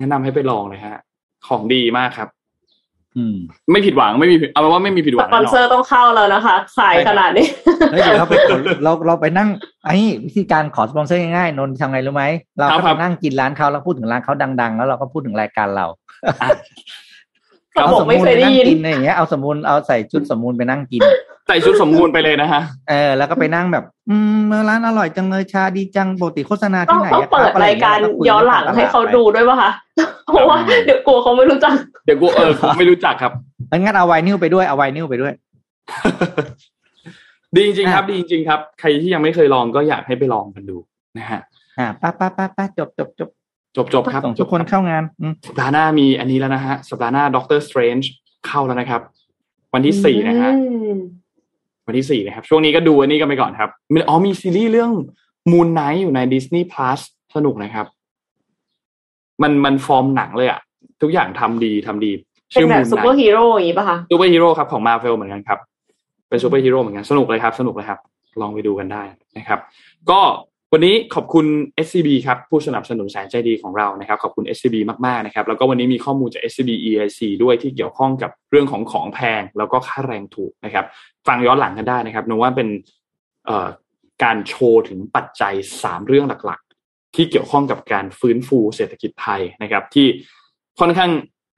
[0.03, 1.01] แนะนำให้ไปลองเลยฮะ
[1.47, 2.29] ของดีมากครับ
[3.17, 3.37] อืม
[3.73, 7.47] ไม่ผิดหวังไม่มีเอาเป็นว่าไม่มีผิดหสวังปอนแน่นเซออนร์ต้องเข้าแล้วนะคะขายขนาดนี้
[7.93, 9.49] เฮ้ยเดี๋ยวเราไปกดเราเราไปนั่ง
[9.87, 12.25] ไอ้วิธีการขอสปอนเซอร์ง่ายๆนนท์ทำไงรู้ไหม
[12.59, 15.87] เราก็ไปนั่งกินร้านเขาแล้วพูดถึงร้านเขาดัง ๆ แล้วเราก็พูดถึงรายการเรา
[16.41, 16.69] ครับผม
[17.01, 17.12] ไม่
[17.73, 21.01] เคยได้ยินอาสมุนปงกินอะไรอย่างเงี้ยเอาสมุนเอาใส่ชุดสมุนไปนั่งกิน
[21.49, 24.17] ใส่ชุดสมบูรณ์ไปเลยนะฮะเออแล้วก็ไปนั่งแบบ อื
[24.49, 29.71] มร้านอร่อยจังเลยชาดีจังปกติโฆษณาต้อที่งไหนต้องอะคเปิบดอะไรรายการเงี้ย้อนหลังให้เขาดูด้วยป่ะคะ
[30.33, 30.57] เพราะว่า
[30.87, 33.33] เดี๋ยวกลัวเขาไม่รู้จัก เดี๋ยวกูเออผมไม่รู้จักครับ
[33.69, 35.33] เอองั้นเอาไวนิวไปด้วยเอาไวนิวไปด้วย
[37.57, 40.77] ดีจริงๆครับอะดีจริงๆครับ ใครที่ยังไม่เคยลองก็อยากให้ไปลองกันดู
[41.19, 41.41] นะฮะ
[41.79, 43.29] อ่าป้าป้าป้าป้าจบจบจบ
[43.77, 48.11] จบจบครับจบส่งทุกคนเข้างานอืมสัปดาห์หน้ามีอันนี้แล้วนะฮะ สัปดาห์หน้า Doctor Strange
[48.47, 49.01] เข้าแล้วนะครับ
[49.75, 50.63] วันที่สี่นะฮะอื
[50.95, 50.99] ม
[51.87, 54.93] วันที่สี่นะครับ ช่วงนี้ก็ดูอันนี้กันไปก่อนครับมีอ๋อมีซีรีส์เรื่อง
[55.51, 57.01] Moon Knight อยู่ใน Disney Plus
[57.35, 57.87] สนุกนะครับ
[59.43, 60.61] มันมันฟอร์มหนังเลยอะ
[61.03, 62.13] ทุกอย่างทำดีทำดี
[62.51, 65.59] เป็นชื่อแบบ Moon ซูเปอร์ Knight ฮีโร่อย่างนี้ป่ะคะซูเปอร์ฮีโร่ครับของ Marvel เหมือนกันครับ
[66.29, 67.99] เป็นซูเปอร์ฮีโร่เหมือนกันสนุกเลยครับ สนุกเลยครับ
[68.41, 69.03] ลองไปดูกันได้
[69.37, 69.61] นะครับ
[70.11, 70.21] ก็
[70.75, 71.47] วันนี้ขอบคุณ
[71.87, 80.85] SCB ครับผู้สนับสนุนแสนใจดีของเรานะครับขอบคุณ SCB มากๆนะครับแล้วก็วันนี้มีข้อมูลจาก SCB EIC ด้วยที่เกี่ยวข้องกับเรื่องของของแพง แล้วก็ค่าแรงถูกนะครับ
[81.27, 82.69] ฟังย้อนหลังกันได้นะครับนึกว่าเป็น
[84.23, 90.07] การโชว์ถึงปัจจัย 3 เรื่องหลักๆ ที่เกี่ยวข้องกับการฟื้นฟูเศรษฐกิจไทยนะครับ ที่
[90.81, 91.11] ค่อนข้าง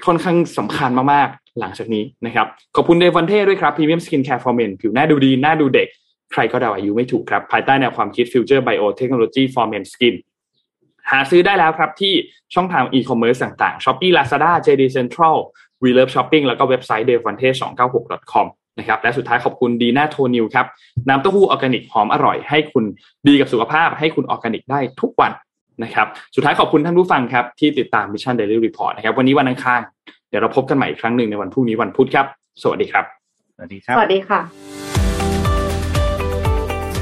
[0.06, 2.46] ค่อนข้างสำคัญมากๆหลังจากนี้นะครับ
[2.76, 5.88] ขอบคุณ Devante ด้วยครับ Premium Skin Care for Men ผิวหน้าดูดีหน้าดูเด็ก
[6.34, 10.14] ใครก็เดาอายุไม่ถูกครับ ภายใต้แนวความคิด Future Biotechnology for Men Skin
[11.10, 12.14] หาซื้อได้แล้วครับที่
[12.54, 15.36] ช่องทางอีคอมเมิร์ซต่างๆ Shopee Lazada JD Central
[15.82, 18.46] We Love Shopping แล้วก็เว็บไซต์ d e v a n t e 2 9 6 com
[18.78, 20.66] นะครับและสุดท้ายขอบคุณดีน่าโทนิวครับ
[21.08, 22.84] น้ำเต้าหู้ออร์แกนิกหอมอร่อยให้คุณ
[23.28, 25.32] ดีกับสุขภาพ ให้คุณออร์แกนิกได้ทุกวัน
[25.82, 29.80] นะครับสุดท้ายขอบคุณท่านผู้ฟังครับที่ติดตาม Mission Daily Report นะครับวันนี้วันอังคาร
[30.28, 32.26] เดี๋ยวเราพบกันใหม่อีกครั้งหนึ่งในวันพรุ่งนี้วันพุธครับ
[32.62, 33.04] สวัสดีครับ
[33.56, 34.83] สวัสดีครับ สวัสดีค่ะ